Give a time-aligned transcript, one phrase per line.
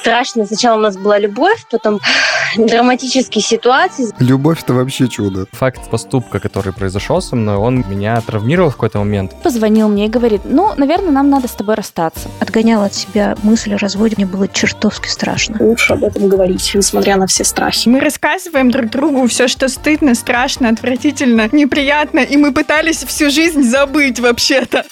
[0.00, 0.46] страшно.
[0.46, 2.00] Сначала у нас была любовь, потом
[2.56, 4.08] драматические ситуации.
[4.18, 5.46] Любовь— это вообще чудо.
[5.52, 9.32] Факт поступка, который произошел со мной, он меня травмировал в какой-то момент.
[9.42, 12.28] Позвонил мне и говорит, ну, наверное, нам надо с тобой расстаться.
[12.40, 15.56] Отгонял от себя мысль о разводе, мне было чертовски страшно.
[15.60, 17.88] Лучше об этом говорить, несмотря на все страхи.
[17.88, 23.62] Мы рассказываем друг другу все, что стыдно, страшно, отвратительно, неприятно, и мы пытались всю жизнь
[23.62, 24.84] забыть вообще-то.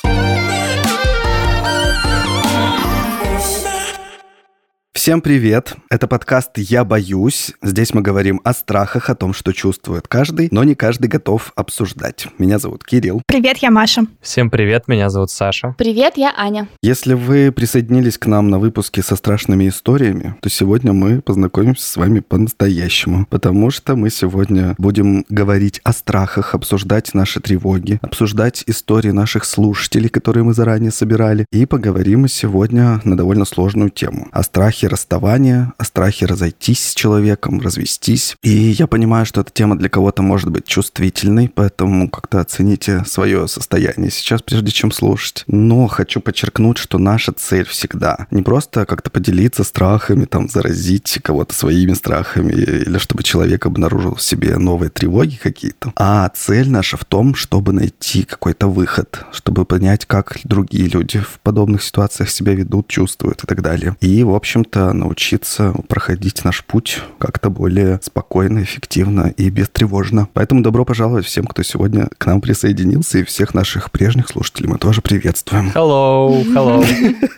[5.09, 5.75] Всем привет!
[5.88, 7.52] Это подкаст «Я боюсь».
[7.62, 12.27] Здесь мы говорим о страхах, о том, что чувствует каждый, но не каждый готов обсуждать.
[12.37, 13.23] Меня зовут Кирилл.
[13.27, 14.02] Привет, я Маша.
[14.20, 15.74] Всем привет, меня зовут Саша.
[15.78, 16.69] Привет, я Аня.
[16.83, 21.97] Если вы присоединились к нам на выпуске со страшными историями, то сегодня мы познакомимся с
[21.97, 29.12] вами по-настоящему, потому что мы сегодня будем говорить о страхах, обсуждать наши тревоги, обсуждать истории
[29.12, 34.98] наших слушателей, которые мы заранее собирали, и поговорим сегодня на довольно сложную тему— о страхе
[34.98, 38.37] расставания, о страхе разойтись с человеком, развестись.
[38.42, 43.47] И я понимаю, что эта тема для кого-то может быть чувствительной, поэтому как-то оцените свое
[43.47, 45.45] состояние сейчас, прежде чем слушать.
[45.47, 51.55] Но хочу подчеркнуть, что наша цель всегда не просто как-то поделиться страхами, там, заразить кого-то
[51.55, 57.05] своими страхами, или чтобы человек обнаружил в себе новые тревоги какие-то, а цель наша в
[57.05, 62.89] том, чтобы найти какой-то выход, чтобы понять, как другие люди в подобных ситуациях себя ведут,
[62.89, 63.97] чувствуют и так далее.
[64.00, 70.29] И, в общем-то, научиться проходить наш путь как-то более спокойно, эффективно и бестревожно.
[70.33, 74.79] Поэтому добро пожаловать всем, кто сегодня к нам присоединился, и всех наших прежних слушателей мы
[74.79, 75.71] тоже приветствуем.
[75.75, 76.84] Hello, hello.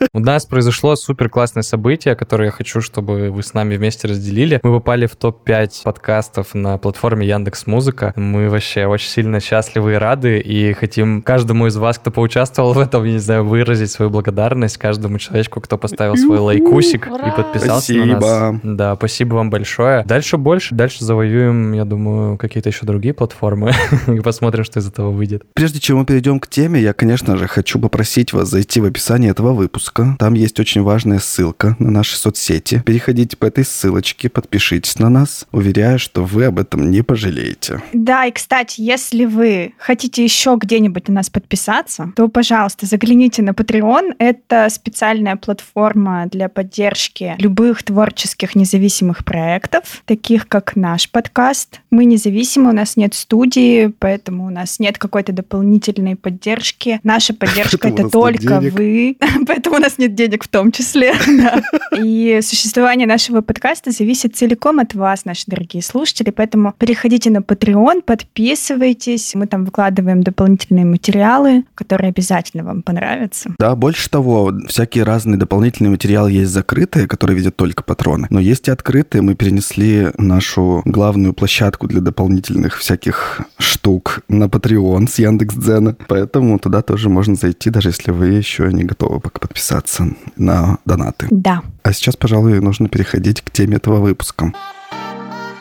[0.13, 4.61] У нас произошло супер классное событие, которое я хочу, чтобы вы с нами вместе разделили.
[4.63, 8.13] Мы попали в топ-5 подкастов на платформе Яндекс Музыка.
[8.17, 12.79] Мы вообще очень сильно счастливы и рады, и хотим каждому из вас, кто поучаствовал в
[12.79, 17.93] этом, я не знаю, выразить свою благодарность каждому человечку, кто поставил свой лайкусик и подписался
[17.93, 18.07] спасибо.
[18.07, 18.61] на нас.
[18.63, 20.05] Да, спасибо вам большое.
[20.05, 23.73] Дальше больше, дальше завоюем, я думаю, какие-то еще другие платформы
[24.07, 25.43] и посмотрим, что из этого выйдет.
[25.55, 29.31] Прежде чем мы перейдем к теме, я, конечно же, хочу попросить вас зайти в описание
[29.31, 30.17] этого выпуска.
[30.19, 32.83] Там есть очень важная ссылка на наши соцсети.
[32.85, 35.47] Переходите по этой ссылочке, подпишитесь на нас.
[35.53, 37.83] Уверяю, что вы об этом не пожалеете.
[37.93, 43.51] Да, и, кстати, если вы хотите еще где-нибудь на нас подписаться, то, пожалуйста, загляните на
[43.51, 44.15] Patreon.
[44.19, 51.81] Это специальная платформа для поддержки любых творческих независимых проектов, таких как наш подкаст.
[51.91, 57.01] Мы независимы, у нас нет студии, поэтому у нас нет какой-то дополнительной поддержки.
[57.03, 59.17] Наша поддержка это только вы,
[59.47, 61.15] поэтому у нас нет денег в том числе.
[61.97, 68.03] И существование нашего подкаста зависит целиком от вас, наши дорогие слушатели, поэтому переходите на Patreon,
[68.03, 73.55] подписывайтесь, мы там выкладываем дополнительные материалы, которые обязательно вам понравятся.
[73.59, 78.29] Да, больше того, всякие разные дополнительные материалы есть закрытые, которые видят только патроны.
[78.31, 79.21] Но есть и открытые.
[79.21, 85.97] Мы перенесли нашу главную площадку для дополнительных всяких штук на Patreon с Яндекс.Дзена.
[86.07, 91.27] Поэтому туда тоже можно зайти, даже если вы еще не готовы пока подписаться на донаты.
[91.31, 91.63] Да.
[91.83, 94.53] А сейчас, пожалуй, нужно переходить к теме этого выпуска.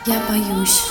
[0.05, 0.83] Я боюсь.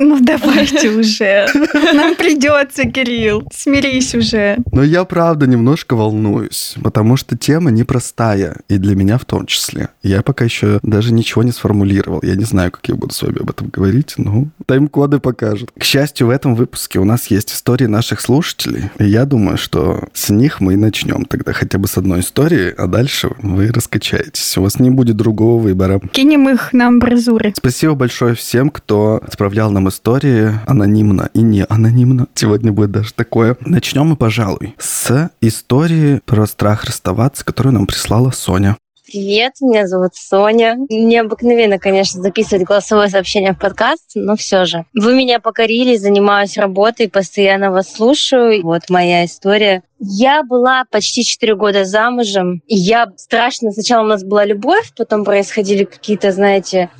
[0.00, 1.46] Ну давайте уже.
[1.92, 3.42] Нам придется, Кирилл.
[3.52, 4.58] Смирись уже.
[4.70, 9.88] Но я правда немножко волнуюсь, потому что тема непростая, и для меня в том числе.
[10.04, 12.20] Я пока еще даже ничего не сформулировал.
[12.22, 15.72] Я не знаю, как я буду с вами об этом говорить, но тайм-коды покажут.
[15.76, 20.04] К счастью, в этом выпуске у нас есть истории наших слушателей, и я думаю, что
[20.12, 24.56] с них мы и начнем тогда хотя бы с одной истории, а дальше вы раскачаетесь.
[24.58, 26.00] У вас не будет другого выбора.
[26.12, 27.52] Кинем их на амбразуры.
[27.56, 32.26] Спасибо большое всем, кто отправлял нам истории анонимно и не анонимно.
[32.34, 33.56] Сегодня будет даже такое.
[33.60, 38.76] Начнем мы, пожалуй, с истории про страх расставаться, которую нам прислала Соня.
[39.10, 40.76] Привет, меня зовут Соня.
[40.90, 44.84] Необыкновенно, конечно, записывать голосовое сообщение в подкаст, но все же.
[44.92, 48.62] Вы меня покорили, занимаюсь работой, постоянно вас слушаю.
[48.62, 49.82] Вот моя история.
[49.98, 53.72] Я была почти 4 года замужем, и я страшно...
[53.72, 56.90] Сначала у нас была любовь, потом происходили какие-то, знаете,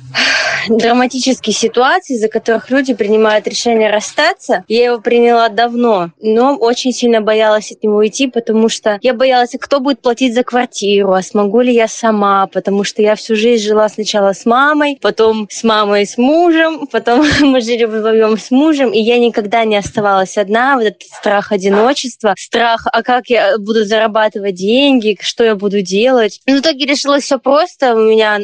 [0.67, 4.63] драматические ситуации, из-за которых люди принимают решение расстаться.
[4.67, 9.51] Я его приняла давно, но очень сильно боялась от него уйти, потому что я боялась,
[9.59, 13.63] кто будет платить за квартиру, а смогу ли я сама, потому что я всю жизнь
[13.63, 18.51] жила сначала с мамой, потом с мамой и с мужем, потом мы жили вдвоем с
[18.51, 20.75] мужем, и я никогда не оставалась одна.
[20.75, 26.41] Вот этот страх одиночества, страх, а как я буду зарабатывать деньги, что я буду делать.
[26.45, 27.95] Но в итоге решилось все просто.
[27.95, 28.39] У меня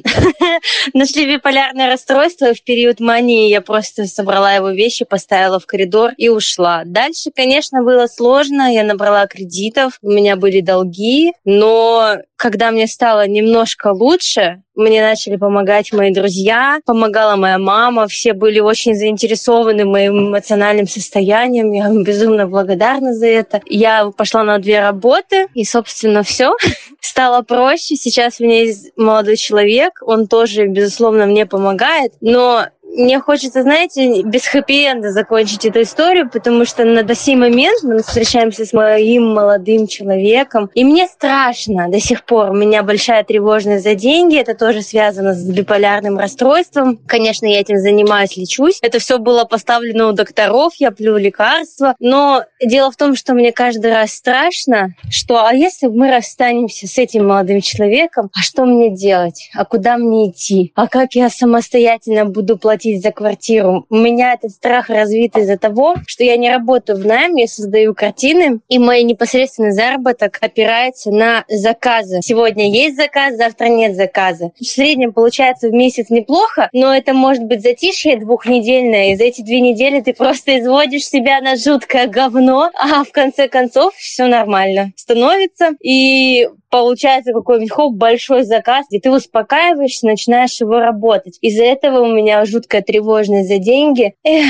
[0.93, 6.11] нашли биполярное расстройство расстройства, в период мании я просто собрала его вещи, поставила в коридор
[6.17, 6.83] и ушла.
[6.85, 8.71] Дальше, конечно, было сложно.
[8.73, 15.35] Я набрала кредитов, у меня были долги, но когда мне стало немножко лучше, мне начали
[15.35, 22.03] помогать мои друзья, помогала моя мама, все были очень заинтересованы моим эмоциональным состоянием, я им
[22.03, 23.61] безумно благодарна за это.
[23.65, 26.55] Я пошла на две работы, и, собственно, все.
[26.99, 27.95] Стало проще.
[27.95, 34.21] Сейчас у меня есть молодой человек, он тоже, безусловно, мне помогает, но мне хочется, знаете,
[34.23, 39.87] без хэппи-энда закончить эту историю, потому что на сей момент мы встречаемся с моим молодым
[39.87, 42.51] человеком, и мне страшно до сих пор.
[42.51, 46.97] У меня большая тревожность за деньги, это тоже связано с биполярным расстройством.
[47.05, 48.79] Конечно, я этим занимаюсь, лечусь.
[48.81, 53.51] Это все было поставлено у докторов, я плю лекарства, но дело в том, что мне
[53.51, 58.89] каждый раз страшно, что а если мы расстанемся с этим молодым человеком, а что мне
[58.89, 59.49] делать?
[59.53, 60.71] А куда мне идти?
[60.75, 63.85] А как я самостоятельно буду платить платить за квартиру.
[63.89, 67.93] У меня этот страх развит из-за того, что я не работаю в найме, я создаю
[67.93, 72.19] картины, и мой непосредственный заработок опирается на заказы.
[72.21, 74.51] Сегодня есть заказ, завтра нет заказа.
[74.59, 79.41] В среднем получается в месяц неплохо, но это может быть затишье двухнедельное, и за эти
[79.41, 84.91] две недели ты просто изводишь себя на жуткое говно, а в конце концов все нормально
[84.95, 85.71] становится.
[85.81, 91.37] И получается какой-нибудь хоп, большой заказ, где ты успокаиваешься, начинаешь его работать.
[91.39, 94.13] Из-за этого у меня жуткая тревожность за деньги.
[94.25, 94.45] Эх,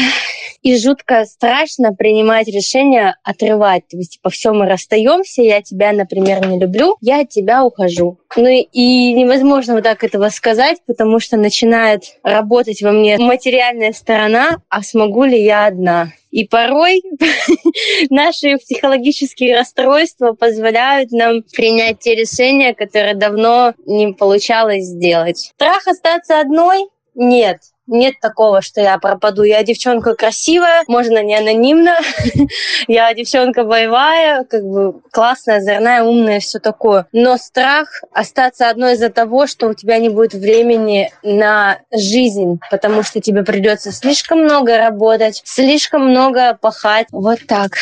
[0.66, 3.88] и жутко страшно принимать решение отрывать.
[3.88, 8.18] То есть, типа, все, мы расстаемся, я тебя, например, не люблю, я от тебя ухожу.
[8.36, 14.58] Ну и невозможно вот так этого сказать, потому что начинает работать во мне материальная сторона,
[14.68, 16.14] а смогу ли я одна?
[16.32, 17.04] И порой
[18.10, 25.52] наши психологические расстройства позволяют нам принять те решения, которые давно не получалось сделать.
[25.54, 26.88] Страх остаться одной?
[27.14, 27.60] Нет.
[27.88, 29.44] Нет такого, что я пропаду.
[29.44, 31.96] Я девчонка красивая, можно не анонимно.
[32.88, 37.06] я девчонка боевая, как бы классная, озорная, умная, все такое.
[37.12, 43.04] Но страх остаться одной из-за того, что у тебя не будет времени на жизнь, потому
[43.04, 47.08] что тебе придется слишком много работать, слишком много пахать.
[47.12, 47.74] Вот так.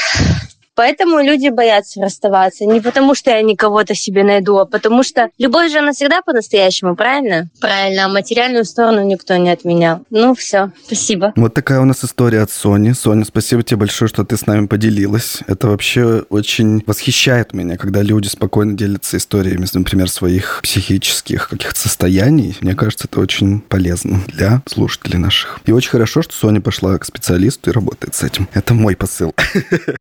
[0.75, 2.65] Поэтому люди боятся расставаться.
[2.65, 6.95] Не потому, что я кого-то себе найду, а потому что любовь же она всегда по-настоящему,
[6.95, 7.49] правильно?
[7.59, 10.01] Правильно, а материальную сторону никто не отменял.
[10.09, 11.33] Ну, все, спасибо.
[11.35, 12.93] Вот такая у нас история от Сони.
[12.93, 15.39] Соня, спасибо тебе большое, что ты с нами поделилась.
[15.47, 22.57] Это вообще очень восхищает меня, когда люди спокойно делятся историями, например, своих психических каких-то состояний.
[22.61, 25.59] Мне кажется, это очень полезно для слушателей наших.
[25.65, 28.47] И очень хорошо, что Соня пошла к специалисту и работает с этим.
[28.53, 29.33] Это мой посыл.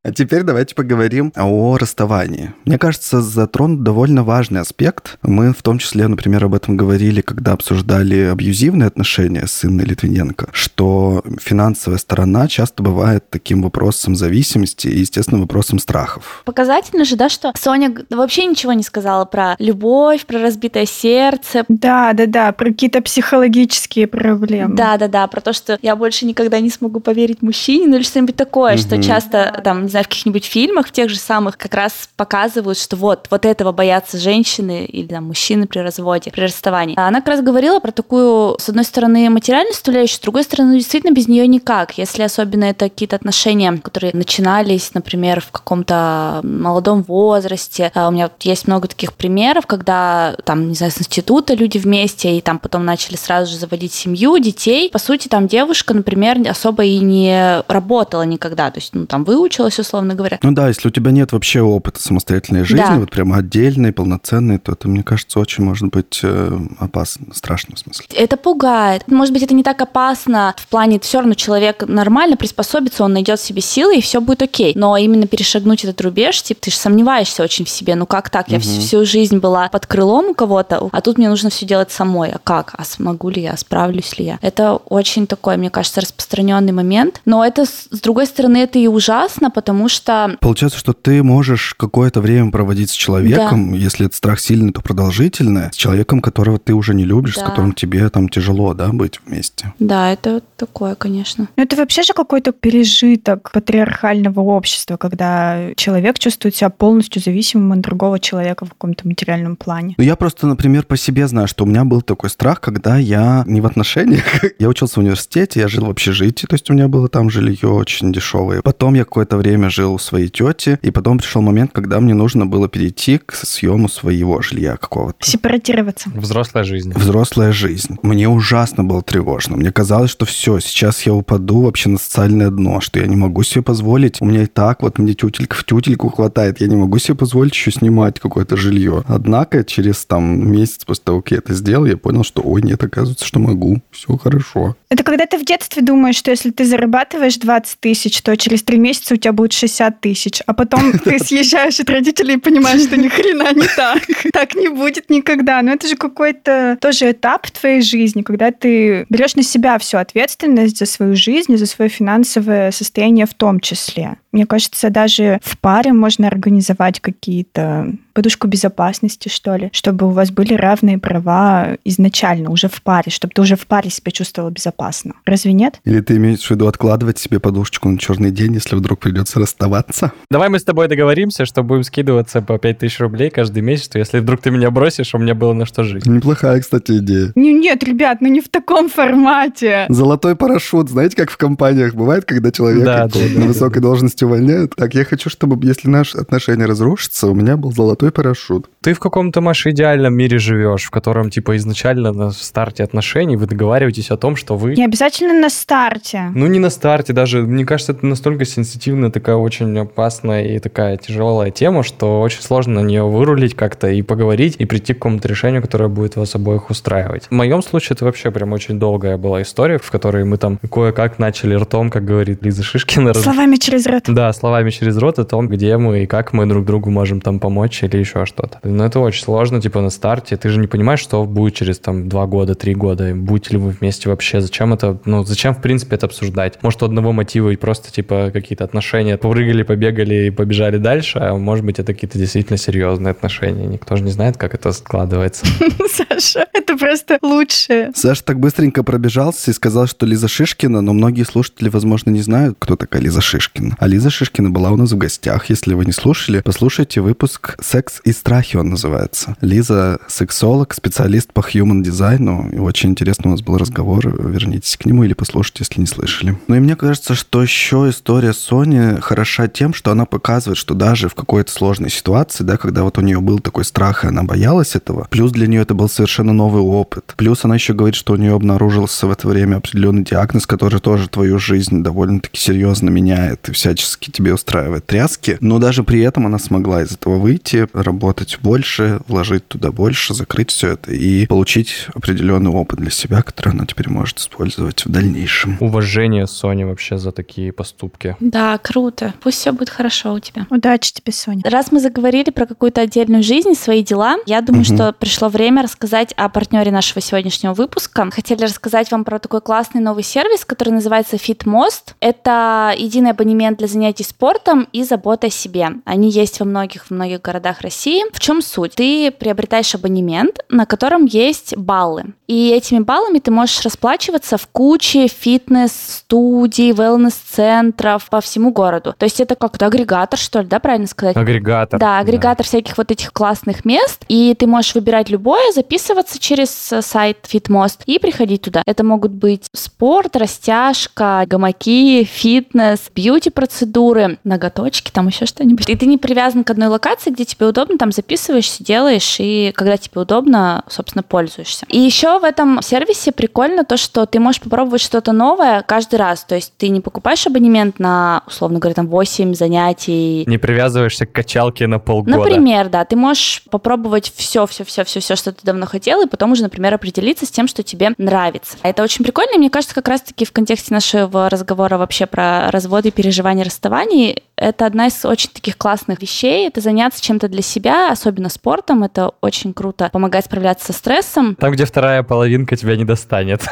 [0.04, 2.52] А теперь давай давайте поговорим о расставании.
[2.66, 5.18] Мне кажется, затронут довольно важный аспект.
[5.22, 10.50] Мы в том числе, например, об этом говорили, когда обсуждали абьюзивные отношения с Инной Литвиненко,
[10.52, 16.42] что финансовая сторона часто бывает таким вопросом зависимости и, естественно, вопросом страхов.
[16.44, 21.64] Показательно же, да, что Соня вообще ничего не сказала про любовь, про разбитое сердце.
[21.66, 24.76] Да, да, да, про какие-то психологические проблемы.
[24.76, 28.04] Да, да, да, про то, что я больше никогда не смогу поверить мужчине, ну или
[28.04, 28.80] что-нибудь такое, угу.
[28.80, 32.78] что часто, там, не знаю, в каких-нибудь фильмах, в тех же самых, как раз показывают,
[32.78, 36.98] что вот, вот этого боятся женщины или там, мужчины при разводе, при расставании.
[36.98, 41.14] Она как раз говорила про такую, с одной стороны, материальную составляющую, с другой стороны, действительно
[41.14, 41.96] без нее никак.
[41.96, 47.90] Если особенно это какие-то отношения, которые начинались, например, в каком-то молодом возрасте.
[47.94, 52.36] А у меня есть много таких примеров, когда там, не знаю, с института люди вместе,
[52.36, 54.90] и там потом начали сразу же заводить семью, детей.
[54.90, 58.70] По сути, там девушка, например, особо и не работала никогда.
[58.70, 60.38] То есть, ну, там выучилась, условно говоря.
[60.42, 62.98] Ну да, если у тебя нет вообще опыта самостоятельной жизни, да.
[62.98, 67.78] вот прямо отдельной, полноценной, то это, мне кажется, очень может быть э, опасно, страшно в
[67.78, 68.06] смысле.
[68.14, 69.06] Это пугает.
[69.06, 73.40] Может быть, это не так опасно в плане, все равно человек нормально приспособится, он найдет
[73.40, 74.72] себе силы, и все будет окей.
[74.74, 77.94] Но именно перешагнуть этот рубеж, типа, ты же сомневаешься очень в себе.
[77.94, 78.48] Ну как так?
[78.48, 78.64] Я угу.
[78.64, 82.30] всю, всю жизнь была под крылом у кого-то, а тут мне нужно все делать самой.
[82.30, 82.74] А как?
[82.76, 83.56] А смогу ли я?
[83.56, 84.38] Справлюсь ли я?
[84.42, 87.20] Это очень такой, мне кажется, распространенный момент.
[87.24, 92.20] Но это, с другой стороны, это и ужасно, потому что Получается, что ты можешь какое-то
[92.20, 93.76] время проводить с человеком, да.
[93.76, 97.42] если этот страх сильный, то продолжительный, с человеком, которого ты уже не любишь, да.
[97.42, 99.72] с которым тебе там тяжело, да, быть вместе.
[99.78, 101.48] Да, это такое, конечно.
[101.56, 107.80] Но это вообще же какой-то пережиток патриархального общества, когда человек чувствует себя полностью зависимым от
[107.80, 109.94] другого человека в каком-то материальном плане.
[109.98, 113.44] Ну, я просто, например, по себе знаю, что у меня был такой страх, когда я
[113.46, 114.24] не в отношениях,
[114.58, 117.68] я учился в университете, я жил в общежитии, то есть у меня было там жилье
[117.68, 118.62] очень дешевое.
[118.62, 122.14] Потом я какое-то время жил у своей своей тети, и потом пришел момент, когда мне
[122.14, 125.24] нужно было перейти к съему своего жилья какого-то.
[125.24, 126.10] Сепаратироваться.
[126.14, 126.92] Взрослая жизнь.
[126.94, 127.98] Взрослая жизнь.
[128.02, 129.56] Мне ужасно было тревожно.
[129.56, 133.42] Мне казалось, что все, сейчас я упаду вообще на социальное дно, что я не могу
[133.42, 134.20] себе позволить.
[134.20, 136.60] У меня и так вот мне тютелька в тютельку хватает.
[136.60, 139.04] Я не могу себе позволить еще снимать какое-то жилье.
[139.06, 142.82] Однако через там месяц после того, как я это сделал, я понял, что ой, нет,
[142.82, 143.82] оказывается, что могу.
[143.90, 144.76] Все хорошо.
[144.88, 148.78] Это когда ты в детстве думаешь, что если ты зарабатываешь 20 тысяч, то через три
[148.78, 150.11] месяца у тебя будет 60 тысяч,
[150.46, 154.02] а потом ты съезжаешь от родителей и понимаешь, что ни хрена не так.
[154.32, 155.60] Так не будет никогда.
[155.62, 159.98] Но это же какой-то тоже этап в твоей жизни, когда ты берешь на себя всю
[159.98, 164.16] ответственность за свою жизнь и за свое финансовое состояние в том числе.
[164.32, 170.30] Мне кажется, даже в паре можно организовать какие-то подушку безопасности, что ли, чтобы у вас
[170.30, 175.14] были равные права изначально, уже в паре, чтобы ты уже в паре себя чувствовала безопасно.
[175.24, 175.80] Разве нет?
[175.84, 180.12] Или ты имеешь в виду откладывать себе подушечку на черный день, если вдруг придется расставаться?
[180.30, 184.18] Давай мы с тобой договоримся, что будем скидываться по 5000 рублей каждый месяц, что если
[184.20, 186.06] вдруг ты меня бросишь, у меня было на что жить.
[186.06, 187.32] Неплохая, кстати, идея.
[187.34, 189.86] Не- Нет, ребят, ну не в таком формате.
[189.88, 190.88] Золотой парашют.
[190.90, 194.74] Знаете, как в компаниях бывает, когда человека Да, да, на да, высокой должности увольняют?
[194.76, 198.68] Так, я хочу, чтобы, если наши отношения разрушатся, у меня был золотой парашют.
[198.80, 203.46] Ты в каком-то, Маш, идеальном мире живешь, в котором, типа, изначально на старте отношений вы
[203.46, 204.74] договариваетесь о том, что вы...
[204.74, 206.32] Не обязательно на старте.
[206.34, 207.42] Ну, не на старте даже.
[207.42, 212.80] Мне кажется, это настолько сенситивная, такая очень опасная и такая тяжелая тема, что очень сложно
[212.82, 216.70] на нее вырулить как-то и поговорить, и прийти к какому-то решению, которое будет вас обоих
[216.70, 217.26] устраивать.
[217.30, 221.18] В моем случае это вообще прям очень долгая была история, в которой мы там кое-как
[221.18, 224.02] начали ртом, как говорит Лиза Шишкина, раз- Словами через рот.
[224.08, 227.38] Да, словами через рот о том, где мы и как мы друг другу можем там
[227.38, 228.58] помочь или еще что-то.
[228.62, 230.36] Но это очень сложно, типа на старте.
[230.36, 233.14] Ты же не понимаешь, что будет через там два года, три года.
[233.14, 234.40] Будете ли вы вместе вообще?
[234.40, 236.62] Зачем это, ну, зачем в принципе это обсуждать?
[236.62, 239.16] Может, у одного мотива и просто типа какие-то отношения.
[239.16, 243.66] Попрыгали, побегали и побежали дальше, а может быть, это какие-то действительно серьезные отношения.
[243.66, 245.46] Никто же не знает, как это складывается.
[245.90, 247.90] Саша, это просто лучшее.
[247.94, 252.56] Саша так быстренько пробежался и сказал, что Лиза Шишкина, но многие слушатели, возможно, не знают,
[252.58, 253.76] кто такая Лиза Шишкина.
[253.78, 255.50] А Лиза Шишкина была у нас в гостях.
[255.50, 259.36] Если вы не слушали, послушайте выпуск «Секс и страхи» он называется.
[259.40, 262.48] Лиза— сексолог, специалист по human дизайну.
[262.52, 264.08] И очень интересный у нас был разговор.
[264.08, 266.38] Вернитесь к нему или послушайте, если не слышали.
[266.48, 271.08] Ну и мне кажется, что еще история Сони хороша тем, что она показывает, что даже
[271.08, 274.74] в какой-то сложной ситуации, да, когда вот у нее был такой страх, и она боялась
[274.74, 277.14] этого, плюс для нее это был совершенно новый опыт.
[277.16, 281.08] Плюс она еще говорит, что у нее обнаружился в это время определенный диагноз, который тоже
[281.08, 285.38] твою жизнь довольно-таки серьезно меняет и всячески тебе устраивает тряски.
[285.40, 290.50] Но даже при этом она смогла из этого выйти, работать больше, вложить туда больше, закрыть
[290.50, 295.56] все это и получить определенный опыт для себя, который она теперь может использовать в дальнейшем.
[295.60, 298.16] Уважение Сони вообще за такие поступки.
[298.20, 299.14] Да, круто.
[299.22, 300.46] Пусть все будет хорошо у тебя.
[300.50, 301.42] Удачи тебе, Соня.
[301.44, 304.76] Раз мы заговорили про какую-то отдельную жизнь, свои дела, я думаю, Мгм.
[304.76, 308.10] что пришло время рассказать о партнере нашего сегодняшнего выпуска.
[308.10, 311.94] Хотели рассказать вам про такой классный новый сервис, который называется FitMost.
[312.00, 315.68] Это единый абонемент для занятий спортом и заботы о себе.
[315.84, 318.04] Они есть во многих, в многих городах России.
[318.12, 318.74] В чем суть?
[318.74, 322.14] Ты приобретаешь абонемент, на котором есть баллы.
[322.26, 328.94] И этими баллами ты можешь расплачиваться в куче фитнес-студий, wellness-центров по всему городу.
[328.96, 331.16] То есть это как-то агрегатор, что ли, да, правильно сказать?
[331.16, 331.78] Агрегатор.
[331.78, 336.82] Да, агрегатор всяких вот этих классных мест, и ты можешь выбирать любое, записываться через э,
[336.82, 338.62] сайт FitMost и приходить туда.
[338.66, 345.68] Это могут быть спорт, растяжка, гамаки, фитнес, бьюти-процедуры, ноготочки, там еще что-нибудь.
[345.68, 349.76] И ты не привязан к одной локации, где тебе удобно, там записываешься, делаешь, и когда
[349.76, 351.64] тебе удобно, собственно, пользуешься.
[351.68, 356.24] И еще в этом сервисе прикольно то, что ты можешь попробовать что-то новое каждый раз.
[356.24, 361.12] То есть ты не покупаешь абонемент на, условно говоря, там 8 занятий, Не привязываешься к
[361.12, 362.16] качалке на полгода.
[362.18, 366.08] Например, да, ты можешь попробовать все, все, все, все, все, что ты давно хотел, и
[366.08, 368.56] потом уже, например, определиться с тем, что тебе нравится.
[368.62, 372.50] А Это очень прикольно, и мне кажется, как раз-таки в контексте нашего разговора вообще про
[372.50, 376.48] разводы, переживания, расставаний, это одна из очень таких классных вещей.
[376.48, 378.82] Это заняться чем-то для себя, особенно спортом.
[378.82, 379.88] Это очень круто.
[379.92, 381.36] Помогает справляться со стрессом.
[381.36, 383.42] Там, где вторая половинка тебя не достанет.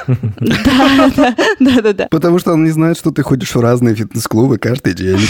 [0.40, 2.08] Да, да, да, да, да.
[2.10, 5.20] Потому что он не знает, что ты ходишь в разные фитнес-клубы каждый день.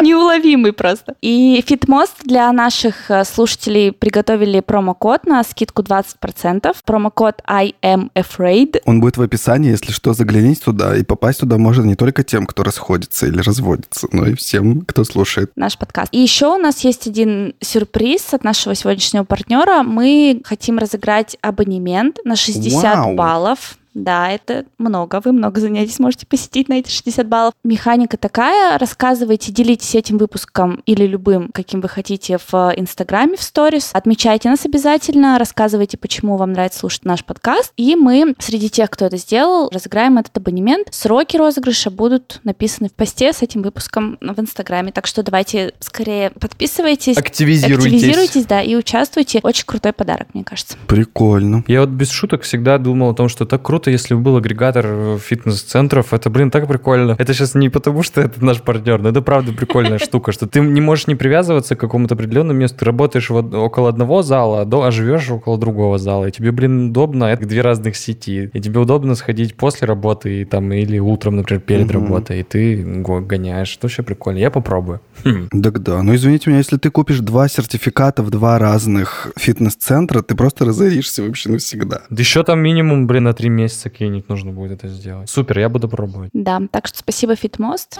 [0.00, 1.14] Неуловимый просто.
[1.20, 6.74] И FitMost для наших э, слушателей приготовили промокод на скидку 20%.
[6.84, 8.80] Промокод I am afraid.
[8.84, 10.96] Он будет в описании, если что, загляните туда.
[10.96, 15.04] И попасть туда можно не только тем, кто расходится или разводится, но и всем, кто
[15.04, 15.50] слушает.
[15.56, 16.08] наш подкаст.
[16.12, 19.82] И еще у нас есть один сюрприз от нашего сегодняшнего партнера.
[19.82, 23.14] Мы хотим разыграть абонемент на 60 Вау.
[23.14, 25.20] баллов Да, это много.
[25.24, 27.54] Вы много занятий сможете посетить на эти 60 баллов.
[27.62, 28.76] Механика такая.
[28.78, 33.90] Рассказывайте, делитесь этим выпуском или любым, каким вы хотите, в Инстаграме, в сторис.
[33.92, 37.72] Отмечайте нас обязательно, рассказывайте, почему вам нравится слушать наш подкаст.
[37.76, 40.88] И мы среди тех, кто это сделал, разыграем этот абонемент.
[40.90, 44.90] Сроки розыгрыша будут написаны в посте с этим выпуском в Инстаграме.
[44.92, 47.16] Так что давайте скорее подписывайтесь.
[47.16, 47.94] Активизируйтесь.
[47.94, 49.40] Активизируйтесь, да, и участвуйте.
[49.42, 50.76] Очень крутой подарок, мне кажется.
[50.88, 51.64] Прикольно.
[51.68, 54.84] Я вот без шуток всегда думал о том, что так круто, если бы был агрегатор
[54.86, 56.12] э, фитнес-центров.
[56.12, 57.16] Это, блин, так прикольно.
[57.18, 60.60] Это сейчас не потому, что это наш партнер, но это правда прикольная штука, что ты
[60.60, 62.78] не можешь не привязываться к какому-то определенному месту.
[62.78, 66.26] Ты работаешь вот около одного зала, а а живешь около другого зала.
[66.26, 67.24] И тебе, блин, удобно.
[67.24, 68.50] Это две разных сети.
[68.52, 72.40] И тебе удобно сходить после работы и там или утром, например, перед работой.
[72.40, 73.76] И ты го- гоняешь.
[73.76, 74.38] Это вообще прикольно.
[74.38, 75.00] Я попробую.
[75.24, 75.48] Хм.
[75.62, 76.02] Так да.
[76.02, 81.22] Но извините меня, если ты купишь два сертификата в два разных фитнес-центра, ты просто разоришься
[81.22, 82.02] вообще навсегда.
[82.10, 85.28] Да еще там минимум, блин, на три месяца кинуть нужно будет это сделать.
[85.28, 86.30] Супер, я буду пробовать.
[86.32, 87.98] Да, так что спасибо, Фитмост.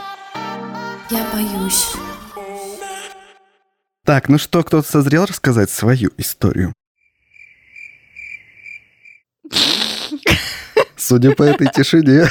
[1.11, 1.93] Я боюсь.
[4.04, 6.73] Так, ну что, кто-то созрел рассказать свою историю?
[10.97, 12.26] Судя по этой тишине,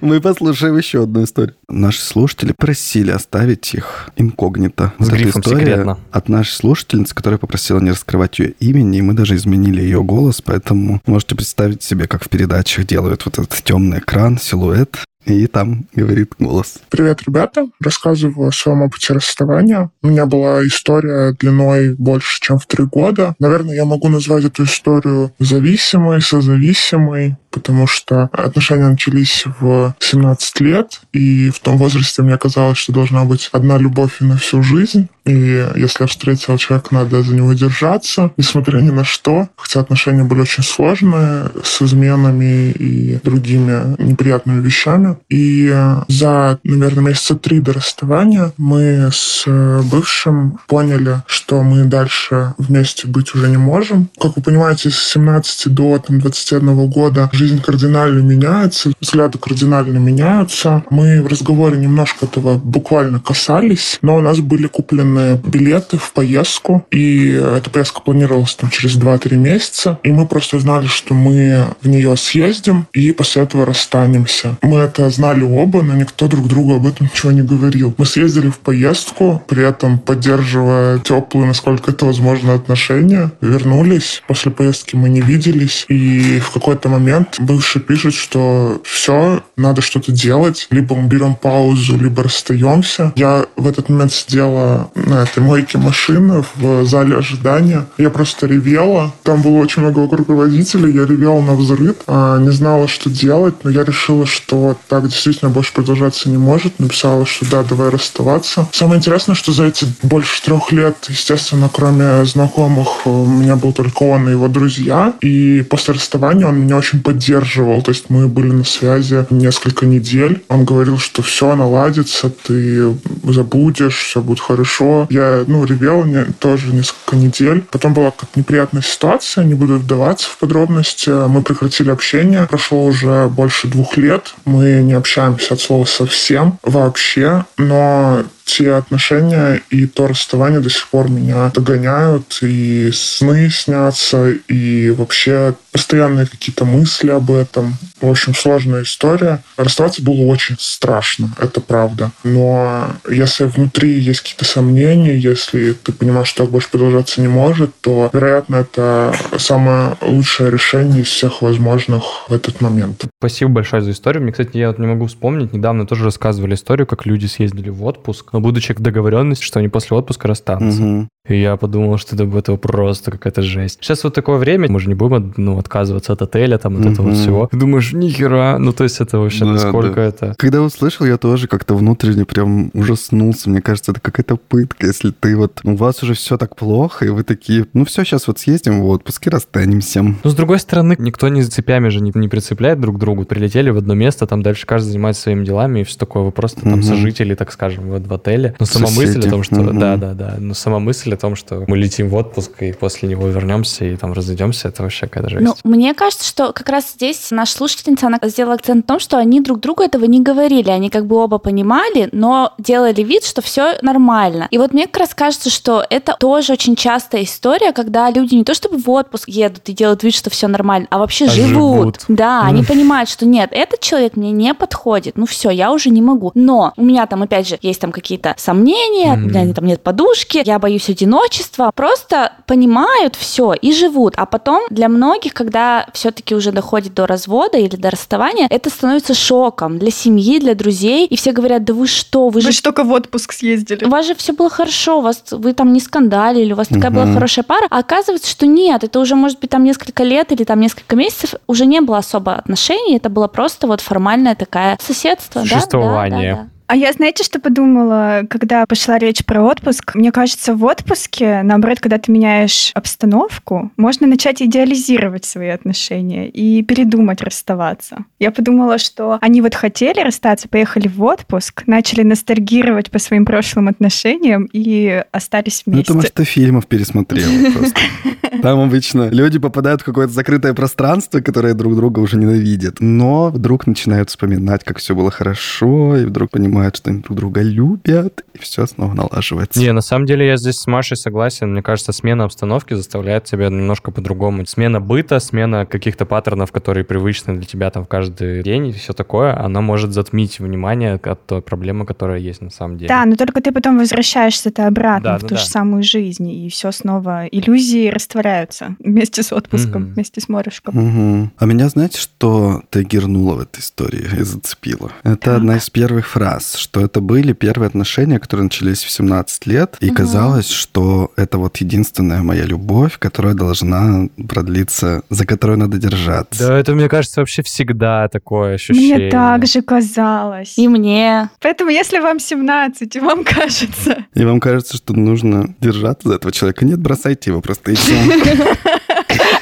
[0.00, 1.54] мы послушаем еще одну историю.
[1.68, 4.92] Наши слушатели просили оставить их инкогнито.
[4.98, 5.98] С эта грифом история «секретно».
[6.10, 10.40] от нашей слушательницы, которая попросила не раскрывать ее имени, и мы даже изменили ее голос,
[10.42, 15.86] поэтому можете представить себе, как в передачах делают вот этот темный экран, силуэт, и там
[15.94, 16.78] говорит голос.
[16.88, 17.68] Привет, ребята.
[17.80, 19.90] Рассказываю о своем опыте расставания.
[20.02, 23.34] У меня была история длиной больше, чем в три года.
[23.38, 31.00] Наверное, я могу назвать эту историю зависимой, созависимой, потому что отношения начались в 17 лет,
[31.12, 35.08] и в том возрасте мне казалось, что должна быть одна любовь и на всю жизнь.
[35.24, 39.48] И если я встретил человека, надо за него держаться, несмотря ни на что.
[39.56, 45.15] Хотя отношения были очень сложные, с изменами и другими неприятными вещами.
[45.28, 51.84] И э, за, наверное, месяца три до расставания мы с э, бывшим поняли, что мы
[51.84, 54.08] дальше вместе быть уже не можем.
[54.20, 60.84] Как вы понимаете, с 17 до там, 21 года жизнь кардинально меняется, взгляды кардинально меняются.
[60.90, 66.86] Мы в разговоре немножко этого буквально касались, но у нас были куплены билеты в поездку,
[66.90, 71.88] и эта поездка планировалась там через 2-3 месяца, и мы просто знали, что мы в
[71.88, 74.56] нее съездим, и после этого расстанемся.
[74.62, 77.94] Мы это знали оба, но никто друг другу об этом ничего не говорил.
[77.96, 83.30] Мы съездили в поездку, при этом поддерживая теплые, насколько это возможно, отношения.
[83.40, 84.22] Вернулись.
[84.26, 85.84] После поездки мы не виделись.
[85.88, 90.66] И в какой-то момент бывший пишет, что все, надо что-то делать.
[90.70, 93.12] Либо мы берем паузу, либо расстаемся.
[93.16, 97.86] Я в этот момент сидела на этой мойке машины в зале ожидания.
[97.98, 99.12] Я просто ревела.
[99.22, 100.92] Там было очень много вокруг родителей.
[100.92, 101.96] Я ревела на взрыв.
[102.06, 106.78] А, не знала, что делать, но я решила, что так действительно больше продолжаться не может.
[106.78, 108.68] Написала, что да, давай расставаться.
[108.72, 114.02] Самое интересное, что за эти больше трех лет, естественно, кроме знакомых, у меня был только
[114.02, 115.14] он и его друзья.
[115.20, 117.82] И после расставания он меня очень поддерживал.
[117.82, 120.44] То есть мы были на связи несколько недель.
[120.48, 122.94] Он говорил, что все наладится, ты
[123.24, 125.06] забудешь, все будет хорошо.
[125.10, 127.64] Я, ну, ревел не- тоже несколько недель.
[127.70, 131.10] Потом была как неприятная ситуация, не буду вдаваться в подробности.
[131.28, 132.46] Мы прекратили общение.
[132.48, 134.34] Прошло уже больше двух лет.
[134.44, 137.44] Мы не общаемся от слова совсем вообще.
[137.56, 144.90] Но те отношения и то расставание до сих пор меня догоняют, и сны снятся, и
[144.90, 147.76] вообще постоянные какие-то мысли об этом.
[148.00, 149.42] В общем, сложная история.
[149.56, 152.12] Расставаться было очень страшно, это правда.
[152.24, 157.72] Но если внутри есть какие-то сомнения, если ты понимаешь, что так больше продолжаться не может,
[157.80, 163.04] то, вероятно, это самое лучшее решение из всех возможных в этот момент.
[163.18, 164.22] Спасибо большое за историю.
[164.22, 165.52] Мне, кстати, я вот не могу вспомнить.
[165.52, 169.68] Недавно тоже рассказывали историю, как люди съездили в отпуск, но будучи к договоренности, что они
[169.68, 170.82] после отпуска расстанутся.
[170.82, 171.08] Мгм.
[171.26, 173.78] И я подумал, что это, это просто какая-то жесть.
[173.80, 177.06] Сейчас вот такое время, мы же не будем ну, отказываться от отеля, там, от этого
[177.08, 177.16] Мгм.
[177.16, 177.48] всего.
[177.50, 180.04] Ты думаешь, нихера, ну то есть это вообще Да, насколько да.
[180.04, 180.34] это...
[180.36, 183.48] Когда услышал, я тоже как-то внутренне прям ужаснулся.
[183.48, 185.60] Мне кажется, это какая-то пытка, если ты вот...
[185.64, 188.86] У вас уже все так плохо, и вы такие, ну все, сейчас вот съездим в
[188.88, 190.02] отпуск и расстанемся.
[190.02, 193.24] Но с другой стороны, никто не цепями же не, не прицепляет друг к другу.
[193.24, 196.22] Прилетели в одно место, там дальше каждый занимается своими делами и все такое.
[196.22, 196.82] Вы просто там Мгм.
[196.82, 198.54] сожители, так скажем, в, в отеле.
[198.58, 199.06] Но сама Соседи.
[199.16, 199.54] мысль о том, что...
[199.56, 199.78] Мгм.
[199.78, 200.34] Да, да, да.
[200.38, 203.96] Но сама мысль о том, что мы летим в отпуск, и после него вернемся, и
[203.96, 205.44] там разойдемся, это вообще какая-то жесть.
[205.44, 209.18] Ну, мне кажется, что как раз здесь наша слушательница, она сделала акцент на том, что
[209.18, 210.70] они друг другу этого не говорили.
[210.70, 214.48] Они как бы оба понимали, но делали вид, что все нормально.
[214.50, 218.44] И вот мне как раз кажется, что это тоже очень частая история, когда люди не
[218.44, 221.48] то чтобы в отпуск едут и делают вид, что все нормально, а вообще А живут.
[221.48, 221.98] живут.
[222.08, 225.16] Да, они понимают, что нет, этот человек мне не подходит.
[225.16, 226.32] Ну все, я уже не могу.
[226.34, 230.42] Но у меня там, опять же, есть там какие-то сомнения, у меня там нет подушки,
[230.44, 231.70] я боюсь одиночества.
[231.74, 234.14] Просто понимают все и живут.
[234.16, 239.14] А потом для многих, когда все-таки уже доходит до развода или до расставания, это становится
[239.14, 241.06] шоком для семьи, для друзей.
[241.06, 243.84] И все говорят, да вы что, вы Вы же же только в отпуск съездили.
[243.84, 246.90] у вас же все было хорошо, у вас вы там не скандалили, у вас такая
[246.90, 247.14] была Мгм.
[247.14, 247.66] хорошая пара.
[247.70, 251.34] А оказывается, что нет, это уже может быть там несколько лет или там несколько месяцев
[251.46, 255.42] уже не было особо отношений, это было просто вот формальное такая соседство.
[255.42, 256.34] да, да, Существование.
[256.34, 256.48] да, да.
[256.68, 259.94] А я, знаете, что подумала, когда пошла речь про отпуск?
[259.94, 266.62] Мне кажется, в отпуске, наоборот, когда ты меняешь обстановку, можно начать идеализировать свои отношения и
[266.64, 267.98] передумать расставаться.
[268.18, 273.68] Я подумала, что они вот хотели расстаться, поехали в отпуск, начали ностальгировать по своим прошлым
[273.68, 275.92] отношениям и остались Ну, вместе.
[275.92, 277.80] это, может, ты фильмов пересмотрела просто.
[278.42, 282.80] Там обычно люди попадают в какое-то закрытое пространство, которое друг друга уже ненавидят.
[282.80, 287.42] Но вдруг начинают вспоминать, как все было хорошо, и вдруг понимают, что они друг друга
[287.42, 289.58] любят, и все снова налаживается.
[289.60, 291.52] Не, на самом деле я здесь с Машей согласен.
[291.52, 294.44] Мне кажется, смена обстановки заставляет тебя немножко по-другому.
[294.46, 298.92] Смена быта, смена каких-то паттернов, которые привычны для тебя там в каждый день и все
[298.92, 302.88] такое, она может затмить внимание от той проблемы, которая есть на самом деле.
[302.88, 305.40] Да, но только ты потом возвращаешься-то обратно Да, в да, ту да.
[305.40, 309.92] же самую жизнь, и все снова иллюзии растворяются вместе с отпуском, Мгм.
[309.94, 310.74] вместе с морешком.
[310.76, 311.32] Мгм.
[311.38, 314.90] А меня, знаете, что триггернуло в этой истории и зацепило?
[315.02, 315.36] Это Так.
[315.38, 319.86] одна из первых фраз, что это были первые отношения, которые начались в 17 лет, и
[319.86, 319.94] Мгм.
[319.96, 326.46] казалось, что это вот единственная моя любовь, которая должна продлиться, за которую надо держаться.
[326.48, 328.96] Да, это, мне кажется, вообще всегда такое ощущение.
[328.96, 330.54] Мне так же казалось.
[330.58, 331.30] И мне.
[331.40, 336.32] Поэтому, если вам 17, и вам кажется, И вам кажется, что нужно держаться за этого
[336.32, 336.64] человека.
[336.64, 337.94] Нет, бросайте его просто и все.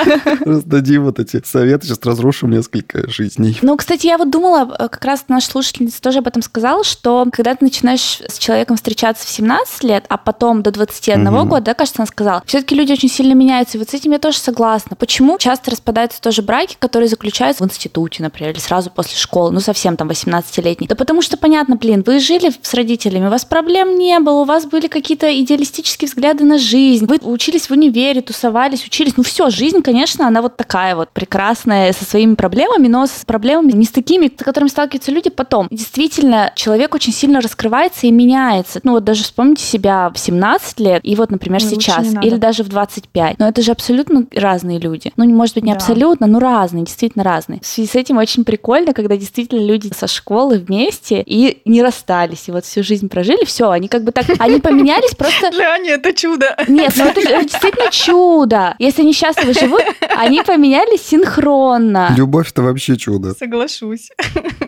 [0.45, 3.59] Раздадим вот эти советы, сейчас разрушим несколько жизней.
[3.63, 7.27] Ну, кстати, я вот думала, э, как раз наша слушательница тоже об этом сказала, что
[7.33, 11.49] когда ты начинаешь с человеком встречаться в 17 лет, а потом до 21 Мгм.
[11.49, 14.19] года, да, кажется, она сказала, все-таки люди очень сильно меняются, и вот с этим я
[14.19, 14.97] тоже согласна.
[14.97, 19.61] Почему часто распадаются тоже браки, которые заключаются в институте, например, или сразу после школы, ну,
[19.61, 20.87] совсем там 18-летний?
[20.87, 24.45] Да потому что, понятно, блин, вы жили с родителями, у вас проблем не было, у
[24.45, 29.51] вас были какие-то идеалистические взгляды на жизнь, вы учились в универе, тусовались, учились, ну, все,
[29.51, 29.94] жизнь, конечно,
[30.27, 34.43] она вот такая вот прекрасная, со своими проблемами, но с проблемами не с такими, с
[34.43, 35.69] которыми сталкиваются люди потом.
[35.71, 38.81] Действительно, человек очень сильно раскрывается и меняется.
[38.83, 42.65] Ну вот даже вспомните себя в 17 лет, и вот, например, лучше сейчас, или даже
[42.65, 43.39] в 25.
[43.39, 45.13] Но это же абсолютно разные люди.
[45.17, 45.77] Ну, может быть, не Да.
[45.77, 47.61] абсолютно, но разные, действительно разные.
[47.61, 52.49] В связи с этим очень прикольно, когда действительно люди со школы вместе и не расстались,
[52.49, 55.91] и вот всю жизнь прожили, все, они как бы так, они поменялись просто для Ани
[55.91, 56.57] это чудо.
[56.69, 58.75] нет, ну это действительно чудо.
[58.79, 59.83] Если они счастливы живут,
[60.17, 62.15] они поменялись синхронно.
[62.17, 63.35] Любовь это вообще чудо.
[63.35, 64.11] Соглашусь.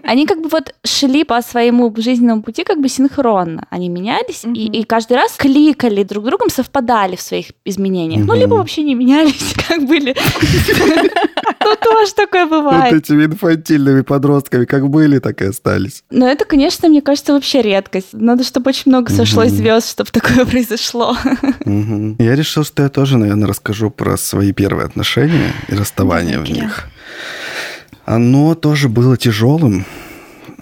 [0.02, 3.66] Они как бы вот шли по своему жизненному пути как бы синхронно.
[3.70, 4.72] Они менялись и, Мгм.
[4.72, 8.20] и каждый раз кликали друг с другом, совпадали в своих изменениях.
[8.20, 8.40] Ну, Мгм.
[8.40, 10.14] либо вообще не менялись, как были.
[11.60, 12.94] Ну, тоже такое Вот бывает.
[12.94, 16.02] этими инфантильными подростками как были, так и остались.
[16.10, 18.08] Но это, конечно, мне кажется, вообще редкость.
[18.12, 21.16] Надо, чтобы очень много сошлось звезд, чтобы такое произошло.
[21.64, 26.88] Я решил, что я тоже, наверное, расскажу про свои первые отношения и расставание в них.
[28.04, 29.84] Оно тоже было тяжелым.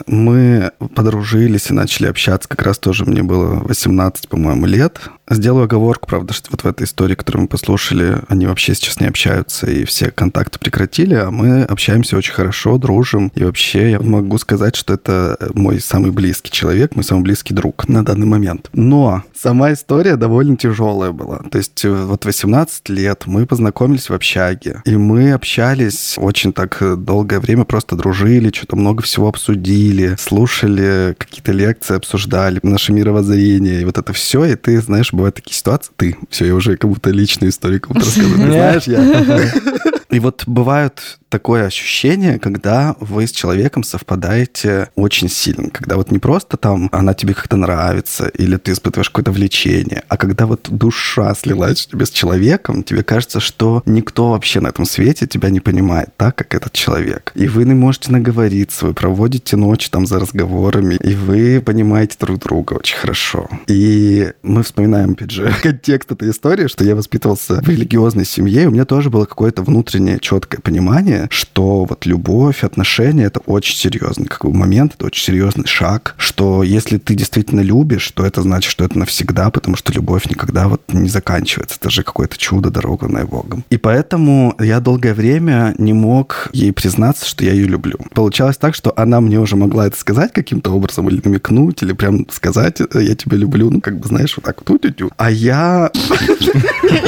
[0.06, 2.48] Мы подружились и начали общаться.
[2.48, 4.98] Как раз тоже мне было 18, по-моему, лет.
[5.28, 9.06] Сделаю оговорку, правда, что вот в этой истории, которую мы послушали, они вообще сейчас не
[9.06, 13.32] общаются, и все контакты прекратили, а мы общаемся очень хорошо, дружим.
[13.34, 17.88] И вообще я могу сказать, что это мой самый близкий человек, мой самый близкий друг
[17.88, 18.68] на данный момент.
[18.74, 21.38] Но сама история довольно тяжелая была.
[21.50, 26.82] То есть э, вот 18 лет мы познакомились в общаге, и мы общались очень так
[26.82, 33.80] э, долгое время, просто дружили, что-то много всего обсудили, слушали какие-то лекции, обсуждали наше мировоззрение,
[33.80, 36.90] и вот это все, и ты, знаешь, бывают такие ситуации, ты, все, я уже как
[36.90, 39.94] будто личную историю кому-то рассказываю, Ты знаешь, я...
[40.14, 45.68] И вот бывают такое ощущение, когда вы с человеком совпадаете очень сильно.
[45.68, 50.16] Когда вот не просто там она тебе как-то нравится, или ты испытываешь какое-то влечение, а
[50.16, 55.26] когда вот душа слилась тебе с человеком, тебе кажется, что никто вообще на этом свете
[55.26, 57.32] тебя не понимает так, как этот человек.
[57.34, 62.38] И вы не можете наговориться, вы проводите ночь там за разговорами, и вы понимаете друг
[62.38, 63.48] друга очень хорошо.
[63.66, 68.66] И мы вспоминаем, опять же, контекст этой истории, что я воспитывался в религиозной семье, и
[68.66, 74.26] у меня тоже было какое-то внутреннее четкое понимание, что вот любовь, отношения— это очень серьезный
[74.26, 78.70] как бы момент, это очень серьезный шаг, что если ты действительно любишь, то это значит,
[78.70, 81.76] что это навсегда, потому что любовь никогда вот не заканчивается.
[81.80, 83.64] Это же какое-то чудо, дарованное Богом.
[83.70, 87.98] И поэтому я долгое время не мог ей признаться, что я ее люблю.
[88.14, 92.26] Получалось так, что она мне уже могла это сказать каким-то образом, или намекнуть, или прям
[92.30, 95.10] сказать, я тебя люблю, ну, как бы, знаешь, вот так, ту-тю-тю.
[95.16, 95.90] А я...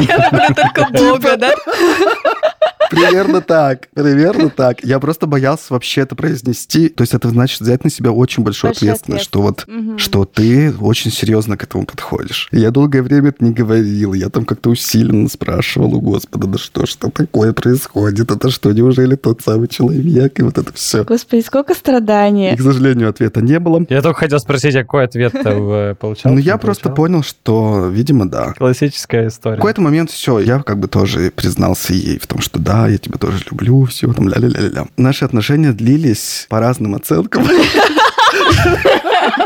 [0.01, 1.55] Я только Бога, да?
[2.91, 4.85] Примерно так, примерно так.
[4.85, 6.89] Я просто боялся вообще это произнести.
[6.89, 10.75] То есть это значит взять на себя очень большую Большая ответственность, что вот, что ты
[10.81, 12.49] очень серьезно к этому подходишь.
[12.53, 14.13] И я долгое время это не говорил.
[14.13, 18.31] Я там как-то усиленно спрашивал у Господа, да что там такое происходит?
[18.31, 20.39] Это что, неужели тот самый человек?
[20.39, 21.05] И вот это все.
[21.05, 22.57] Господи, сколько И, страдания.
[22.57, 23.85] к сожалению, ответа не было.
[23.89, 26.33] Я только хотел спросить, а какой ответ-то вы получал?
[26.33, 28.53] Ну, я просто понял, что, видимо, да.
[28.55, 29.57] Классическая история.
[29.57, 32.99] В какой-то момент все, я как бы тоже признался ей в том, что да, я
[32.99, 34.87] тебя тоже люблю, все там ля-ля-ля-ля.
[34.97, 37.47] Наши отношения длились по разным оценкам.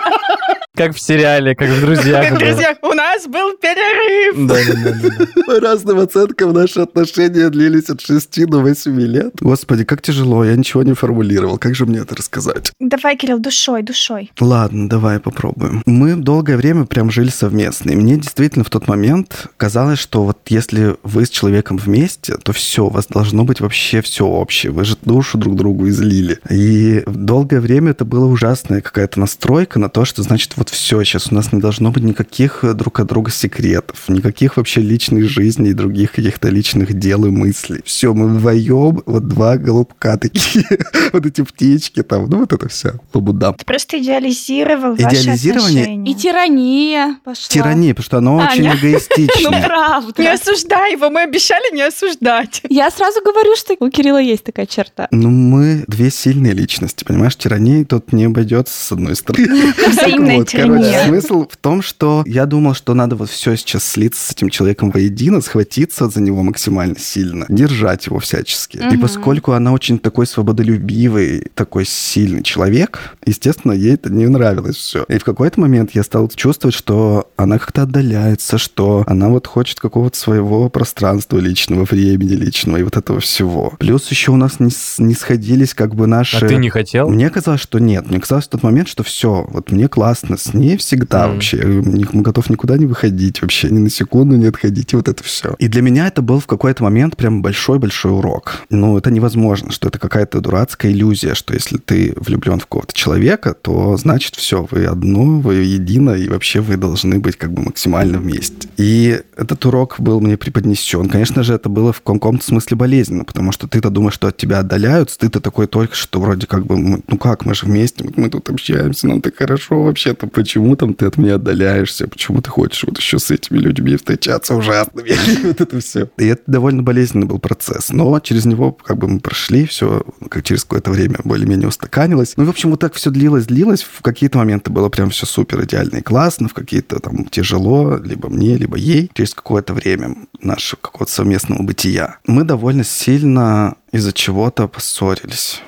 [0.81, 2.23] Как в сериале, как в «Друзьях».
[2.23, 2.53] Как, было.
[2.53, 4.49] друзья, у нас был перерыв.
[4.49, 5.43] Да, да, да, да, да.
[5.43, 9.35] По разным оценкам наши отношения длились от 6 до 8 лет.
[9.41, 11.59] Господи, как тяжело, я ничего не формулировал.
[11.59, 12.73] Как же мне это рассказать?
[12.81, 14.33] Давай, Кирилл, душой, душой.
[14.41, 15.83] Ладно, давай попробуем.
[15.85, 17.91] Мы долгое время прям жили совместно.
[17.91, 22.55] И мне действительно в тот момент казалось, что вот если вы с человеком вместе, то
[22.55, 24.73] все, у вас должно быть вообще все общее.
[24.73, 26.39] Вы же душу друг другу излили.
[26.49, 31.33] И долгое время это была ужасная какая-то настройка на то, что значит вот все, сейчас
[31.33, 36.13] у нас не должно быть никаких друг от друга секретов, никаких вообще личных жизней, других
[36.13, 37.81] каких-то личных дел и мыслей.
[37.85, 40.67] Все, мы вдвоем, вот два голубка такие,
[41.13, 43.53] вот эти птички там, ну вот это все, лабуда.
[43.53, 45.83] Ты просто идеализировал ваши Идеализирование?
[45.83, 46.11] отношения.
[46.11, 47.49] И тирания пошла.
[47.49, 48.77] Тирания, потому что оно очень Аня.
[49.43, 50.23] Ну, правда.
[50.23, 52.63] Не осуждай его, мы обещали не осуждать.
[52.69, 55.09] Я сразу говорю, что у Кирилла есть такая черта.
[55.11, 57.37] Ну, мы две сильные личности, понимаешь?
[57.37, 59.73] Тирания тут не обойдется с одной стороны.
[59.89, 64.31] Взаимная короче, смысл в том, что я думал, что надо вот все сейчас слиться с
[64.33, 68.77] этим человеком воедино, схватиться за него максимально сильно, держать его всячески.
[68.77, 69.01] И Мгм.
[69.01, 75.05] поскольку она очень такой свободолюбивый, такой сильный человек, естественно, ей это не нравилось все.
[75.09, 79.81] И в какой-то момент я стал чувствовать, что она как-то отдаляется, что она вот хочет
[79.81, 83.73] какого-то своего пространства личного, времени личного и вот этого всего.
[83.79, 86.45] Плюс еще у нас не, не сходились как бы наши...
[86.45, 87.09] А ты не хотел?
[87.09, 88.09] Мне казалось, что нет.
[88.11, 91.35] Мне казалось в тот момент, что все, вот мне классно с ней всегда Мгм.
[91.35, 91.59] вообще.
[91.65, 95.55] Не- готов никуда не выходить вообще, ни на секунду не отходить, и вот это все.
[95.59, 98.57] И для меня это был в какой-то момент прям большой-большой урок.
[98.71, 103.55] Ну, это невозможно, что это какая-то дурацкая иллюзия, что если ты влюблен в какого-то человека,
[103.55, 108.19] то значит все, вы одно, вы едино, и вообще вы должны быть как бы максимально
[108.19, 108.69] вместе.
[108.77, 111.09] И этот урок был мне преподнесен.
[111.09, 114.61] Конечно же, это было в каком-то смысле болезненно, потому что ты-то думаешь, что от тебя
[114.61, 118.49] отдаляются, ты-то такой только что вроде как бы, ну как, мы же вместе, мы тут
[118.51, 120.27] общаемся, нам так хорошо вообще-то.
[120.33, 122.09] Почему там ты от меня отдаляешься?
[122.09, 125.11] Почему ты хочешь вот еще с этими людьми встречаться ужасными?
[125.45, 126.09] Вот это все.
[126.19, 127.91] И это довольно болезненный был процесс.
[127.91, 132.35] Но через него как бы мы прошли, все как через какое-то время более-менее устаканилось.
[132.37, 133.83] Ну, в общем, вот так все длилось, длилось.
[133.83, 138.29] В какие-то моменты было прям все супер идеально и классно, в какие-то там тяжело, либо
[138.29, 139.11] мне, либо ей.
[139.15, 142.19] Через какое-то время нашего какого-то совместного бытия.
[142.27, 145.63] Мы довольно сильно из-за чего-то поссорились.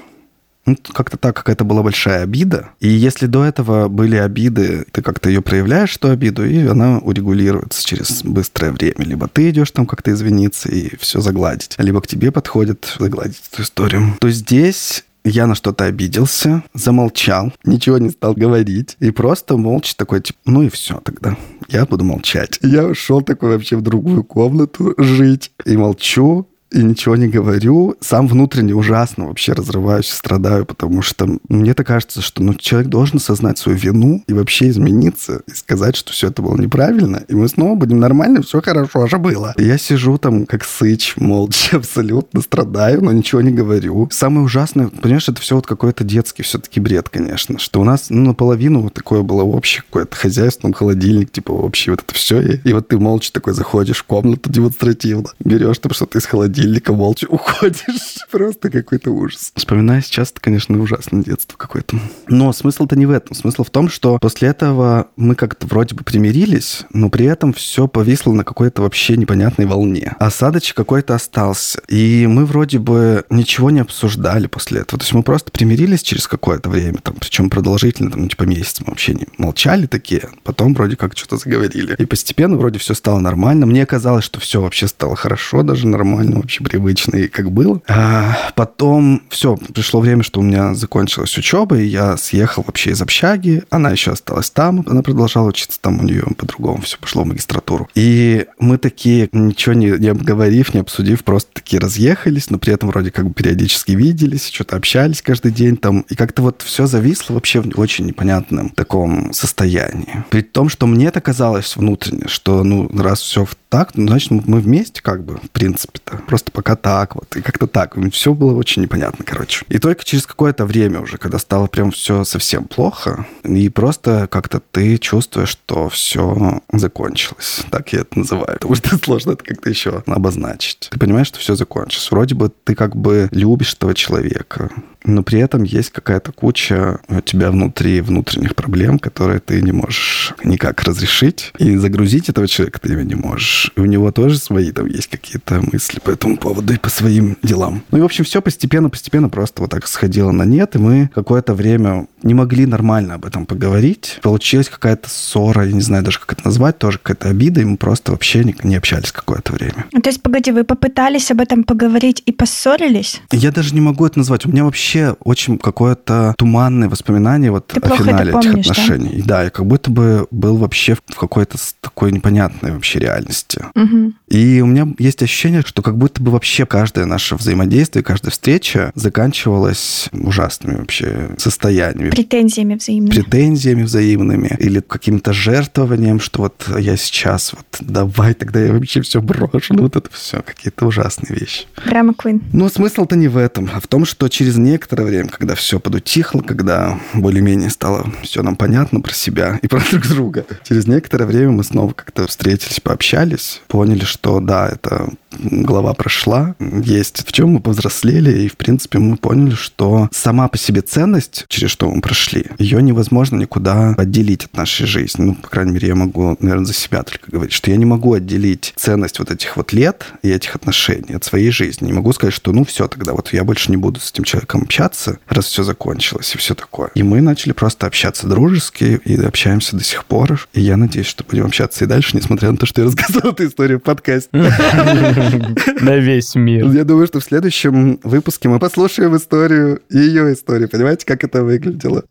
[0.64, 2.70] Ну, как-то так, какая-то была большая обида.
[2.78, 7.84] И если до этого были обиды, ты как-то ее проявляешь, эту обиду, и она урегулируется
[7.84, 9.04] через быстрое время.
[9.04, 13.62] Либо ты идешь там как-то извиниться и все загладить, либо к тебе подходит загладить эту
[13.62, 14.16] историю.
[14.20, 20.20] То здесь я на что-то обиделся, замолчал, ничего не стал говорить, и просто молча такой,
[20.20, 21.36] типа, ну и все тогда,
[21.68, 22.58] я буду молчать.
[22.62, 27.96] Я ушел такой вообще в другую комнату жить, и молчу, и ничего не говорю.
[28.00, 33.58] Сам внутренне ужасно вообще разрываюсь страдаю, потому что мне-то кажется, что ну, человек должен осознать
[33.58, 37.74] свою вину и вообще измениться, и сказать, что все это было неправильно, и мы снова
[37.74, 39.54] будем нормально, все хорошо же было.
[39.56, 44.08] И я сижу там как сыч, молча, абсолютно страдаю, но ничего не говорю.
[44.10, 48.22] Самое ужасное, понимаешь, это все вот какой-то детский все-таки бред, конечно, что у нас ну,
[48.22, 52.40] наполовину вот такое было общее какое-то хозяйство, ну, холодильник, типа общий вот это все.
[52.40, 56.61] И, и вот ты молча такой заходишь в комнату демонстративно, берешь там что-то из холодильника,
[56.62, 58.18] холодильника молча уходишь.
[58.30, 59.52] Просто какой-то ужас.
[59.54, 61.98] Вспоминая сейчас, это, конечно, ужасное детство какое-то.
[62.28, 63.34] Но смысл-то не в этом.
[63.34, 67.88] Смысл в том, что после этого мы как-то вроде бы примирились, но при этом все
[67.88, 70.14] повисло на какой-то вообще непонятной волне.
[70.18, 71.80] Осадочек какой-то остался.
[71.88, 74.98] И мы вроде бы ничего не обсуждали после этого.
[74.98, 78.86] То есть мы просто примирились через какое-то время, там, причем продолжительно, там, типа месяц мы
[78.88, 81.94] вообще не молчали такие, потом вроде как что-то заговорили.
[81.98, 83.66] И постепенно вроде все стало нормально.
[83.66, 87.80] Мне казалось, что все вообще стало хорошо, даже нормально, вообще привычно, и как было.
[87.88, 93.02] А потом все, пришло время, что у меня закончилась учеба, и я съехал вообще из
[93.02, 93.62] общаги.
[93.70, 97.88] Она еще осталась там, она продолжала учиться там у нее по-другому, все пошло в магистратуру.
[97.94, 102.88] И мы такие, ничего не, не обговорив, не обсудив, просто такие разъехались, но при этом
[102.88, 106.00] вроде как бы периодически виделись, что-то общались каждый день там.
[106.08, 110.24] И как-то вот все зависло вообще в очень непонятном таком состоянии.
[110.30, 115.02] При том, что мне это казалось внутренне, что ну раз все так, значит мы вместе
[115.02, 116.18] как бы, в принципе-то.
[116.26, 117.36] Просто пока так вот.
[117.36, 117.96] И как-то так.
[118.12, 119.64] Все было очень непонятно, короче.
[119.68, 124.60] И только через какое-то время уже, когда стало прям все совсем плохо, и просто как-то
[124.60, 127.62] ты чувствуешь, что все закончилось.
[127.70, 128.58] Так я это называю.
[128.58, 130.88] Потому что сложно это как-то еще обозначить.
[130.90, 132.10] Ты понимаешь, что все закончилось.
[132.10, 134.70] Вроде бы ты как бы любишь этого человека,
[135.04, 140.34] но при этом есть какая-то куча у тебя внутри внутренних проблем, которые ты не можешь
[140.44, 141.52] никак разрешить.
[141.58, 143.72] И загрузить этого человека ты не можешь.
[143.76, 147.36] И у него тоже свои там есть какие-то мысли по этому поводу и по своим
[147.42, 147.82] делам.
[147.90, 151.54] Ну и, в общем, все постепенно-постепенно просто вот так сходило на нет, и мы какое-то
[151.54, 154.18] время не могли нормально об этом поговорить.
[154.22, 157.76] Получилась какая-то ссора, я не знаю даже, как это назвать, тоже какая-то обида, и мы
[157.76, 159.86] просто вообще не, не общались какое-то время.
[159.90, 163.20] То есть, погоди, вы попытались об этом поговорить и поссорились?
[163.30, 164.46] Я даже не могу это назвать.
[164.46, 169.22] У меня вообще очень какое-то туманное воспоминание вот Ты о финале помнишь, этих отношений.
[169.22, 169.36] Да?
[169.36, 173.64] да, я как будто бы был вообще в какой-то такой непонятной вообще реальности.
[173.74, 174.12] Угу.
[174.28, 178.92] И у меня есть ощущение, что как будто бы вообще каждое наше взаимодействие, каждая встреча
[178.94, 182.10] заканчивалась ужасными вообще состояниями.
[182.10, 183.10] Претензиями взаимными.
[183.10, 184.56] Претензиями взаимными.
[184.58, 189.74] Или каким-то жертвованием, что вот я сейчас вот давай тогда я вообще все брошу.
[189.74, 191.66] Ну вот это все какие-то ужасные вещи.
[191.84, 192.42] Драма Квин.
[192.52, 196.40] Ну смысл-то не в этом, а в том, что через некоторое время, когда все подутихло,
[196.40, 201.52] когда более-менее стало все нам понятно про себя и про друг друга, через некоторое время
[201.52, 207.60] мы снова как-то встретились, пообщались, поняли, что да, это глава прошла, есть в чем мы
[207.60, 212.46] повзрослели, и, в принципе, мы поняли, что сама по себе ценность, через что мы прошли,
[212.58, 215.24] ее невозможно никуда отделить от нашей жизни.
[215.24, 218.14] Ну, по крайней мере, я могу, наверное, за себя только говорить, что я не могу
[218.14, 221.86] отделить ценность вот этих вот лет и этих отношений от своей жизни.
[221.86, 224.66] Не могу сказать, что ну все, тогда вот я больше не буду с этим человеком
[224.72, 226.90] общаться, раз все закончилось и все такое.
[226.94, 230.48] И мы начали просто общаться дружески и общаемся до сих пор.
[230.54, 233.46] И я надеюсь, что будем общаться и дальше, несмотря на то, что я рассказал эту
[233.46, 234.30] историю в подкасте.
[235.80, 236.70] На весь мир.
[236.70, 240.70] Я думаю, что в следующем выпуске мы послушаем историю, ее историю.
[240.70, 242.04] Понимаете, как это выглядело?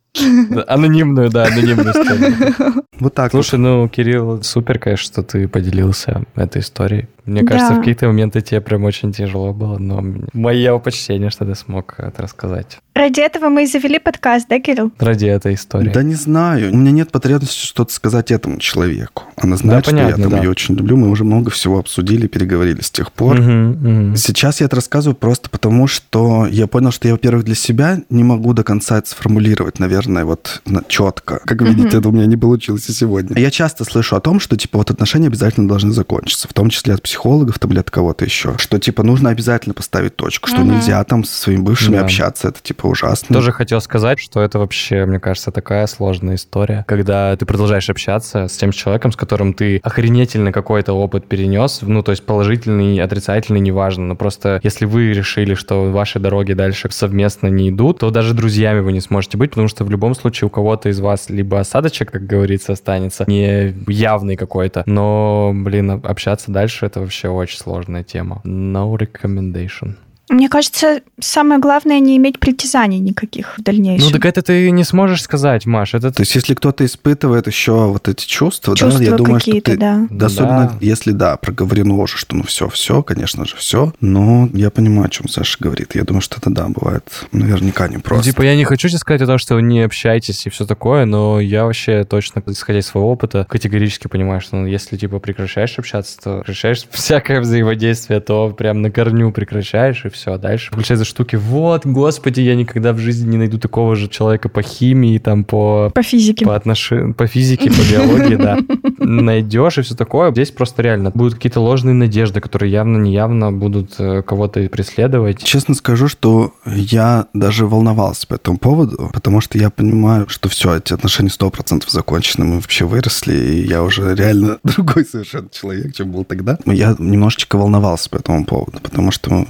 [0.68, 2.84] Анонимную, да, анонимную историю.
[3.02, 7.08] Вот так Слушай, ну, Кирилл, супер, конечно, что ты поделился этой историей.
[7.26, 7.76] Мне кажется, Да.
[7.76, 12.22] в какие-то моменты тебе прям очень тяжело было, но мое почтение, что ты смог это
[12.22, 12.78] рассказать.
[12.94, 14.92] Ради этого мы и завели подкаст, да, Кирилл?
[15.00, 15.90] Ради этой истории.
[15.90, 16.74] Да не знаю.
[16.74, 19.24] У меня нет потребности что-то сказать этому человеку.
[19.38, 20.44] Она знает, что понятно, я там да.
[20.44, 20.98] ее очень люблю.
[20.98, 23.40] Мы уже много всего обсудили, переговорили с тех пор.
[23.40, 24.16] Мгм, мгм.
[24.16, 28.24] Сейчас я это рассказываю просто потому, что я понял, что я, во-первых, для себя не
[28.24, 31.40] могу до конца это сформулировать, наверное, вот на- четко.
[31.46, 33.38] Как вы видите, это у меня не получилось и сегодня.
[33.40, 36.94] Я часто слышу о том, что, типа, вот отношения обязательно должны закончиться, в том числе
[36.94, 38.56] от психологов там, или от кого-то еще.
[38.58, 42.02] Что, типа, нужно обязательно поставить точку, что нельзя там со своими бывшими Да.
[42.04, 43.34] общаться, это, типа, ужасно.
[43.34, 48.48] Тоже хотел сказать, что это вообще, мне кажется, такая сложная история, когда ты продолжаешь общаться
[48.48, 53.60] с тем человеком, с которым ты охренительно какой-то опыт перенес, ну, то есть положительный, отрицательный,
[53.60, 58.34] неважно, но просто если вы решили, что ваши дороги дальше совместно не идут, то даже
[58.34, 61.60] друзьями вы не сможете быть, потому что в любом случае у кого-то из вас либо
[61.60, 68.04] осадочек, как говорится, останется, не явный какой-то, но, блин, общаться дальше это вообще очень сложная
[68.04, 68.42] тема.
[68.44, 69.96] No recommendation.
[70.32, 74.08] Мне кажется, самое главное не иметь притязаний никаких в дальнейшем.
[74.08, 77.88] Ну, так это ты не сможешь сказать, Маш, это То есть, если кто-то испытывает еще
[77.88, 79.78] вот эти чувства, Чувства да, я думаю, что какие-то, ты...
[79.78, 80.08] да.
[80.10, 80.78] Да, особенно Да.
[80.80, 83.94] если, да, проговорено уже, что ну все, все, конечно же, все.
[84.00, 85.96] Но я понимаю, о чем Саша говорит.
[85.96, 88.24] Я думаю, что это, да, бывает наверняка Ну, непросто.
[88.24, 91.04] типа, я не хочу тебе сказать о том, что вы не общаетесь и все такое,
[91.04, 95.78] но я вообще точно, исходя из своего опыта, категорически понимаю, что ну, если, типа, прекращаешь
[95.78, 101.36] общаться, то прекращаешь всякое взаимодействие, то прям на корню прекращаешь, и все, дальше включаются штуки,
[101.36, 105.92] вот, господи, я никогда в жизни не найду такого же человека по химии, там, по...
[105.94, 106.46] По физике.
[106.46, 106.92] По, отнош...
[107.18, 108.58] по физике, по биологии, да.
[108.98, 110.32] Найдешь и все такое.
[110.32, 115.44] Здесь просто реально будут какие-то ложные надежды, которые явно-неявно будут э, кого-то преследовать.
[115.44, 120.78] Честно скажу, что я даже волновался по этому поводу, потому что я понимаю, что все,
[120.78, 125.94] эти отношения сто процентов закончены, мы вообще выросли, и я уже реально другой совершенно человек,
[125.96, 126.58] чем был тогда.
[126.66, 129.46] Но я немножечко волновался по этому поводу, потому что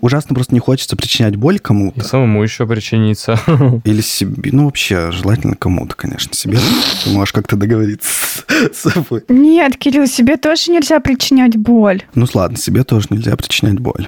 [0.00, 2.00] ужасно просто не хочется причинять боль кому-то.
[2.00, 3.38] И самому еще причиниться.
[3.84, 6.58] Или себе, ну вообще, желательно кому-то, конечно, себе.
[7.04, 8.10] Ты можешь как-то договориться
[8.72, 9.24] с собой.
[9.28, 12.02] Нет, Кирилл, себе тоже нельзя причинять боль.
[12.14, 14.06] Ну ладно, себе тоже нельзя причинять боль.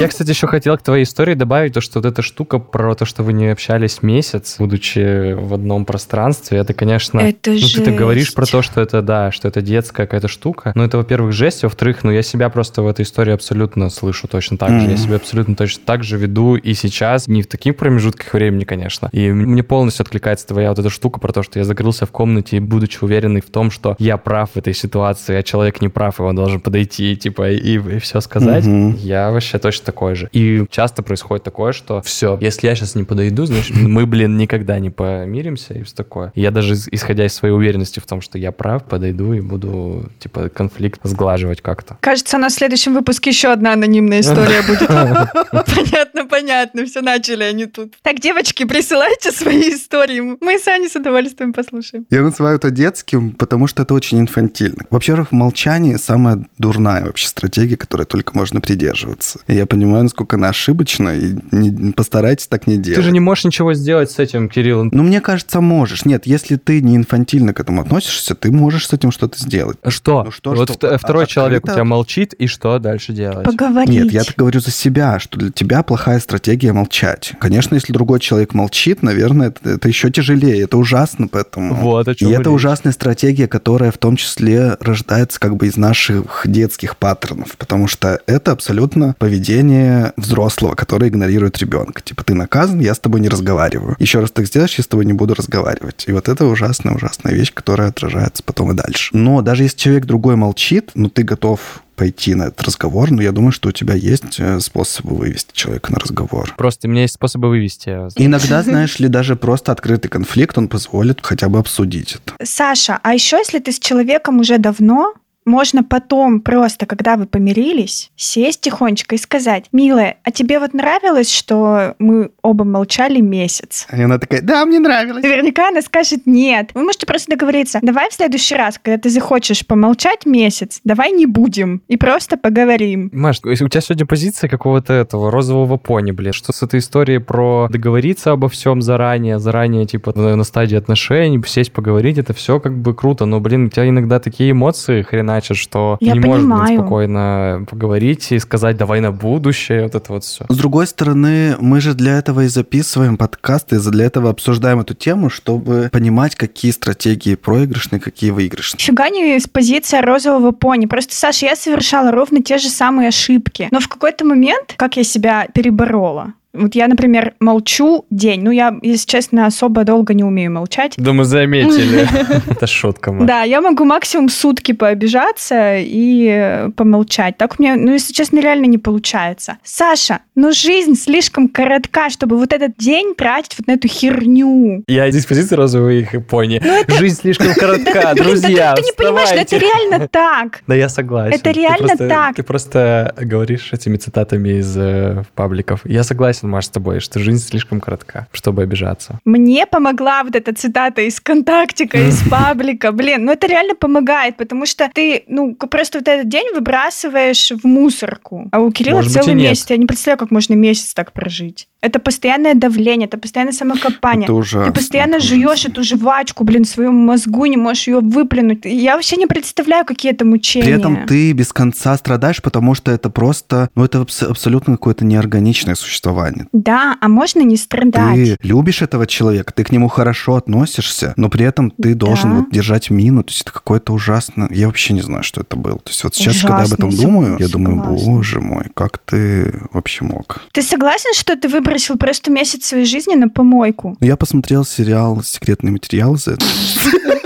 [0.00, 3.04] Я, кстати, еще хотел к твоей истории добавить то, что вот эта штука про то,
[3.04, 7.20] что вы не общались месяц, будучи в одном пространстве, это, конечно...
[7.20, 7.84] Это ну, жесть.
[7.84, 10.72] ты говоришь про то, что это, да, что это детская какая-то штука.
[10.74, 14.56] Но это, во-первых, жесть, во-вторых, ну, я себя просто в этой истории абсолютно слышу точно
[14.56, 14.80] так mm-hmm.
[14.80, 14.90] же.
[14.90, 19.08] Я себя абсолютно точно так же веду и сейчас, не в таких промежутках времени, конечно.
[19.12, 22.60] И мне полностью откликается твоя вот эта штука про то, что я закрылся в комнате,
[22.60, 26.22] будучи уверенный в том, что я прав в этой ситуации, а человек не прав, и
[26.22, 28.64] он должен подойти, типа, и, и все сказать.
[28.64, 28.98] Mm-hmm.
[28.98, 30.28] Я вообще точно такой же.
[30.32, 34.78] И часто происходит такое, что все, если я сейчас не подойду, значит, мы, блин, никогда
[34.78, 36.32] не помиримся и все такое.
[36.34, 40.48] Я даже, исходя из своей уверенности в том, что я прав, подойду и буду, типа,
[40.48, 41.96] конфликт сглаживать как-то.
[42.00, 44.88] Кажется, у нас в следующем выпуске еще одна анонимная история будет.
[45.78, 47.94] Понятно, понятно, все начали они тут.
[48.02, 50.20] Так, девочки, присылайте свои истории.
[50.40, 52.06] Мы с Аней с удовольствием послушаем.
[52.10, 54.84] Я называю это детским, потому что это очень инфантильно.
[54.90, 59.40] Во-первых, молчание самая дурная вообще стратегия, которой только можно придерживаться.
[59.46, 62.96] И я понимаю, насколько она ошибочна, и не, постарайтесь так не делать.
[62.96, 64.88] Ты же не можешь ничего сделать с этим, Кирилл.
[64.90, 66.04] Ну, мне кажется, можешь.
[66.04, 69.78] Нет, если ты не инфантильно к этому относишься, ты можешь с этим что-то сделать.
[69.86, 70.24] Что?
[70.24, 70.98] Ну, что вот что?
[70.98, 71.72] второй а, человек открыто...
[71.72, 73.44] у тебя молчит, и что дальше делать?
[73.44, 73.90] Поговорить.
[73.90, 77.32] Нет, я так говорю за себя, что для тебя плохая стратегия молчать.
[77.40, 81.74] Конечно, если другой человек молчит, наверное, это, это еще тяжелее, это ужасно, поэтому...
[81.74, 85.76] Вот, о чем И это ужасная стратегия, которая в том числе рождается как бы из
[85.76, 92.02] наших детских паттернов, потому что это абсолютно поведение взрослого, который игнорирует ребенка.
[92.02, 93.96] Типа, ты наказан, я с тобой не разговариваю.
[93.98, 96.04] Еще раз так сделаешь, я с тобой не буду разговаривать.
[96.06, 99.10] И вот это ужасная-ужасная вещь, которая отражается потом и дальше.
[99.12, 103.32] Но даже если человек другой молчит, ну ты готов пойти на этот разговор, но я
[103.32, 106.54] думаю, что у тебя есть э, способы вывести человека на разговор.
[106.56, 107.90] Просто у меня есть способы вывести.
[108.16, 112.34] Иногда, знаешь ли, даже просто открытый конфликт, он позволит хотя бы обсудить это.
[112.42, 115.14] Саша, а еще если ты с человеком уже давно,
[115.48, 121.32] можно потом просто, когда вы помирились, сесть тихонечко и сказать, милая, а тебе вот нравилось,
[121.32, 123.86] что мы оба молчали месяц?
[123.92, 125.22] И она такая, да, мне нравилось.
[125.22, 126.70] Наверняка она скажет нет.
[126.74, 131.26] Вы можете просто договориться, давай в следующий раз, когда ты захочешь помолчать месяц, давай не
[131.26, 133.10] будем и просто поговорим.
[133.12, 137.68] Маш, у тебя сегодня позиция какого-то этого розового пони, блин, что с этой историей про
[137.70, 142.94] договориться обо всем заранее, заранее, типа, на стадии отношений, сесть поговорить, это все как бы
[142.94, 146.46] круто, но, блин, у тебя иногда такие эмоции хрена значит, что Я не понимаю.
[146.46, 150.44] можешь блин, спокойно поговорить и сказать «давай на будущее», вот это вот все.
[150.48, 154.94] С другой стороны, мы же для этого и записываем подкасты, и для этого обсуждаем эту
[154.94, 158.80] тему, чтобы понимать, какие стратегии проигрышные, какие выигрышные.
[158.80, 160.86] Фига не с позиции розового пони.
[160.86, 163.68] Просто, Саша, я совершала ровно те же самые ошибки.
[163.70, 168.42] Но в какой-то момент, как я себя переборола, вот я, например, молчу день.
[168.42, 170.94] Ну, я, если честно, особо долго не умею молчать.
[170.96, 172.06] Да мы заметили.
[172.50, 173.16] Это шутка.
[173.20, 177.36] Да, я могу максимум сутки пообижаться и помолчать.
[177.36, 179.58] Так у меня, ну, если честно, реально не получается.
[179.62, 184.82] Саша, ну, жизнь слишком коротка, чтобы вот этот день тратить вот на эту херню.
[184.86, 186.62] Я здесь позиции розовых и пони.
[186.88, 190.62] Жизнь слишком коротка, друзья, Ты не понимаешь, это реально так.
[190.66, 191.38] Да я согласен.
[191.38, 192.36] Это реально так.
[192.36, 195.80] Ты просто говоришь этими цитатами из э, пабликов.
[195.84, 199.18] Я согласен Маш, с тобой, что жизнь слишком коротка, чтобы обижаться.
[199.24, 202.92] Мне помогла вот эта цитата из контактика, из паблика.
[202.92, 207.66] Блин, ну это реально помогает, потому что ты, ну, просто вот этот день выбрасываешь в
[207.66, 208.48] мусорку.
[208.52, 209.70] А у Кирилла Может целый быть, месяц.
[209.70, 211.68] Я не представляю, как можно месяц так прожить.
[211.80, 214.24] Это постоянное давление, это постоянное самокопание.
[214.24, 214.72] Это ужасно.
[214.72, 218.64] Ты постоянно жуешь эту жвачку, блин, в своем мозгу, не можешь ее выплюнуть.
[218.64, 220.64] Я вообще не представляю, какие это мучения.
[220.66, 225.76] При этом ты без конца страдаешь, потому что это просто, ну, это абсолютно какое-то неорганичное
[225.76, 226.27] существование.
[226.52, 228.14] Да, а можно не страдать.
[228.14, 232.36] Ты любишь этого человека, ты к нему хорошо относишься, но при этом ты должен Да.
[232.38, 233.22] вот держать мину.
[233.22, 234.48] То есть это какое-то ужасно...
[234.50, 235.78] Я вообще не знаю, что это было.
[235.78, 237.82] То есть вот сейчас, когда я об этом Ужасно, думаю, я согласна.
[237.82, 240.40] думаю, боже мой, как ты вообще мог?
[240.52, 243.96] Ты согласен, что ты выбросил просто месяц своей жизни на помойку?
[244.00, 246.44] Я посмотрел сериал «Секретные материалы» за это.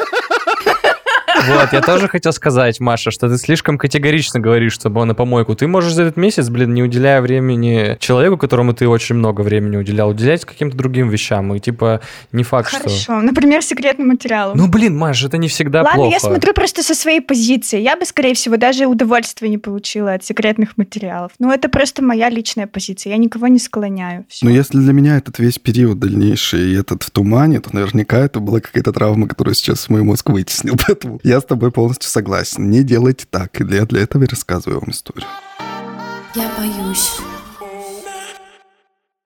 [1.47, 5.55] Вот, я тоже хотел сказать, Маша, что ты слишком категорично говоришь, чтобы он на помойку.
[5.55, 9.77] Ты можешь за этот месяц, блин, не уделяя времени человеку, которому ты очень много времени
[9.77, 11.55] уделял, уделять каким-то другим вещам.
[11.55, 12.01] И типа
[12.33, 12.89] не факт, Хорошо.
[12.89, 13.21] что...
[13.21, 14.57] Например, секретным материалом.
[14.57, 16.13] Ну, блин, Маш, это не всегда Ладно, плохо.
[16.13, 17.81] я смотрю просто со своей позиции.
[17.81, 21.33] Я бы, скорее всего, даже удовольствия не получила от секретных материалов.
[21.39, 23.13] Ну, это просто моя личная позиция.
[23.13, 24.25] Я никого не склоняю.
[24.29, 24.47] Всё.
[24.47, 28.41] Но если для меня этот весь период дальнейший и этот в тумане, то наверняка это
[28.41, 30.77] была какая-то травма, которую сейчас мой мозг вытеснил.
[30.87, 32.71] Поэтому я с тобой полностью согласен.
[32.71, 33.59] Не делайте так.
[33.61, 35.29] Я для этого и рассказываю вам историю.
[36.35, 37.21] Я боюсь.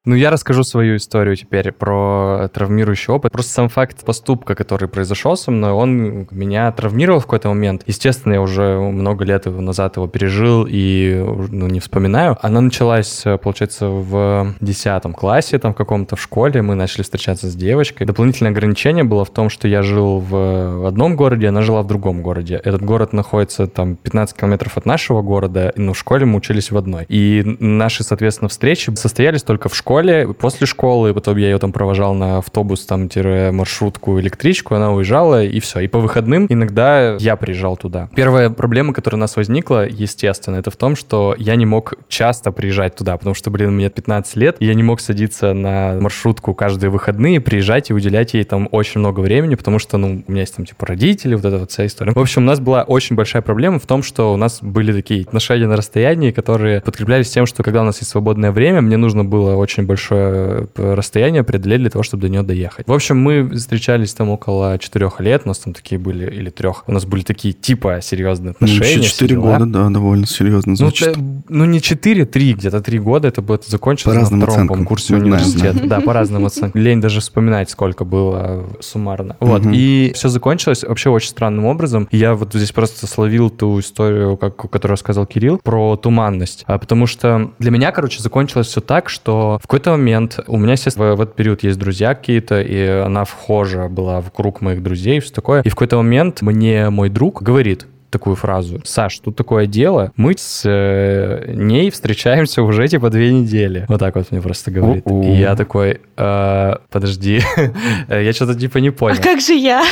[0.07, 3.33] Ну, я расскажу свою историю теперь про травмирующий опыт.
[3.33, 7.83] Просто сам факт поступка, который произошел со мной, он меня травмировал в какой-то момент.
[7.87, 12.39] Естественно, я уже много лет назад его пережил и ну, не вспоминаю.
[12.41, 16.63] Она началась, получается, в 10 классе, там в каком-то в школе.
[16.63, 18.07] Мы начали встречаться с девочкой.
[18.07, 22.23] Дополнительное ограничение было в том, что я жил в одном городе, она жила в другом
[22.23, 22.61] городе.
[22.63, 26.77] Этот город находится там 15 километров от нашего города, но в школе мы учились в
[26.77, 27.07] одной.
[27.09, 29.96] И наши, соответственно, встречи состоялись только в школе,
[30.39, 33.09] после школы, потом я ее там провожал на автобус, там,
[33.53, 35.81] маршрутку, электричку, она уезжала, и все.
[35.81, 38.09] И по выходным иногда я приезжал туда.
[38.15, 42.53] Первая проблема, которая у нас возникла, естественно, это в том, что я не мог часто
[42.53, 46.55] приезжать туда, потому что, блин, мне 15 лет, и я не мог садиться на маршрутку
[46.55, 50.43] каждые выходные, приезжать и уделять ей там очень много времени, потому что, ну, у меня
[50.43, 52.13] есть там, типа, родители, вот эта вот вся история.
[52.13, 55.23] В общем, у нас была очень большая проблема в том, что у нас были такие
[55.23, 59.25] отношения на расстоянии, которые подкреплялись тем, что когда у нас есть свободное время, мне нужно
[59.25, 62.87] было очень большое расстояние преодолеть для того, чтобы до нее доехать.
[62.87, 66.85] В общем, мы встречались там около четырех лет, у нас там такие были, или трех,
[66.87, 68.97] у нас были такие типа серьезные отношения.
[68.97, 69.59] Ну, все 4 дела.
[69.59, 71.15] года, да, довольно серьезно Ну, звучит.
[71.15, 74.55] т- ну, не 4, 3, где-то 3 года это будет закончилось По на разным втором
[74.57, 74.85] оценкам.
[74.87, 75.87] курсе Знаем, университета.
[75.87, 76.81] Да, по разным оценкам.
[76.81, 79.37] Лень даже вспоминать, сколько было суммарно.
[79.41, 82.09] Вот, и все закончилось вообще очень странным образом.
[82.11, 86.65] Я вот здесь просто словил ту историю, как, которую рассказал Кирилл, про туманность.
[86.67, 90.73] А, потому что для меня, короче, закончилось все так, что в какой-то момент у меня,
[90.73, 94.83] естественно, в, в этот период есть друзья какие-то, и она вхожа была в круг моих
[94.83, 95.61] друзей, все такое.
[95.63, 98.81] И в какой-то момент мне мой друг говорит, такую фразу.
[98.85, 103.85] Саш, тут такое дело, мы с э, ней встречаемся уже типа две недели.
[103.89, 105.03] Вот так вот мне просто говорит.
[105.05, 105.23] У-у.
[105.23, 107.43] И я такой, «Э, подожди,
[108.09, 109.21] я что-то типа не А понял.
[109.23, 109.85] как же я?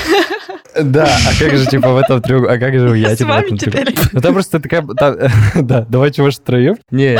[0.80, 2.48] Да, а как же типа в этом треуг...
[2.48, 3.94] А как же я типа в этом треуг- теперь.
[4.12, 4.82] Ну там просто такая...
[5.60, 6.76] Да, давайте может втроем?
[6.90, 7.18] Не.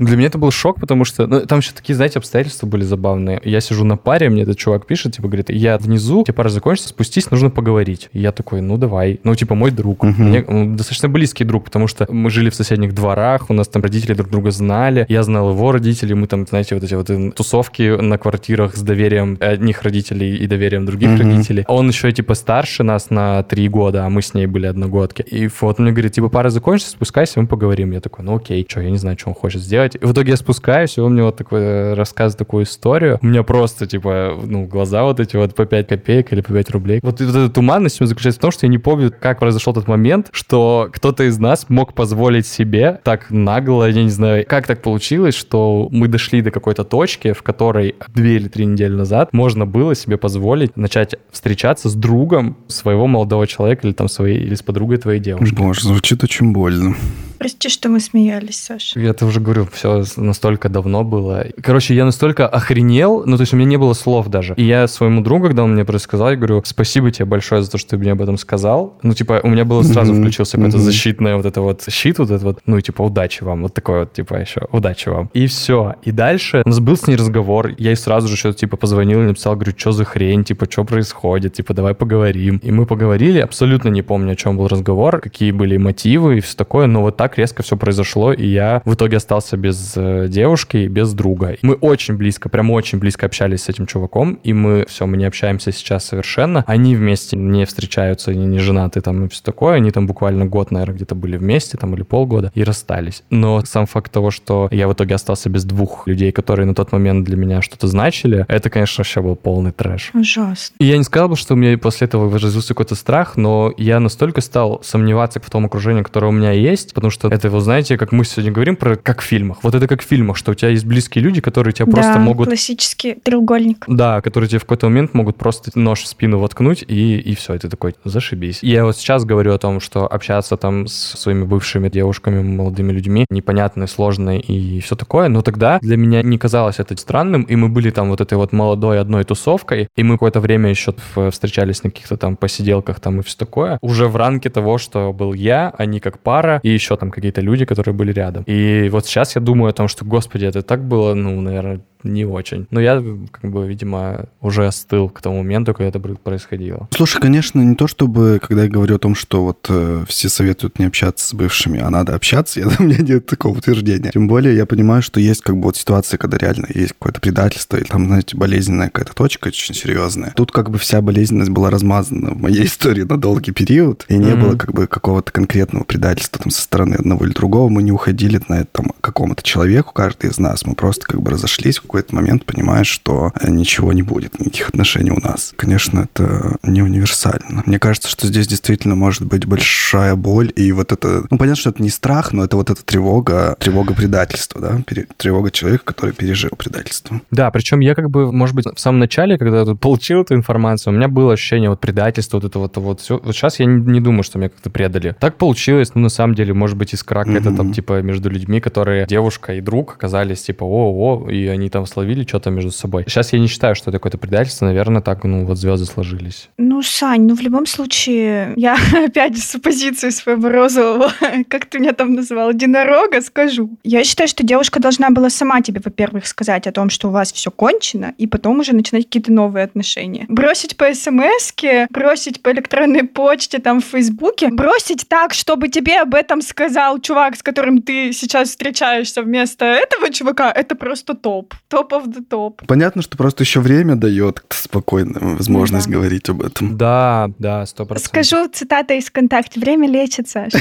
[0.00, 3.40] Для меня это был шок, потому что ну, там еще такие, знаете, обстоятельства были забавные.
[3.44, 6.88] Я сижу на паре, мне этот чувак пишет, типа, говорит, я внизу, тебе пара закончится,
[6.88, 8.08] спустись, нужно поговорить.
[8.12, 9.20] И я такой, ну давай.
[9.24, 10.02] Ну, типа, мой друг.
[10.02, 10.24] Мгм.
[10.24, 13.82] Мне, он достаточно близкий друг, потому что мы жили в соседних дворах, у нас там
[13.82, 17.30] родители друг друга знали, я знал его родителей, мы там, знаете, вот эти вот э,
[17.32, 21.18] тусовки на квартирах с доверием одних родителей и доверием других Мгм.
[21.18, 21.64] родителей.
[21.68, 25.22] Он еще, типа, старше нас на три года, а мы с ней были одногодки.
[25.22, 27.90] И вот он мне говорит, типа, пара закончится, спускайся, мы поговорим.
[27.90, 29.89] Я такой, ну окей, что, я не знаю, что он хочет сделать.
[29.96, 33.18] И в итоге я спускаюсь, и он мне вот такой э, рассказывает такую историю.
[33.22, 36.70] У меня просто, типа, ну, глаза вот эти вот по 5 копеек или по 5
[36.70, 37.00] рублей.
[37.02, 40.28] Вот, вот эта туманность заключается в том, что я не помню, как произошел тот момент,
[40.32, 45.34] что кто-то из нас мог позволить себе так нагло, я не знаю, как так получилось,
[45.34, 49.94] что мы дошли до какой-то точки, в которой две или три недели назад можно было
[49.94, 54.98] себе позволить начать встречаться с другом своего молодого человека или там своей, или с подругой
[54.98, 55.54] твоей девушки.
[55.54, 56.94] Боже, звучит очень больно.
[57.40, 59.00] Прости, что мы смеялись, Саша.
[59.00, 61.46] Я это уже говорю, все настолько давно было.
[61.62, 64.52] Короче, я настолько охренел, ну, то есть у меня не было слов даже.
[64.58, 67.62] И я своему другу, когда он мне про это сказал, я говорю, спасибо тебе большое
[67.62, 68.98] за то, что ты мне об этом сказал.
[69.02, 72.44] Ну, типа, у меня было сразу включился какой-то защитный вот это вот щит, вот это
[72.44, 75.30] вот, ну, и типа, удачи вам, вот такой вот, типа, еще, удачи вам.
[75.32, 75.94] И все.
[76.02, 79.22] И дальше у нас был с ней разговор, я ей сразу же что-то, типа, позвонил
[79.22, 82.60] и написал, говорю, что за хрень, типа, что происходит, типа, давай поговорим.
[82.62, 86.54] И мы поговорили, абсолютно не помню, о чем был разговор, какие были мотивы и все
[86.54, 90.78] такое, но вот так резко все произошло, и я в итоге остался без э, девушки
[90.78, 91.56] и без друга.
[91.62, 95.24] Мы очень близко, прям очень близко общались с этим чуваком, и мы, все, мы не
[95.24, 96.64] общаемся сейчас совершенно.
[96.66, 100.70] Они вместе не встречаются, они не женаты там и все такое, они там буквально год,
[100.70, 103.22] наверное, где-то были вместе, там, или полгода, и расстались.
[103.30, 106.92] Но сам факт того, что я в итоге остался без двух людей, которые на тот
[106.92, 110.10] момент для меня что-то значили, это, конечно, вообще был полный трэш.
[110.14, 110.74] Ужасно.
[110.78, 114.00] И я не сказал бы, что у меня после этого развился какой-то страх, но я
[114.00, 117.60] настолько стал сомневаться в том окружении, которое у меня есть, потому что что это, вы
[117.60, 119.58] знаете, как мы сегодня говорим про как в фильмах.
[119.62, 122.18] Вот это как в фильмах, что у тебя есть близкие люди, которые тебя просто да,
[122.18, 122.48] могут...
[122.48, 123.84] классический треугольник.
[123.86, 127.58] Да, которые тебе в какой-то момент могут просто нож в спину воткнуть, и, и все,
[127.58, 128.60] ты такой, зашибись.
[128.62, 133.26] Я вот сейчас говорю о том, что общаться там с своими бывшими девушками, молодыми людьми,
[133.28, 137.68] непонятно, сложно и все такое, но тогда для меня не казалось это странным, и мы
[137.68, 140.94] были там вот этой вот молодой одной тусовкой, и мы какое-то время еще
[141.30, 145.34] встречались на каких-то там посиделках там и все такое, уже в ранге того, что был
[145.34, 148.44] я, они как пара, и еще там какие-то люди, которые были рядом.
[148.46, 152.24] И вот сейчас я думаю о том, что, господи, это так было, ну, наверное, не
[152.24, 152.66] очень.
[152.70, 156.88] Но я, как бы, видимо, уже остыл к тому моменту, когда это происходило.
[156.94, 160.78] Слушай, конечно, не то чтобы, когда я говорю о том, что вот э, все советуют
[160.78, 164.10] не общаться с бывшими, а надо общаться, я, у меня нет такого утверждения.
[164.12, 167.76] Тем более я понимаю, что есть как бы вот ситуации, когда реально есть какое-то предательство,
[167.76, 170.32] или там, знаете, болезненная какая-то точка очень серьезная.
[170.36, 174.26] Тут как бы вся болезненность была размазана в моей истории на долгий период, и не
[174.26, 174.40] mm-hmm.
[174.40, 177.68] было как бы какого-то конкретного предательства там со стороны одного или другого.
[177.68, 180.64] Мы не уходили на это там какому-то человеку, каждый из нас.
[180.64, 185.10] Мы просто как бы разошлись какой-то момент понимаешь, что э, ничего не будет, никаких отношений
[185.10, 185.52] у нас.
[185.56, 187.64] Конечно, это не универсально.
[187.66, 191.70] Мне кажется, что здесь действительно может быть большая боль, и вот это, ну, понятно, что
[191.70, 194.80] это не страх, но это вот эта тревога, тревога предательства, да,
[195.16, 197.20] тревога человека, который пережил предательство.
[197.32, 200.92] Да, причем я как бы, может быть, в самом начале, когда я получил эту информацию,
[200.92, 203.20] у меня было ощущение вот предательства, вот это вот, вот все.
[203.22, 205.16] Вот сейчас я не, не думаю, что меня как-то предали.
[205.18, 207.38] Так получилось, ну, на самом деле, может быть, искра mm-hmm.
[207.38, 211.79] это там, типа, между людьми, которые девушка и друг оказались, типа, о-о, и они там
[211.80, 213.04] там словили что-то между собой.
[213.08, 216.48] Сейчас я не считаю, что это какое-то предательство, наверное, так, ну, вот звезды сложились.
[216.58, 218.76] Ну, Сань, ну, в любом случае, я
[219.06, 221.12] опять с позиции своего розового,
[221.48, 223.70] как ты меня там назвал, единорога, скажу.
[223.84, 227.32] Я считаю, что девушка должна была сама тебе, во-первых, сказать о том, что у вас
[227.32, 230.26] все кончено, и потом уже начинать какие-то новые отношения.
[230.28, 231.52] Бросить по смс
[231.90, 237.36] бросить по электронной почте, там, в Фейсбуке, бросить так, чтобы тебе об этом сказал чувак,
[237.36, 242.62] с которым ты сейчас встречаешься вместо этого чувака, это просто топ топ of the топ.
[242.66, 245.92] Понятно, что просто еще время дает спокойно возможность да.
[245.92, 246.76] говорить об этом.
[246.76, 248.26] Да, да, сто процентов.
[248.26, 249.60] Скажу цитата из ВКонтакте.
[249.60, 250.52] Время лечит, Саш.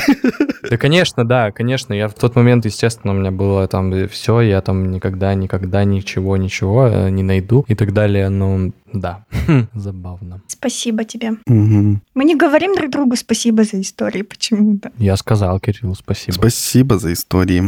[0.70, 1.94] Да, конечно, да, конечно.
[1.94, 6.38] Я в тот момент, естественно, у меня было там все, я там никогда, никогда ничего,
[6.38, 8.30] ничего э, не найду и так далее.
[8.30, 9.26] Но да,
[9.74, 10.42] забавно.
[10.48, 11.32] Спасибо тебе.
[11.46, 12.00] Угу.
[12.16, 14.92] Мы не говорим друг другу спасибо за истории почему-то.
[14.98, 16.34] Я сказал Кириллу спасибо.
[16.34, 17.64] Спасибо за истории.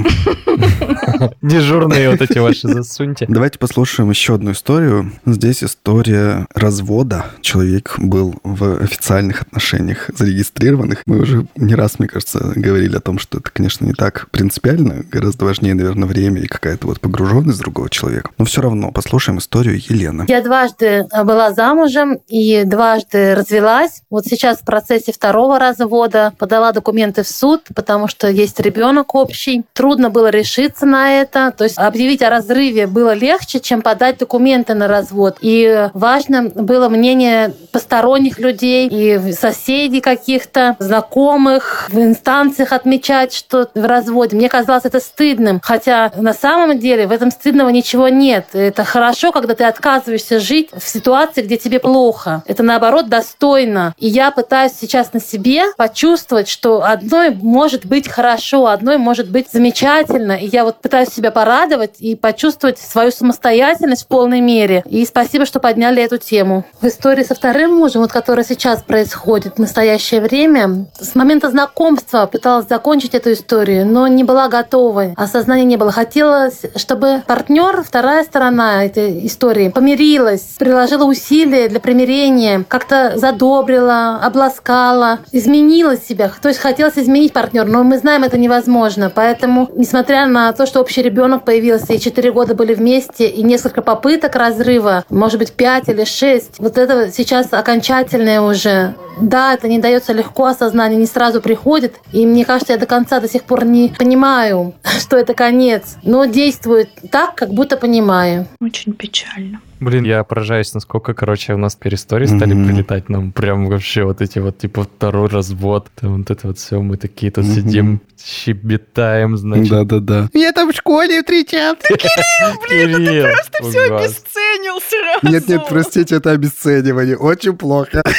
[1.41, 3.25] Дежурные вот эти ваши засуньте.
[3.27, 5.11] Давайте послушаем еще одну историю.
[5.25, 7.25] Здесь история развода.
[7.41, 11.03] Человек был в официальных отношениях зарегистрированных.
[11.05, 15.03] Мы уже не раз, мне кажется, говорили о том, что это, конечно, не так принципиально.
[15.09, 18.31] Гораздо важнее, наверное, время и какая-то вот погруженность другого человека.
[18.37, 20.25] Но все равно послушаем историю Елены.
[20.27, 24.01] Я дважды была замужем и дважды развелась.
[24.09, 29.63] Вот сейчас в процессе второго развода подала документы в суд, потому что есть ребенок общий.
[29.73, 31.53] Трудно было решиться на это.
[31.57, 35.37] То есть объявить о разрыве было легче, чем подать документы на развод.
[35.41, 43.85] И важно было мнение посторонних людей и соседей каких-то, знакомых, в инстанциях отмечать, что в
[43.85, 44.35] разводе.
[44.35, 45.59] Мне казалось это стыдным.
[45.63, 48.47] Хотя на самом деле в этом стыдного ничего нет.
[48.53, 52.43] Это хорошо, когда ты отказываешься жить в ситуации, где тебе плохо.
[52.45, 53.95] Это наоборот достойно.
[53.97, 59.47] И я пытаюсь сейчас на себе почувствовать, что одной может быть хорошо, одной может быть
[59.51, 60.33] замечательно.
[60.33, 64.83] И я вот пытаюсь себя порадовать и почувствовать свою самостоятельность в полной мере.
[64.85, 66.65] И спасибо, что подняли эту тему.
[66.81, 72.27] В истории со вторым мужем, вот которая сейчас происходит в настоящее время, с момента знакомства
[72.27, 75.13] пыталась закончить эту историю, но не была готова.
[75.17, 75.91] Осознания не было.
[75.91, 84.19] Хотелось, чтобы партнер, вторая сторона этой истории, помирилась, приложила приложила усилия для примирения, как-то задобрила,
[84.21, 86.31] обласкала, изменила себя.
[86.41, 89.09] То есть хотелось изменить партнера, но мы знаем, это невозможно.
[89.13, 93.81] Поэтому, несмотря на то, что общий ребенок появился, и четыре года были вместе, и несколько
[93.81, 98.93] попыток разрыва, может быть, пять или шесть, вот это сейчас окончательное уже.
[99.21, 101.95] Да, это не дается легко, осознание не сразу приходит.
[102.11, 105.95] И мне кажется, я до конца до сих пор не понимаю, что это конец.
[106.03, 108.47] Но действует так, как будто понимаю.
[108.59, 109.61] Очень печально.
[109.81, 112.67] Блин, я поражаюсь, насколько, короче, у нас теперь истории стали mm-hmm.
[112.67, 116.79] прилетать нам прям вообще вот эти вот, типа, второй развод, там вот это вот все,
[116.79, 117.55] мы такие тут mm-hmm.
[117.55, 119.69] сидим, щебетаем, значит.
[119.69, 120.29] Да-да-да.
[120.33, 121.75] Я там в школе встречал.
[121.89, 121.95] Да,
[122.69, 125.33] Кирилл, блин, ты просто все обесценил сразу.
[125.33, 128.03] Нет-нет, простите, это обесценивание, очень плохо.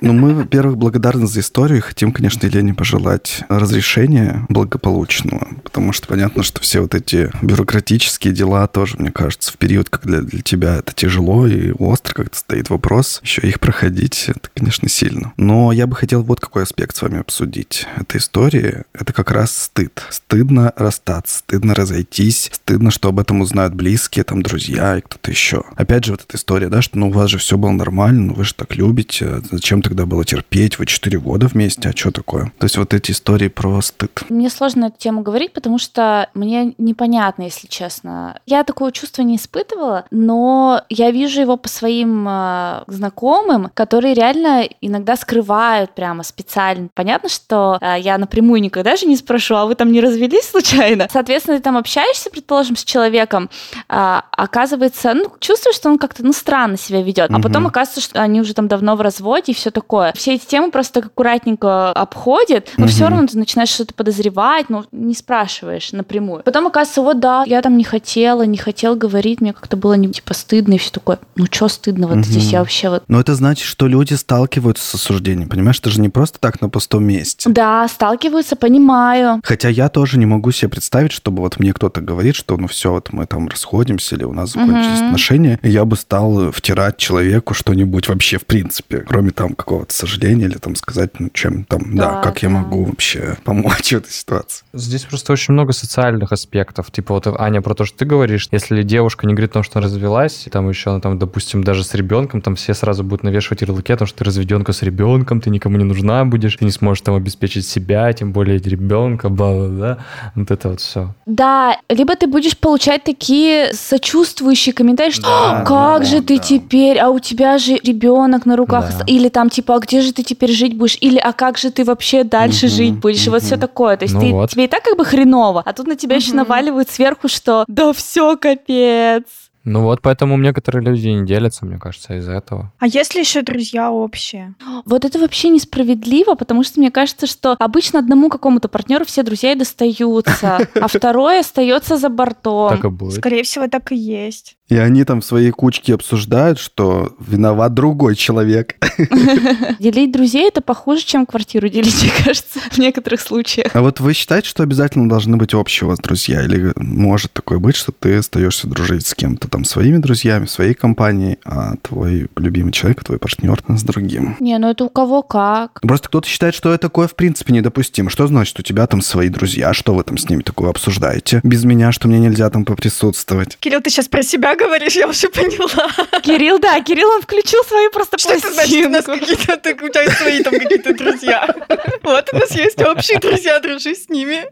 [0.00, 6.08] Ну, мы, во-первых, благодарны за историю и хотим, конечно, Елене пожелать разрешения благополучного, потому что
[6.08, 10.53] понятно, что все вот эти бюрократические дела тоже, мне кажется, в период, когда для тебя
[10.54, 15.32] тебя это тяжело и остро как-то стоит вопрос, еще их проходить, это, конечно, сильно.
[15.36, 18.84] Но я бы хотел вот какой аспект с вами обсудить этой истории.
[18.92, 20.02] Это как раз стыд.
[20.10, 25.64] Стыдно расстаться, стыдно разойтись, стыдно, что об этом узнают близкие, там, друзья и кто-то еще.
[25.76, 28.34] Опять же, вот эта история, да, что ну у вас же все было нормально, ну
[28.34, 32.52] вы же так любите, зачем тогда было терпеть, вы четыре года вместе, а что такое?
[32.58, 34.22] То есть вот эти истории про стыд.
[34.28, 38.40] Мне сложно эту тему говорить, потому что мне непонятно, если честно.
[38.46, 40.43] Я такое чувство не испытывала, но
[40.88, 46.88] я вижу его по своим э, знакомым, которые реально иногда скрывают прямо специально.
[46.94, 51.08] Понятно, что э, я напрямую никогда же не спрошу, а вы там не развелись случайно?
[51.10, 53.50] Соответственно, ты там общаешься, предположим, с человеком,
[53.88, 58.20] э, оказывается, ну, чувствуешь, что он как-то, ну, странно себя ведет, а потом оказывается, что
[58.20, 60.12] они уже там давно в разводе и все такое.
[60.14, 64.84] Все эти темы просто так аккуратненько обходят, но все равно ты начинаешь что-то подозревать, но
[64.92, 66.42] не спрашиваешь напрямую.
[66.42, 70.10] Потом оказывается, вот да, я там не хотела, не хотел говорить, мне как-то было не
[70.10, 71.18] типа стыдно и все такое.
[71.36, 73.04] Ну что стыдно вот здесь я вообще вот.
[73.08, 75.78] Но это значит, что люди сталкиваются с осуждением, понимаешь?
[75.80, 77.48] Это же не просто так на пустом месте.
[77.48, 79.40] Да, сталкиваются, понимаю.
[79.44, 82.90] Хотя я тоже не могу себе представить, чтобы вот мне кто-то говорит, что ну все,
[82.92, 85.06] вот мы там расходимся или у нас закончились Мгм.
[85.06, 90.46] отношения, и я бы стал втирать человеку что-нибудь вообще в принципе, кроме там какого-то сожаления
[90.46, 92.54] или там сказать, ну чем там, да, Да, как я да.
[92.56, 94.64] могу вообще помочь в этой ситуации.
[94.72, 96.90] Здесь просто очень много социальных аспектов.
[96.90, 99.78] Типа вот, Аня, про то, что ты говоришь, если девушка не говорит о том, что
[99.78, 103.24] она развелась, и там еще, она там, допустим, даже с ребенком, там все сразу будут
[103.24, 106.64] навешивать ярлыки о том, что ты разведенка с ребенком, ты никому не нужна будешь, ты
[106.64, 109.98] не сможешь там обеспечить себя, тем более ребенка, бла-бла-бла.
[110.34, 111.14] Вот это вот все.
[111.26, 116.36] Да, либо ты будешь получать такие сочувствующие комментарии, что Да, «А, как да, же ты
[116.36, 116.42] да.
[116.42, 119.04] теперь, а у тебя же ребенок на руках, Да.
[119.06, 121.84] или там типа, а где же ты теперь жить будешь, или а как же ты
[121.84, 123.96] вообще дальше Мгм, жить будешь, и вот все такое.
[123.96, 124.50] То есть Ну ты, вот.
[124.50, 126.36] тебе и так как бы хреново, а тут на тебя еще Мгм.
[126.38, 129.24] наваливают сверху, что да все капец.
[129.64, 132.72] Ну вот, поэтому некоторые люди не делятся, мне кажется, из-за этого.
[132.78, 134.54] А если еще друзья общие?
[134.84, 139.52] Вот это вообще несправедливо, потому что мне кажется, что обычно одному какому-то партнеру все друзья
[139.52, 142.70] и достаются, а второй остается за бортом.
[142.76, 143.18] Так и будет.
[143.18, 144.56] Скорее всего, так и есть.
[144.68, 148.76] И они там в своей кучке обсуждают, что виноват другой человек.
[149.78, 153.74] Делить друзей это похуже, чем квартиру делить, мне кажется, в некоторых случаях.
[153.74, 156.42] А вот вы считаете, что обязательно должны быть общие у вас друзья?
[156.42, 161.38] Или может такое быть, что ты остаешься дружить с кем-то там своими друзьями, своей компанией,
[161.44, 164.36] а твой любимый человек, твой партнер с другим?
[164.40, 165.80] Не, ну это у кого как.
[165.82, 168.08] Просто кто-то считает, что это такое в принципе недопустимо.
[168.08, 169.74] Что значит у тебя там свои друзья?
[169.74, 171.40] Что вы там с ними такое обсуждаете?
[171.42, 173.56] Без меня, что мне нельзя там поприсутствовать?
[173.60, 176.20] Кирилл, ты сейчас про себя говоришь, я уже поняла.
[176.22, 178.86] Кирилл, да, Кирилл, он включил свою просто Что это значит?
[178.86, 179.30] У нас пластинку.
[179.36, 181.54] какие-то, так, у тебя есть свои там какие-то друзья.
[182.02, 184.46] Вот у нас есть общие друзья, дружи с ними.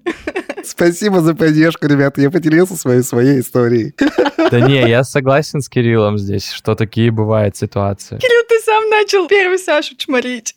[0.65, 2.21] Спасибо за поддержку, ребята.
[2.21, 3.95] Я поделился своей своей историей.
[4.51, 8.19] Да не, я согласен с Кириллом здесь, что такие бывают ситуации.
[8.19, 10.55] Кирилл, ты сам начал первый Сашу чморить.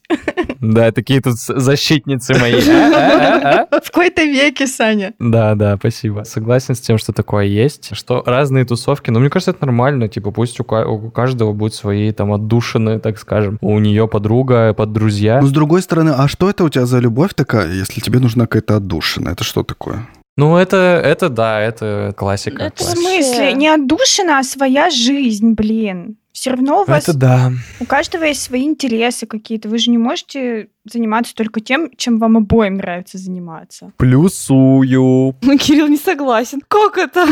[0.62, 2.62] Да, такие тут защитницы мои.
[2.68, 3.82] А, а, а, а.
[3.82, 5.14] В какой-то веке, Саня.
[5.20, 6.24] Да, да, спасибо.
[6.24, 10.32] Согласен с тем, что такое есть, что разные тусовки, но мне кажется, это нормально, типа
[10.32, 13.58] пусть у, у каждого будут свои там отдушины, так скажем.
[13.60, 15.42] У нее подруга, под друзья.
[15.42, 18.48] Ну, с другой стороны, а что это у тебя за любовь такая, если тебе нужна
[18.48, 19.30] какая-то отдушина?
[19.30, 20.08] Это что такое?
[20.38, 22.64] Ну, это, это да, это классика.
[22.64, 23.52] Это В смысле?
[23.54, 26.16] Не отдушина, а своя жизнь, блин.
[26.36, 27.52] Все равно у вас, Это да.
[27.80, 29.70] у каждого есть свои интересы какие-то.
[29.70, 33.94] Вы же не можете заниматься только тем, чем вам обоим нравится заниматься.
[33.98, 35.36] Плюсую.
[35.42, 36.62] Ну, Кирилл не согласен.
[36.68, 37.26] Как это?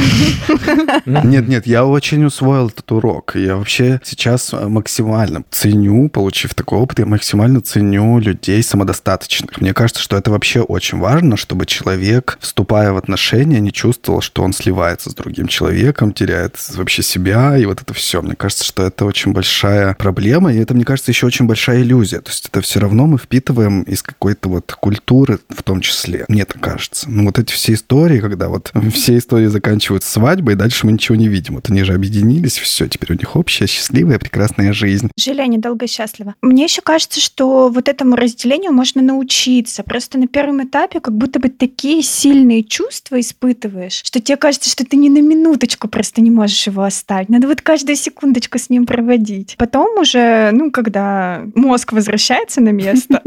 [1.06, 3.36] Нет, нет, я очень усвоил этот урок.
[3.36, 9.60] Я вообще сейчас э, максимально ценю, получив такой опыт, я максимально ценю людей самодостаточных.
[9.60, 14.44] Мне кажется, что это вообще очень важно, чтобы человек, вступая в отношения, не чувствовал, что
[14.44, 18.22] он сливается с другим человеком, теряет вообще себя и вот это все.
[18.22, 22.22] Мне кажется, что это очень большая проблема, и это, мне кажется, еще очень большая иллюзия.
[22.22, 26.26] То есть это все равно мы впитываем из какой-то вот культуры в том числе.
[26.28, 27.10] Мне так кажется.
[27.10, 31.16] Ну вот эти все истории, когда вот все истории заканчиваются свадьбой, и дальше мы ничего
[31.16, 31.56] не видим.
[31.56, 35.10] Вот они же объединились, все, теперь у них общая, счастливая, прекрасная жизнь.
[35.18, 36.36] Жили они долго и счастливо.
[36.42, 39.84] Мне еще кажется, что вот этому разделению можно научиться.
[39.84, 44.86] Просто на первом этапе как будто бы такие сильные чувства испытываешь, что тебе кажется, что
[44.86, 47.30] ты ни на минуточку просто не можешь его оставить.
[47.30, 49.56] Надо вот каждую секундочку с ним проводить.
[49.58, 53.22] Потом уже, ну, когда мозг возвращается на место,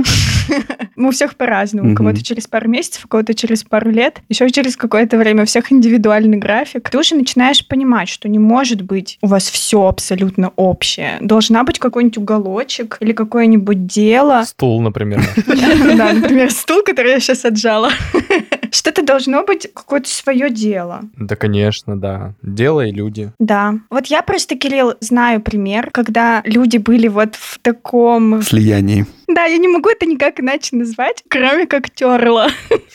[0.97, 1.93] у всех по-разному.
[1.93, 5.43] У кого-то через пару месяцев, у кого-то через пару лет, еще через какое-то время.
[5.43, 6.91] У всех индивидуальный график.
[6.91, 11.19] Ты уже начинаешь понимать, что не может быть у вас все абсолютно общее.
[11.21, 14.43] Должна быть какой-нибудь уголочек или какое-нибудь дело.
[14.47, 15.21] Стул, например.
[15.97, 17.91] Да, например, стул, который я сейчас отжала.
[18.77, 21.01] Что-то должно быть какое-то свое дело.
[21.17, 22.35] Да, конечно, да.
[22.43, 23.33] Дело и люди.
[23.39, 23.77] Да.
[23.89, 28.43] Вот я просто, Кирилл, знаю пример, когда люди были вот в таком...
[28.43, 29.07] Слиянии.
[29.29, 32.49] Да, я не могу это никак иначе назвать, кроме как терла.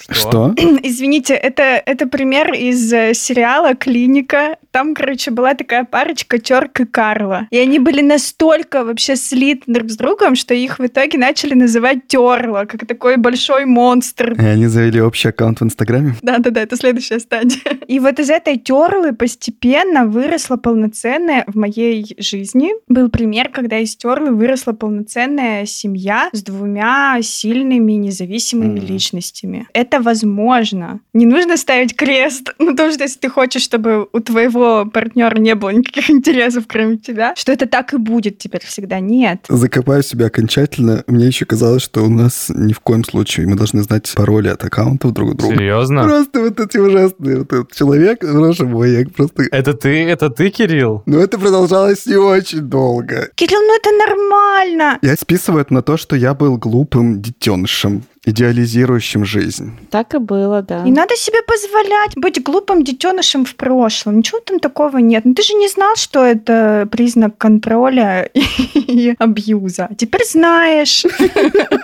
[0.10, 0.54] Что?
[0.84, 4.58] Извините, это, это пример из э, сериала «Клиника».
[4.72, 7.48] Там, короче, была такая парочка Терк и Карла.
[7.52, 12.08] И они были настолько вообще слиты друг с другом, что их в итоге начали называть
[12.08, 14.34] Терла, как такой большой монстр.
[14.34, 16.16] И они завели общий аккаунт в Инстаграме?
[16.22, 17.80] Да-да-да, это следующая стадия.
[17.88, 22.72] И вот из этой Терлы постепенно выросла полноценная в моей жизни.
[22.88, 28.86] Был пример, когда из Терлы выросла полноценная семья с двумя сильными независимыми mm.
[28.86, 29.67] личностями.
[29.74, 30.99] Это возможно.
[31.13, 35.55] Не нужно ставить крест на том, что если ты хочешь, чтобы у твоего партнера не
[35.55, 38.99] было никаких интересов, кроме тебя, что это так и будет теперь всегда.
[38.99, 39.45] Нет.
[39.49, 41.03] Закопаю себя окончательно.
[41.07, 44.63] Мне еще казалось, что у нас ни в коем случае мы должны знать пароли от
[44.63, 45.55] аккаунтов друг друга.
[45.55, 46.03] Серьезно?
[46.03, 47.38] Просто вот эти ужасные.
[47.39, 49.43] Вот этот человек, боже мой, я просто...
[49.51, 51.03] Это ты, это ты, Кирилл?
[51.05, 53.30] Ну, это продолжалось не очень долго.
[53.36, 54.99] Кирилл, ну это нормально.
[55.01, 59.72] Я списываю это на то, что я был глупым детенышем идеализирующим жизнь.
[59.89, 60.84] Так и было, да.
[60.84, 64.19] Не надо себе позволять быть глупым детенышем в прошлом.
[64.19, 65.26] Ничего там такого нет.
[65.26, 69.89] Ну, ты же не знал, что это признак контроля и абьюза.
[69.97, 71.05] Теперь знаешь.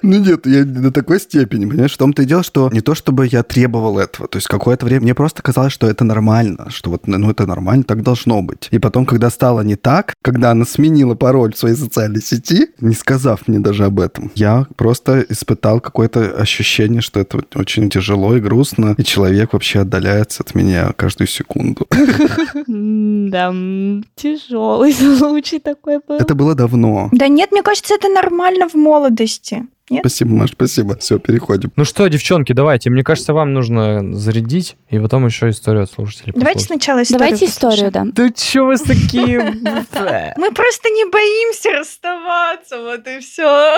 [0.04, 1.94] Ну нет, я до такой степени, понимаешь?
[1.94, 4.30] В том-то и дело, что не то, чтобы я требовал этого.
[4.30, 7.84] То есть какое-то время мне просто казалось, что это нормально, что вот, ну это нормально,
[7.84, 8.70] так должно быть.
[8.72, 12.96] И потом, когда стало не так, когда она сменила пароль в своей социальной сети, не
[12.96, 18.40] сказав мне даже об этом, я просто испытал какое-то ощущение, что это очень тяжело и
[18.40, 21.88] грустно, и человек вообще отдаляется от меня каждую секунду.
[22.68, 23.54] Да,
[24.16, 26.16] тяжелый случай такой был.
[26.16, 27.10] Это было давно.
[27.12, 29.68] Да нет, мне кажется, это нормально в молодости.
[29.90, 30.02] Нет?
[30.02, 30.98] Спасибо, Маш, спасибо.
[30.98, 31.72] Все, переходим.
[31.76, 32.90] Ну что, девчонки, давайте.
[32.90, 36.68] Мне кажется, вам нужно зарядить, и потом еще историю от слушателей Давайте послушать.
[36.68, 38.06] сначала историю Давайте историю, да.
[38.12, 39.40] Да что вы такие...
[40.38, 43.78] Мы просто не боимся расставаться, вот и все.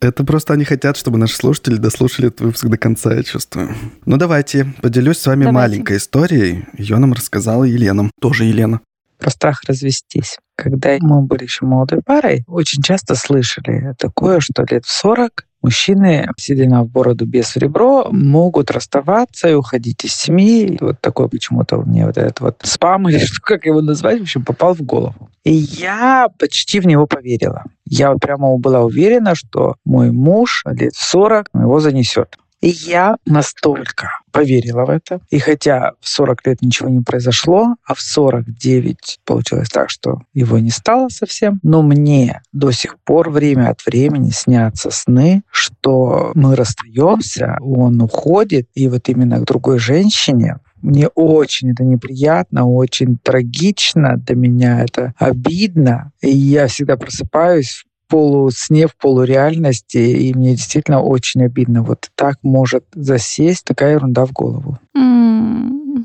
[0.00, 3.74] Это просто они хотят, чтобы наши слушатели дослушали этот выпуск до конца, я чувствую.
[4.04, 6.64] Ну давайте, поделюсь с вами маленькой историей.
[6.76, 8.10] Ее нам рассказала Елена.
[8.20, 8.80] Тоже Елена.
[9.18, 10.38] про страх развестись.
[10.56, 16.28] Когда мы были еще молодой парой, очень часто слышали такое, что лет в 40 мужчины,
[16.36, 20.76] седина в бороду без в ребро, могут расставаться и уходить из семьи.
[20.76, 24.22] И вот такой почему-то мне вот этот вот спам, или что, как его назвать, в
[24.22, 25.28] общем, попал в голову.
[25.44, 27.64] И я почти в него поверила.
[27.84, 32.36] Я прямо была уверена, что мой муж лет в 40 его занесет.
[32.66, 35.20] И я настолько поверила в это.
[35.30, 40.58] И хотя в 40 лет ничего не произошло, а в 49 получилось так, что его
[40.58, 46.56] не стало совсем, но мне до сих пор время от времени снятся сны, что мы
[46.56, 54.16] расстаемся, он уходит, и вот именно к другой женщине, мне очень это неприятно, очень трагично,
[54.16, 56.10] для меня это обидно.
[56.20, 61.82] И я всегда просыпаюсь в полусне, в полуреальности, и мне действительно очень обидно.
[61.82, 64.78] Вот так может засесть такая ерунда в голову.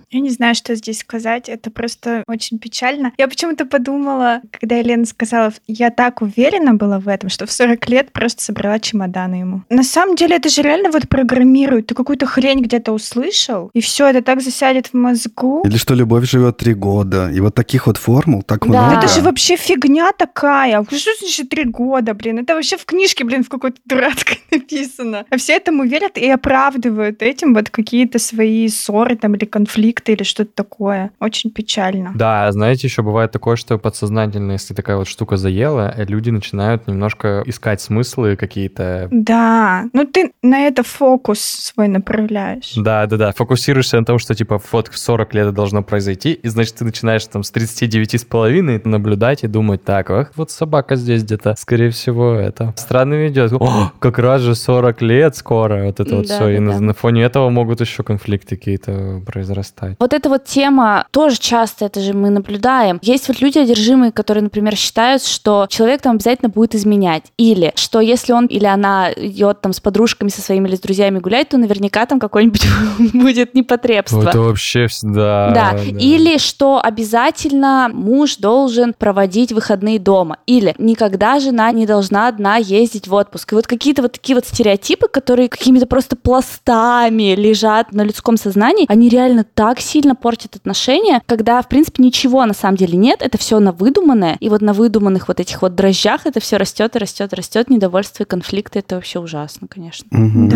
[0.10, 1.50] Я не знаю, что здесь сказать.
[1.50, 3.12] Это просто очень печально.
[3.18, 7.90] Я почему-то подумала, когда Елена сказала, я так уверена была в этом, что в 40
[7.90, 9.62] лет просто собрала чемоданы ему.
[9.70, 11.88] На самом деле это же реально вот программирует.
[11.88, 15.64] Ты какую-то хрень где-то услышал, и все, это так засядет в мозгу.
[15.66, 17.30] Или что любовь живет три года.
[17.32, 18.68] И вот таких вот формул так Да.
[18.68, 18.98] много.
[19.00, 20.84] Это же вообще фигня такая.
[20.84, 22.40] Что значит три года, блин?
[22.40, 25.26] Это вообще в книжке, блин, в какой-то дурацкой написано.
[25.30, 30.24] А все этому верят и оправдывают этим вот какие-то свои ссоры там или конфликты или
[30.24, 31.12] что-то такое.
[31.20, 32.12] Очень печально.
[32.16, 37.44] Да, знаете, еще бывает такое, что подсознательно, если такая вот штука заела, люди начинают немножко
[37.46, 39.08] искать смыслы какие-то.
[39.12, 42.74] Да, ну ты на это фокус свой направляешь.
[42.76, 43.32] Да, да, да.
[43.32, 46.86] Фокусируешься на том, что типа вот в 40 лет это должно произойти, и значит ты
[46.86, 51.56] начинаешь там с 39 с половиной наблюдать и думать, так, ах, вот собака здесь где-то,
[51.58, 53.54] скорее всего, это странно ведет.
[53.54, 56.50] О, как раз же 40 лет скоро, вот это вот Да, все.
[56.50, 56.80] И да, на, да.
[56.80, 59.71] на фоне этого могут еще конфликты какие-то произрастать.
[60.00, 63.00] Вот эта вот тема тоже часто это же мы наблюдаем.
[63.02, 67.24] Есть вот люди одержимые, которые, например, считают, что человек там обязательно будет изменять.
[67.38, 71.20] Или что если он или она идет там с подружками со своими или с друзьями
[71.20, 72.66] гулять, то наверняка там какое-нибудь
[73.14, 74.22] будет непотребство.
[74.28, 75.52] Это вообще всегда...
[75.52, 75.78] Да.
[75.84, 80.38] Или что обязательно муж должен проводить выходные дома.
[80.46, 83.52] Или никогда жена не должна одна ездить в отпуск.
[83.52, 88.86] И вот какие-то вот такие вот стереотипы, которые какими-то просто пластами лежат на людском сознании,
[88.88, 93.38] они реально так сильно портит отношения, когда, в принципе, ничего на самом деле нет, это
[93.38, 97.00] все на выдуманное, и вот на выдуманных вот этих вот дрожжах это все растет и
[97.00, 100.08] растет и растет, недовольство и конфликты, это вообще ужасно, конечно.
[100.12, 100.50] Мгм.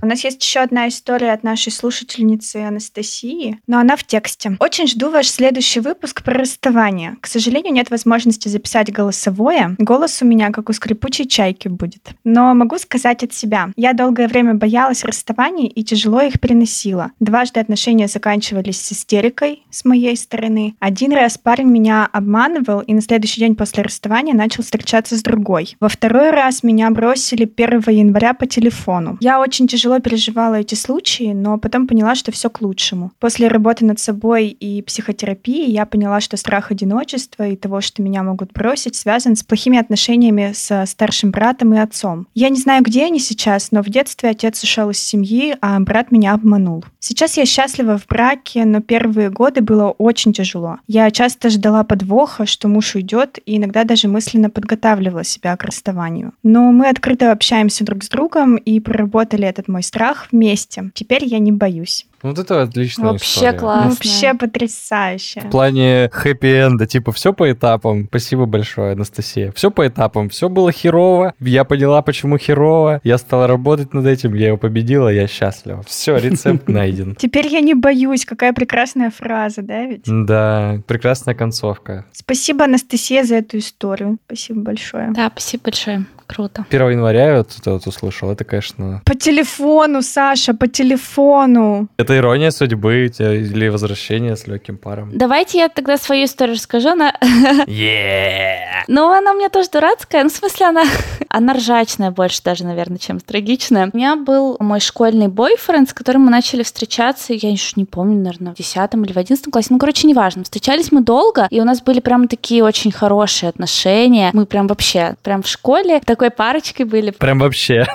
[0.00, 0.06] Да.
[0.06, 4.56] У нас есть еще одна история от нашей слушательницы Анастасии, но она в тексте.
[4.58, 7.16] Очень жду ваш следующий выпуск про расставание.
[7.20, 9.76] К сожалению, нет возможности записать голосовое.
[9.78, 12.10] Голос у меня как у скрипучей чайки будет.
[12.24, 13.70] Но могу сказать от себя.
[13.76, 17.12] Я долгое время боялась расставаний и тяжело их переносила.
[17.20, 20.74] Дважды отношения заканчивались с истерикой с моей стороны.
[20.78, 25.76] Один раз парень меня обманывал и на следующий день после расставания начал встречаться с другой.
[25.80, 29.18] Во второй раз меня бросили 1 января по телефону.
[29.20, 33.12] Я очень тяжело переживала эти случаи, но потом поняла, что все к лучшему.
[33.18, 38.22] После работы над собой и психотерапии я поняла, что страх одиночества и того, что меня
[38.22, 42.26] могут бросить, связан с плохими отношениями со старшим братом и отцом.
[42.34, 46.10] Я не знаю, где они сейчас, но в детстве отец ушел из семьи, а брат
[46.10, 46.84] меня обманул.
[46.98, 48.19] Сейчас я счастлива в браке,
[48.64, 50.78] но первые годы было очень тяжело.
[50.86, 56.32] Я часто ждала подвоха, что муж уйдет, и иногда даже мысленно подготавливала себя к расставанию.
[56.42, 60.90] Но мы открыто общаемся друг с другом и проработали этот мой страх вместе.
[60.94, 62.06] Теперь я не боюсь.
[62.22, 63.58] Вот это отличная Вообще история.
[63.58, 63.90] классно.
[63.90, 65.40] Вообще потрясающе.
[65.40, 68.06] В плане хэппи-энда, типа, все по этапам.
[68.08, 69.52] Спасибо большое, Анастасия.
[69.52, 70.28] Все по этапам.
[70.28, 71.34] Все было херово.
[71.40, 73.00] Я поняла, почему херово.
[73.04, 74.34] Я стала работать над этим.
[74.34, 75.08] Я его победила.
[75.08, 75.82] Я счастлива.
[75.86, 77.14] Все, рецепт найден.
[77.16, 78.24] Теперь я не боюсь.
[78.24, 80.04] Какая прекрасная фраза, да ведь?
[80.06, 82.04] Да, прекрасная концовка.
[82.12, 84.18] Спасибо, Анастасия, за эту историю.
[84.26, 85.10] Спасибо большое.
[85.12, 86.04] Да, спасибо большое.
[86.30, 86.64] Круто.
[86.70, 88.30] 1 января я вот это вот услышал.
[88.30, 89.02] Это, конечно...
[89.04, 91.88] По телефону, Саша, по телефону.
[91.96, 95.10] Это ирония судьбы у тебя или возвращение с легким паром.
[95.12, 96.90] Давайте я тогда свою историю расскажу.
[96.90, 97.14] Она...
[97.66, 98.84] Yeah.
[98.88, 100.22] Ну, она у меня тоже дурацкая.
[100.24, 100.84] Ну, в смысле, она...
[101.28, 103.90] она ржачная больше даже, наверное, чем трагичная.
[103.92, 108.16] У меня был мой школьный бойфренд, с которым мы начали встречаться, я еще не помню,
[108.16, 109.68] наверное, в 10 или в 11 классе.
[109.70, 110.44] Ну, короче, неважно.
[110.44, 114.30] Встречались мы долго, и у нас были прям такие очень хорошие отношения.
[114.32, 117.12] Мы прям вообще, прям в школе такой парочкой были.
[117.12, 117.86] Прям вообще.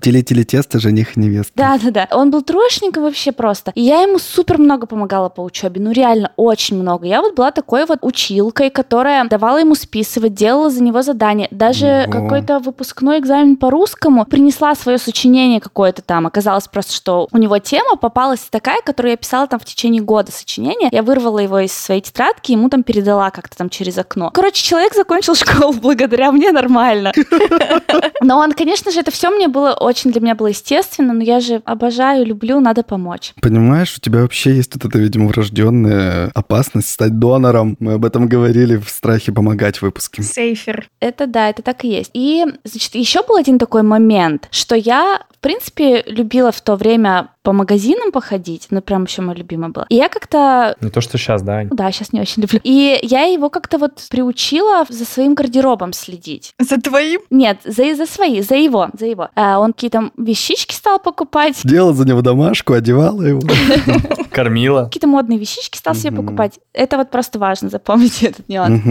[0.00, 1.52] Теле-теле тесто, жених и невеста.
[1.54, 2.08] Да-да-да.
[2.12, 3.72] Он был трошником вообще просто.
[3.74, 5.82] И я ему супер много помогала по учебе.
[5.82, 7.06] Ну, реально, очень много.
[7.06, 11.46] Я вот была такой вот училкой, которая давала ему списывать, делала за него задания.
[11.50, 12.12] Даже Ого.
[12.12, 16.26] какой-то выпускной экзамен по русскому принесла свое сочинение какое-то там.
[16.26, 20.32] Оказалось просто, что у него тема попалась такая, которую я писала там в течение года
[20.32, 20.88] сочинения.
[20.90, 24.30] Я вырвала его из своей тетрадки, ему там передала как-то там через окно.
[24.32, 27.12] Короче, человек закончил школу благодаря мне нормально.
[28.20, 31.40] Но он, конечно же, это все мне было очень для меня было естественно, но я
[31.40, 33.32] же обожаю, люблю, надо помочь.
[33.40, 37.76] Понимаешь, у тебя вообще есть вот эта, видимо, врожденная опасность стать донором.
[37.80, 40.22] Мы об этом говорили в страхе помогать выпуске.
[40.22, 40.88] Сейфер.
[41.00, 42.10] Это да, это так и есть.
[42.14, 47.28] И, значит, еще был один такой момент, что я, в принципе, любила в то время
[47.42, 49.84] по магазинам походить, ну, прям еще мое любимое было.
[49.90, 51.68] И я как-то Не то, что сейчас, да, Ань?
[51.70, 52.58] ну да, сейчас не очень люблю.
[52.64, 56.54] И я его как-то вот приучила за своим гардеробом следить.
[56.58, 57.20] За твоим?
[57.28, 59.28] Нет, за, за свои, за его, за его.
[59.34, 63.40] А он какие-то вещички стал покупать, Делала за него домашку, одевала его.
[64.34, 64.84] Кормила.
[64.84, 66.58] какие-то модные вещички стал себе покупать.
[66.72, 68.82] Это вот просто важно, запомните этот нюанс.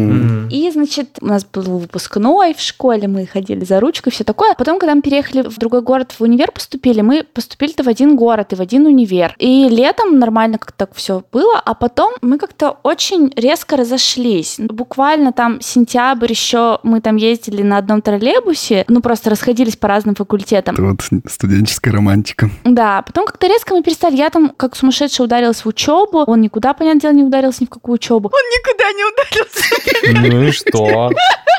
[0.51, 4.53] И, значит, у нас был выпускной в школе, мы ходили за ручкой, все такое.
[4.55, 8.53] Потом, когда мы переехали в другой город, в универ поступили, мы поступили-то в один город
[8.53, 9.35] и в один универ.
[9.39, 14.55] И летом нормально как-то так все было, а потом мы как-то очень резко разошлись.
[14.59, 20.15] Буквально там сентябрь еще мы там ездили на одном троллейбусе, ну просто расходились по разным
[20.15, 20.75] факультетам.
[20.75, 22.49] Это вот студенческая романтика.
[22.63, 24.15] Да, потом как-то резко мы перестали.
[24.15, 26.23] Я там как сумасшедшая ударилась в учебу.
[26.27, 28.31] Он никуда, понятное дело, не ударился ни в какую учебу.
[28.31, 30.31] Он никуда не ударился.
[30.31, 31.11] Ну и что?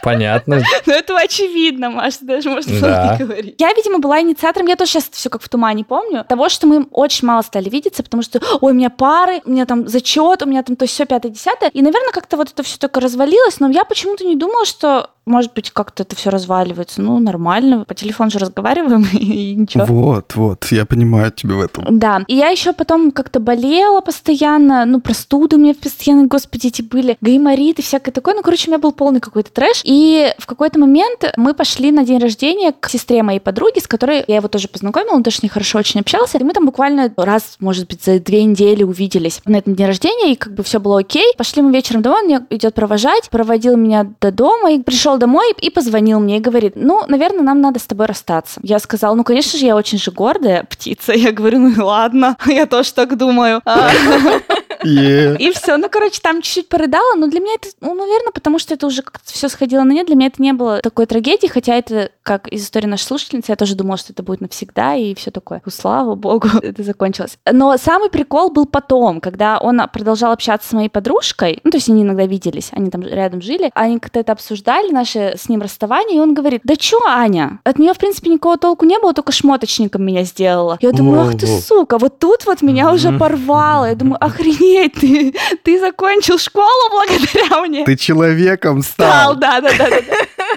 [0.02, 0.62] Понятно.
[0.86, 3.16] Ну, это очевидно, Маша, даже можно было Да.
[3.18, 3.54] не говорить.
[3.58, 6.86] Я, видимо, была инициатором, я тоже сейчас все как в тумане помню, того, что мы
[6.90, 10.46] очень мало стали видеться, потому что, ой, у меня пары, у меня там зачет, у
[10.46, 11.70] меня там то все пятое, десятое.
[11.70, 15.54] И, наверное, как-то вот это все только развалилось, но я почему-то не думала, что, может
[15.54, 17.00] быть, как-то это все разваливается.
[17.00, 19.86] Ну, нормально, по телефону же разговариваем, и ничего.
[19.86, 21.98] Вот, вот, я понимаю тебя в этом.
[21.98, 23.63] Да, и я еще потом как-то болела
[24.04, 28.34] постоянно, ну, простуды у меня постоянно, господи, эти были, гайморит и всякое такое.
[28.34, 29.80] Ну, короче, у меня был полный какой-то трэш.
[29.84, 34.24] И в какой-то момент мы пошли на день рождения к сестре моей подруги, с которой
[34.26, 36.38] я его тоже познакомила, он тоже с ней хорошо очень общался.
[36.38, 40.32] И мы там буквально раз, может быть, за две недели увиделись на этом дне рождения,
[40.32, 41.32] и как бы все было окей.
[41.36, 45.52] Пошли мы вечером домой, он меня идет провожать, проводил меня до дома, и пришел домой
[45.60, 48.60] и позвонил мне и говорит, ну, наверное, нам надо с тобой расстаться.
[48.62, 51.12] Я сказала, ну, конечно же, я очень же гордая птица.
[51.12, 53.53] Я говорю, ну ладно, я тоже так думаю.
[53.64, 53.90] А,
[54.84, 55.36] Е.
[55.38, 58.74] И все, ну, короче, там чуть-чуть порыдала, но для меня это, ну, наверное, потому что
[58.74, 61.74] это уже как-то все сходило но нет, для меня это не было такой трагедии, хотя
[61.74, 65.30] это, как из истории нашей слушательницы, я тоже думала, что это будет навсегда, и все
[65.30, 65.62] такое.
[65.64, 67.38] Ну, слава богу, это закончилось.
[67.50, 71.88] Но самый прикол был потом, когда он продолжал общаться с моей подружкой, ну, то есть
[71.88, 76.18] они иногда виделись, они там рядом жили, они как-то это обсуждали, наше с ним расставание,
[76.18, 79.32] и он говорит, да чё, Аня, от нее, в принципе, никакого толку не было, только
[79.32, 80.78] шмоточником меня сделала.
[80.80, 83.43] Я думаю, ах ты, сука, вот тут вот меня уже порвало.
[83.86, 87.84] Я думаю, охренеть, ты, ты закончил школу благодаря мне.
[87.84, 89.36] Ты человеком стал.
[89.36, 89.96] Да, да, да, да.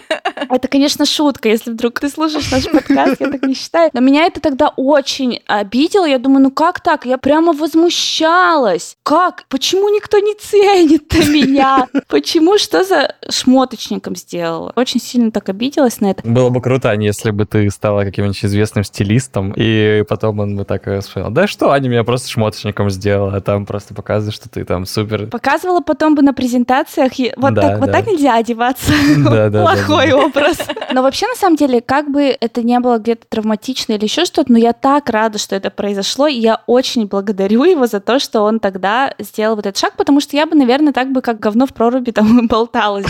[0.49, 3.89] Это, конечно, шутка, если вдруг ты слушаешь наш подкаст, я так не считаю.
[3.93, 6.05] Но меня это тогда очень обидело.
[6.05, 7.05] Я думаю, ну как так?
[7.05, 8.97] Я прямо возмущалась.
[9.03, 9.45] Как?
[9.49, 11.87] Почему никто не ценит меня?
[12.07, 12.57] Почему?
[12.57, 14.71] Что за шмоточником сделала?
[14.75, 16.27] Очень сильно так обиделась на это.
[16.27, 20.83] Было бы круто, если бы ты стала каким-нибудь известным стилистом, и потом он бы так
[21.03, 24.85] сказал, да что, Аня меня просто шмоточником сделала, а там просто показывает, что ты там
[24.85, 25.27] супер.
[25.27, 28.93] Показывала потом бы на презентациях, вот да, так, вот так нельзя одеваться.
[29.17, 30.57] Да, да, Плохой образ.
[30.91, 34.51] Но вообще, на самом деле, как бы это не было где-то травматично или еще что-то,
[34.51, 38.41] но я так рада, что это произошло, и я очень благодарю его за то, что
[38.41, 41.65] он тогда сделал вот этот шаг, потому что я бы, наверное, так бы как говно
[41.65, 43.05] в проруби там болталась.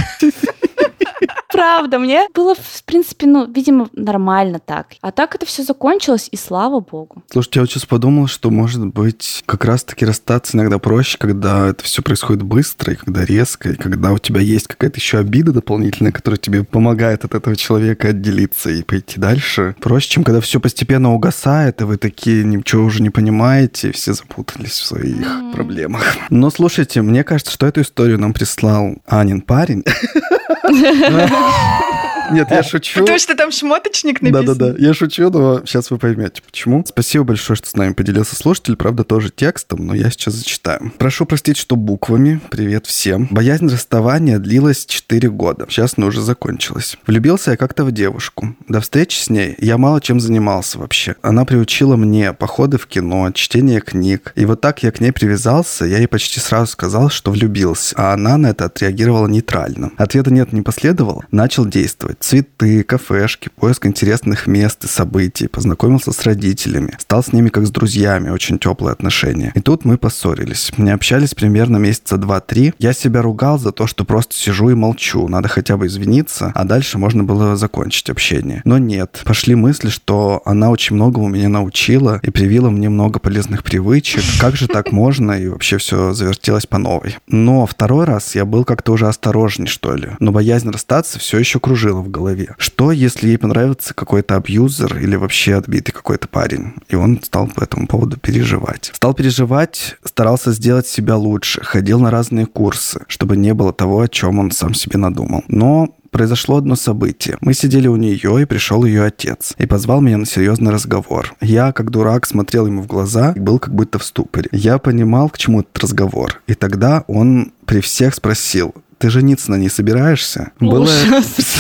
[1.57, 4.89] Правда, мне было, в принципе, ну, видимо, нормально так.
[5.01, 7.23] А так это все закончилось, и слава богу.
[7.31, 11.83] Слушайте, я вот сейчас подумал, что, может быть, как раз-таки расстаться иногда проще, когда это
[11.83, 16.11] все происходит быстро, и когда резко, и когда у тебя есть какая-то еще обида дополнительная,
[16.11, 19.75] которая тебе помогает от этого человека отделиться и пойти дальше.
[19.81, 24.13] Проще, чем когда все постепенно угасает, и вы такие ничего уже не понимаете, и все
[24.13, 25.53] запутались в своих mm.
[25.53, 26.03] проблемах.
[26.29, 29.83] Но слушайте, мне кажется, что эту историю нам прислал Анин парень.
[32.31, 32.99] Нет, я шучу.
[32.99, 34.45] Потому что там шмоточник написан.
[34.45, 36.83] Да-да-да, я шучу, но сейчас вы поймете, почему.
[36.85, 38.75] Спасибо большое, что с нами поделился слушатель.
[38.75, 40.91] Правда, тоже текстом, но я сейчас зачитаю.
[40.97, 42.39] Прошу простить, что буквами.
[42.49, 43.27] Привет всем.
[43.31, 45.65] Боязнь расставания длилась 4 года.
[45.69, 46.97] Сейчас она уже закончилась.
[47.07, 48.55] Влюбился я как-то в девушку.
[48.67, 51.15] До встречи с ней я мало чем занимался вообще.
[51.21, 54.33] Она приучила мне походы в кино, чтение книг.
[54.35, 57.95] И вот так я к ней привязался, я ей почти сразу сказал, что влюбился.
[57.97, 59.91] А она на это отреагировала нейтрально.
[59.97, 61.25] Ответа нет, не последовало.
[61.37, 67.49] Начал действовать цветы, кафешки, поиск интересных мест и событий, познакомился с родителями, стал с ними
[67.49, 69.51] как с друзьями, очень теплые отношения.
[69.53, 70.71] И тут мы поссорились.
[70.79, 72.73] Не общались примерно месяца два-три.
[72.79, 76.63] Я себя ругал за то, что просто сижу и молчу, надо хотя бы извиниться, а
[76.63, 78.63] дальше можно было закончить общение.
[78.65, 83.19] Но нет, пошли мысли, что она очень много у меня научила и привила мне много
[83.19, 84.23] полезных привычек.
[84.41, 85.33] Как же так можно?
[85.33, 87.17] И вообще все завертелось по новой.
[87.27, 90.09] Но второй раз я был как-то уже осторожней, что ли.
[90.19, 92.55] Но боязнь расстаться все еще кружила в голове.
[92.57, 96.75] Что, если ей понравится какой-то абьюзер или вообще отбитый какой-то парень?
[96.87, 98.91] И он стал по этому поводу переживать.
[98.93, 104.07] Стал переживать, старался сделать себя лучше, ходил на разные курсы, чтобы не было того, о
[104.07, 105.43] чем он сам себе надумал.
[105.49, 107.37] Но произошло одно событие.
[107.41, 109.53] Мы сидели у нее, и пришел ее отец.
[109.57, 111.35] И позвал меня на серьезный разговор.
[111.41, 114.47] Я, как дурак, смотрел ему в глаза и был как будто в ступоре.
[114.53, 116.41] Я понимал, к чему этот разговор.
[116.47, 120.51] И тогда он при всех спросил, ты жениться на ней собираешься?
[120.59, 120.89] Было,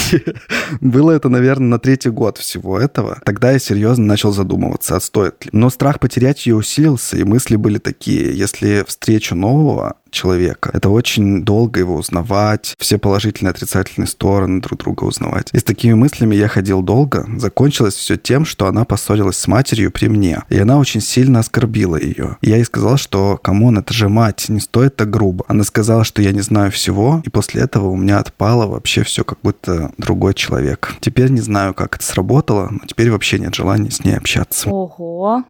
[0.81, 3.19] было это, наверное, на третий год всего этого.
[3.25, 5.51] Тогда я серьезно начал задумываться, а стоит ли.
[5.53, 10.71] Но страх потерять ее усилился, и мысли были такие, если встречу нового, человека.
[10.73, 15.49] Это очень долго его узнавать, все положительные и отрицательные стороны друг друга узнавать.
[15.53, 17.27] И с такими мыслями я ходил долго.
[17.37, 20.43] Закончилось все тем, что она поссорилась с матерью при мне.
[20.49, 22.37] И она очень сильно оскорбила ее.
[22.41, 25.45] И я ей сказал, что, come on, это же мать, не стоит так грубо.
[25.47, 29.23] Она сказала, что я не знаю всего, и после этого у меня отпало вообще все
[29.23, 30.95] как будто другой человек.
[30.99, 34.69] Теперь не знаю, как это сработало, но теперь вообще нет желания с ней общаться.
[34.69, 35.43] Ого.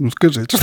[0.00, 0.56] Ну скажите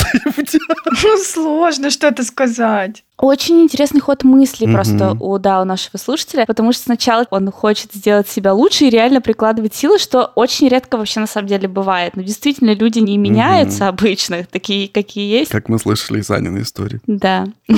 [0.47, 1.03] что-нибудь.
[1.03, 3.03] Ну сложно что-то сказать.
[3.17, 4.73] Очень интересный ход мысли mm-hmm.
[4.73, 8.89] просто у, да, у нашего слушателя, потому что сначала он хочет сделать себя лучше и
[8.89, 12.15] реально прикладывать силы, что очень редко вообще на самом деле бывает.
[12.15, 13.89] Но действительно люди не меняются mm-hmm.
[13.89, 15.51] обычно, такие, какие есть.
[15.51, 16.99] Как мы слышали из Аниной истории.
[17.07, 17.45] Да.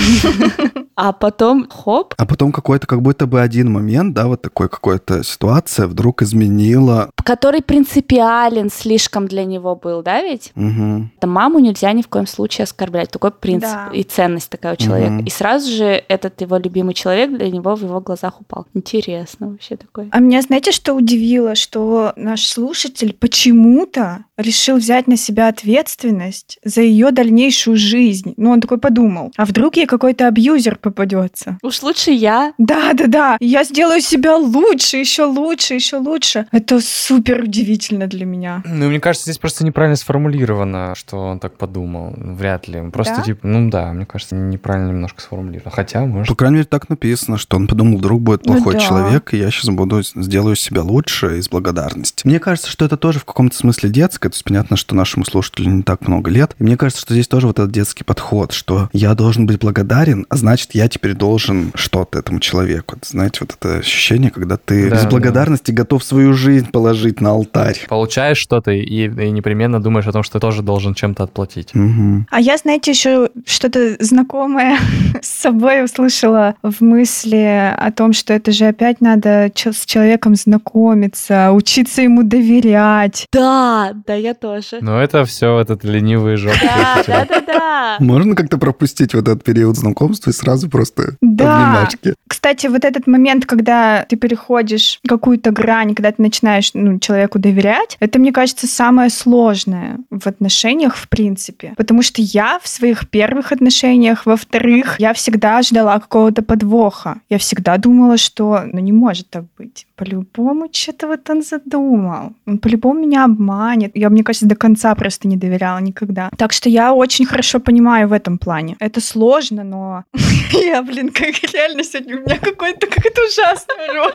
[0.97, 2.15] А потом хоп.
[2.17, 7.11] А потом какой-то как будто бы один момент, да, вот такой какая-то ситуация вдруг изменила.
[7.23, 10.51] Который принципиален слишком для него был, да, ведь?
[10.55, 11.11] Угу.
[11.21, 13.11] Маму нельзя ни в коем случае оскорблять.
[13.11, 13.91] Такой принцип да.
[13.93, 15.19] и ценность такая у человека.
[15.19, 15.26] Угу.
[15.27, 18.65] И сразу же этот его любимый человек для него в его глазах упал.
[18.73, 20.07] Интересно вообще такое.
[20.11, 21.53] А меня, знаете, что удивило?
[21.55, 28.35] Что наш слушатель почему-то решил взять на себя ответственность за ее дальнейшую жизнь.
[28.37, 31.57] Ну, он такой подумал, а вдруг ей какой-то абьюзер попадется?
[31.61, 32.53] Уж лучше я.
[32.57, 33.37] Да, да, да.
[33.41, 36.47] Я сделаю себя лучше, еще лучше, еще лучше.
[36.53, 38.63] Это супер удивительно для меня.
[38.65, 42.13] Ну, мне кажется, здесь просто неправильно сформулировано, что он так подумал.
[42.15, 42.89] Вряд ли.
[42.91, 43.23] Просто да?
[43.23, 45.71] типа, ну да, мне кажется, неправильно немножко немножко сформулировано.
[45.71, 46.27] Хотя, может...
[46.27, 48.79] По крайней мере, так написано, что он подумал, вдруг будет Ну плохой да.
[48.79, 52.25] человек, и я сейчас буду, сделаю себя лучше из благодарности.
[52.25, 55.69] Мне кажется, что это тоже в каком-то смысле детское, то есть понятно, что нашему слушателю
[55.69, 58.89] не так много лет, и мне кажется, что здесь тоже вот этот детский подход, что
[58.93, 62.95] я должен быть благодарен, а значит, я теперь должен что-то этому человеку.
[62.95, 65.09] Это, знаете, вот это ощущение, когда ты Да, из да.
[65.09, 67.85] благодарности готов свою жизнь положить на алтарь.
[67.87, 71.73] Получаешь что-то и, и непременно думаешь о том, что ты тоже должен чем-то отплатить.
[71.73, 72.27] Мгм.
[72.29, 74.77] А я, знаете, еще что-то знакомое
[75.21, 81.51] с собой услышала в мысли о том, что это же опять надо с человеком знакомиться,
[81.51, 83.25] учиться ему доверять.
[83.33, 84.77] Да, да, я тоже.
[84.81, 86.53] Но это все этот ленивый жоп.
[86.61, 87.95] Да, да, да, да.
[87.99, 91.53] Можно как-то пропустить вот этот период знакомства и сразу просто Да.
[91.53, 92.13] обнимашки?
[92.27, 97.97] Кстати, вот этот момент, когда ты переходишь какую-то грань, когда ты начинаешь ну, человеку доверять,
[97.99, 101.73] это, мне кажется, самое сложное в отношениях в принципе.
[101.77, 107.19] Потому что я в своих первых отношениях, во-вторых, я всегда ждала какого-то подвоха.
[107.29, 109.85] Я всегда думала, что ну не может так быть.
[109.95, 112.33] По-любому что-то вот он задумал.
[112.45, 113.91] Он по-любому меня обманет.
[113.95, 116.29] Я, мне кажется, до конца просто не доверяла никогда.
[116.37, 118.75] Так что я очень хорошо понимаю в этом плане.
[118.79, 120.03] Это сложно, но
[120.51, 124.13] я, блин, как реально сегодня у меня какой-то какая-то ужасная роль.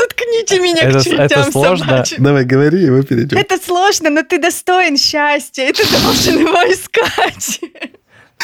[0.00, 1.86] Заткните меня Это- к чертям это сложно.
[1.86, 2.24] собачьим.
[2.24, 3.38] Давай, говори, и мы перейдем.
[3.38, 7.60] Это сложно, но ты достоин счастья, и ты должен его искать.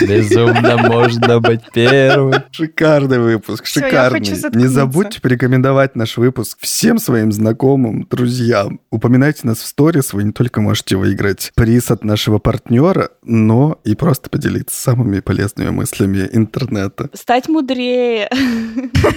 [0.00, 2.34] Безумно можно быть первым.
[2.50, 4.18] Шикарный выпуск, Всё, я шикарный.
[4.20, 8.80] хочу Не забудьте порекомендовать наш выпуск всем своим знакомым, друзьям.
[8.90, 13.94] Упоминайте нас в сторис, вы не только можете выиграть приз от нашего партнера, но и
[13.94, 18.28] просто поделиться самыми полезными мыслями интернета Стать мудрее.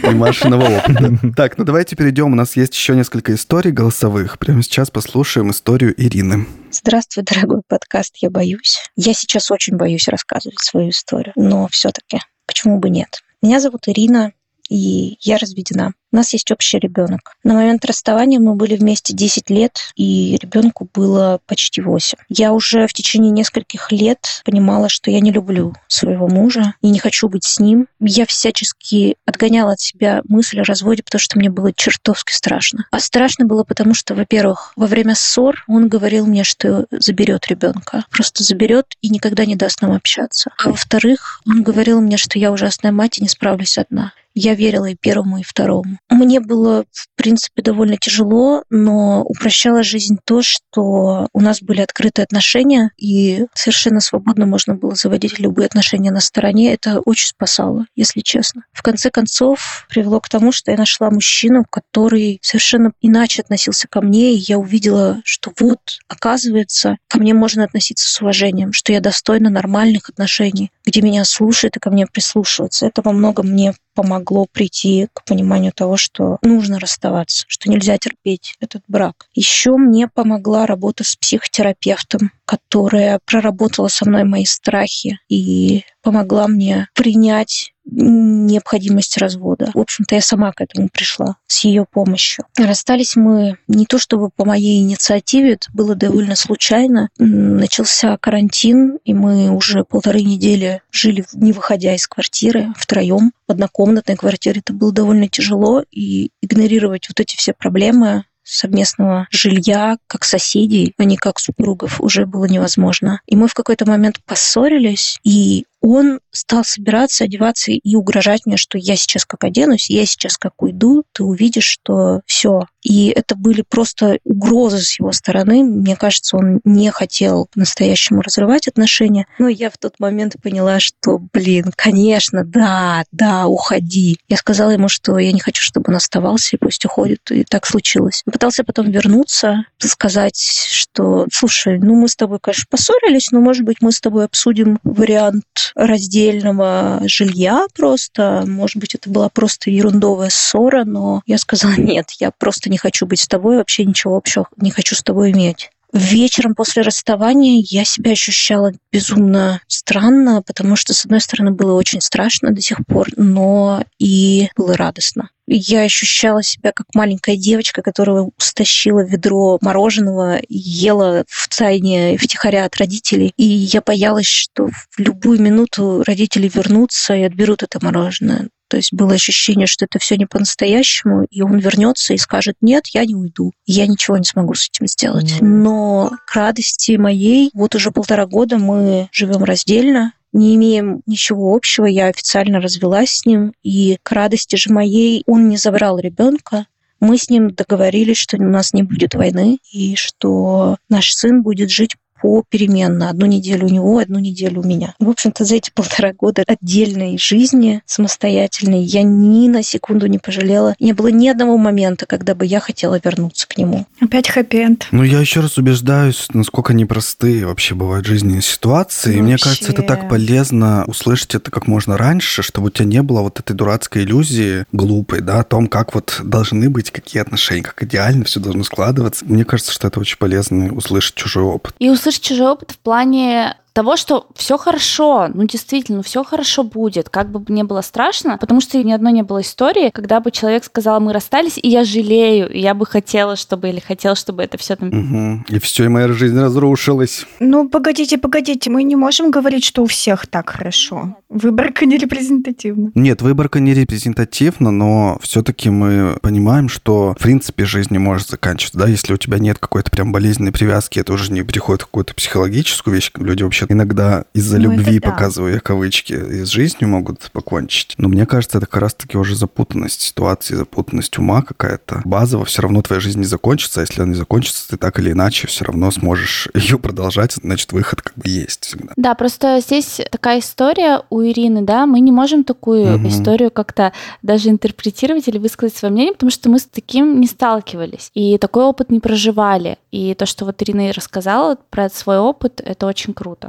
[0.04, 1.18] и Машиного опыта.
[1.36, 2.32] Так, ну давайте перейдем.
[2.34, 4.40] У нас есть еще несколько историй голосовых.
[4.40, 6.46] Прямо сейчас послушаем историю Ирины.
[6.72, 8.78] Здравствуй, дорогой подкаст «Я боюсь».
[8.96, 13.24] Я сейчас очень боюсь рассказывать свою историю, но все-таки почему бы нет?
[13.42, 14.34] Меня зовут Ирина,
[14.70, 15.94] и я разведена.
[16.12, 17.36] У нас есть общий ребенок.
[17.44, 22.18] На момент расставания мы были вместе 10 лет, и ребенку было почти 8.
[22.30, 26.98] Я уже в течение нескольких лет понимала, что я не люблю своего мужа и не
[26.98, 27.88] хочу быть с ним.
[28.00, 32.86] Я всячески отгоняла от себя мысль о разводе, потому что мне было чертовски страшно.
[32.90, 38.06] А страшно было потому, что, во-первых, во время ссор он говорил мне, что заберет ребенка.
[38.10, 40.52] Просто заберет и никогда не даст нам общаться.
[40.58, 44.14] А во-вторых, он говорил мне, что я ужасная мать и не справлюсь одна.
[44.42, 45.98] Я верила и первому, и второму.
[46.10, 52.24] Мне было, в принципе, довольно тяжело, но упрощало жизнь то, что у нас были открытые
[52.24, 56.74] отношения, и совершенно свободно можно было заводить любые отношения на стороне.
[56.74, 58.64] Это очень спасало, если честно.
[58.72, 64.00] В конце концов, привело к тому, что я нашла мужчину, который совершенно иначе относился ко
[64.00, 69.02] мне, и я увидела, что вот, оказывается, ко мне можно относиться с уважением, что я
[69.02, 72.86] достойна нормальных отношений, где меня слушают и ко мне прислушиваются.
[72.86, 78.56] Это во многом мне помогло прийти к пониманию того, что нужно расставаться, что нельзя терпеть
[78.62, 79.28] этот брак.
[79.34, 86.88] Еще мне помогла работа с психотерапевтом, которая проработала со мной мои страхи и помогла мне
[86.96, 89.70] принять необходимость развода.
[89.76, 92.46] В общем-то, я сама к этому пришла с ее помощью.
[92.58, 97.10] Расстались мы не то чтобы по моей инициативе, это было довольно случайно.
[97.20, 104.16] Начался карантин, и мы уже полторы недели жили, не выходя из квартиры, втроем в однокомнатной
[104.16, 104.62] квартире.
[104.62, 111.04] Это было довольно тяжело, и игнорировать вот эти все проблемы совместного жилья, как соседей, а
[111.04, 113.22] не как супругов, уже было невозможно.
[113.28, 118.78] И мы в какой-то момент поссорились, и он стал собираться, одеваться и угрожать мне, что
[118.78, 122.66] я сейчас как оденусь, я сейчас как уйду, ты увидишь, что все.
[122.82, 125.64] И это были просто угрозы с его стороны.
[125.64, 129.28] Мне кажется, он не хотел по-настоящему разрывать отношения.
[129.38, 134.18] Но я в тот момент поняла, что, блин, конечно, да, да, уходи.
[134.30, 137.32] Я сказала ему, что я не хочу, чтобы он оставался, и пусть уходит.
[137.32, 138.24] И так случилось.
[138.26, 143.64] Он пытался потом вернуться, сказать, что, слушай, ну мы с тобой, конечно, поссорились, но, может
[143.64, 148.44] быть, мы с тобой обсудим вариант раздельного жилья просто.
[148.46, 153.06] Может быть, это была просто ерундовая ссора, но я сказала, нет, я просто не хочу
[153.06, 155.70] быть с тобой, вообще ничего общего не хочу с тобой иметь.
[155.92, 162.00] Вечером после расставания я себя ощущала безумно странно, потому что, с одной стороны, было очень
[162.00, 165.30] страшно до сих пор, но и было радостно.
[165.48, 172.76] Я ощущала себя как маленькая девочка, которая стащила ведро мороженого ела в тайне втихаря от
[172.78, 173.34] родителей.
[173.36, 178.50] И я боялась, что в любую минуту родители вернутся и отберут это мороженое.
[178.70, 182.88] То есть было ощущение, что это все не по-настоящему, и он вернется и скажет, нет,
[182.94, 183.52] я не уйду.
[183.66, 185.38] Я ничего не смогу с этим сделать.
[185.42, 191.86] Но к радости моей, вот уже полтора года мы живем раздельно, не имеем ничего общего,
[191.86, 196.68] я официально развелась с ним, и к радости же моей он не забрал ребенка,
[197.00, 201.72] мы с ним договорились, что у нас не будет войны, и что наш сын будет
[201.72, 203.10] жить попеременно.
[203.10, 204.96] Одну неделю у него, одну неделю у меня.
[205.00, 210.76] В общем-то, за эти полтора года отдельной жизни, самостоятельной, я ни на секунду не пожалела.
[210.80, 213.86] Не было ни одного момента, когда бы я хотела вернуться к нему.
[214.02, 214.88] Опять хэппи-энд.
[214.92, 219.18] Ну, я еще раз убеждаюсь, насколько непростые вообще бывают жизненные ситуации.
[219.18, 223.02] И мне кажется, это так полезно услышать это как можно раньше, чтобы у тебя не
[223.02, 227.64] было вот этой дурацкой иллюзии глупой, да, о том, как вот должны быть какие отношения,
[227.64, 229.26] как идеально все должно складываться.
[229.26, 231.76] Мне кажется, что это очень полезно услышать чужой опыт.
[231.80, 236.24] И услышать слышать чужой опыт в плане того, что все хорошо, ну действительно, ну все
[236.24, 240.20] хорошо будет, как бы не было страшно, потому что ни одной не было истории, когда
[240.20, 244.16] бы человек сказал, мы расстались, и я жалею, и я бы хотела, чтобы, или хотел,
[244.16, 244.90] чтобы это все там...
[244.90, 245.46] Угу.
[245.50, 247.26] И все, и моя жизнь разрушилась.
[247.40, 251.16] Ну, погодите, погодите, мы не можем говорить, что у всех так хорошо.
[251.30, 252.92] Выборка не репрезентативна.
[252.96, 258.80] Нет, выборка не репрезентативна, но все-таки мы понимаем, что в принципе жизнь не может заканчиваться,
[258.80, 262.14] да, если у тебя нет какой-то прям болезненной привязки, это уже не переходит в какую-то
[262.14, 265.12] психологическую вещь, люди вообще иногда из-за ну, любви, да.
[265.12, 267.94] показываю я кавычки, и с жизнью могут покончить.
[267.98, 272.02] Но мне кажется, это как раз-таки уже запутанность ситуации, запутанность ума какая-то.
[272.06, 275.12] Базово все равно твоя жизнь не закончится, а если она не закончится, ты так или
[275.12, 278.94] иначе все равно сможешь ее продолжать, значит, выход как бы есть всегда.
[278.96, 283.08] Да, просто здесь такая история у Ирины, да, мы не можем такую угу.
[283.08, 288.12] историю как-то даже интерпретировать или высказать свое мнение, потому что мы с таким не сталкивались
[288.14, 289.78] и такой опыт не проживали.
[289.92, 293.49] И то, что вот Ирина и рассказала про свой опыт, это очень круто.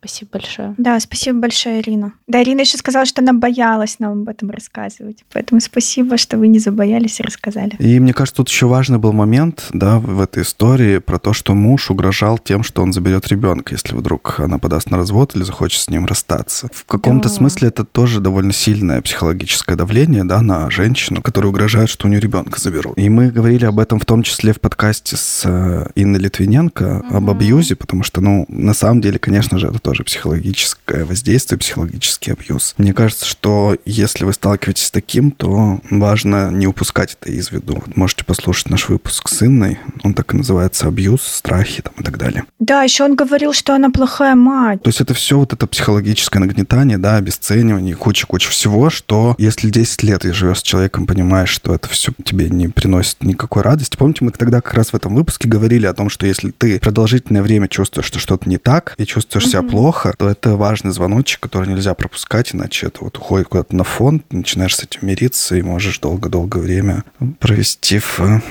[0.00, 0.74] Спасибо большое.
[0.78, 2.12] Да, спасибо большое, Ирина.
[2.28, 5.24] Да, Ирина еще сказала, что она боялась нам об этом рассказывать.
[5.32, 7.74] Поэтому спасибо, что вы не забоялись и рассказали.
[7.80, 11.54] И мне кажется, тут еще важный был момент, да, в этой истории про то, что
[11.54, 15.80] муж угрожал тем, что он заберет ребенка, если вдруг она подаст на развод или захочет
[15.80, 16.68] с ним расстаться.
[16.72, 17.34] В каком-то да.
[17.34, 22.20] смысле это тоже довольно сильное психологическое давление, да, на женщину, которая угрожает, что у нее
[22.20, 22.96] ребенка заберут.
[22.96, 27.16] И мы говорили об этом в том числе в подкасте с э, Инной Литвиненко mm-hmm.
[27.16, 32.32] об абьюзе, потому что, ну, на самом деле, конечно же, это тоже психологическое воздействие, психологический
[32.32, 32.74] абьюз.
[32.76, 37.76] Мне кажется, что если вы сталкиваетесь с таким, то важно не упускать это из виду.
[37.86, 39.78] Вот можете послушать наш выпуск с Инной.
[40.04, 42.44] Он так и называется «Абьюз», «Страхи» там, и так далее.
[42.58, 44.82] Да, еще он говорил, что она плохая мать.
[44.82, 50.02] То есть это все вот это психологическое нагнетание, да, обесценивание, куча-куча всего, что если 10
[50.02, 53.96] лет ты живешь с человеком, понимаешь, что это все тебе не приносит никакой радости.
[53.96, 57.40] Помните, мы тогда как раз в этом выпуске говорили о том, что если ты продолжительное
[57.40, 59.50] время чувствуешь, что что-то не так, и чувствуешь mm-hmm.
[59.50, 59.77] себя плохо,
[60.16, 64.76] то это важный звоночек, который нельзя пропускать, иначе это вот уходит куда-то на фон, начинаешь
[64.76, 67.04] с этим мириться и можешь долго-долго время
[67.38, 68.42] провести в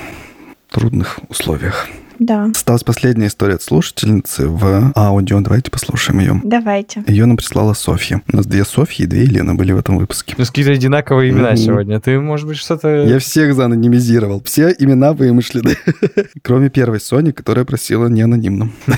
[0.70, 1.88] трудных условиях.
[2.18, 2.46] Да.
[2.46, 5.40] Осталась последняя история от слушательницы в аудио.
[5.40, 6.40] Давайте послушаем ее.
[6.44, 7.04] Давайте.
[7.06, 8.22] Ее нам прислала Софья.
[8.32, 10.34] У нас две Софьи и две Елены были в этом выпуске.
[10.34, 11.56] То есть какие-то одинаковые имена mm-hmm.
[11.56, 12.00] сегодня.
[12.00, 12.88] Ты, может быть, что-то...
[13.04, 14.42] Я всех заанонимизировал.
[14.44, 15.76] Все имена вымышлены.
[16.42, 18.72] Кроме первой Сони, которая просила не анонимным.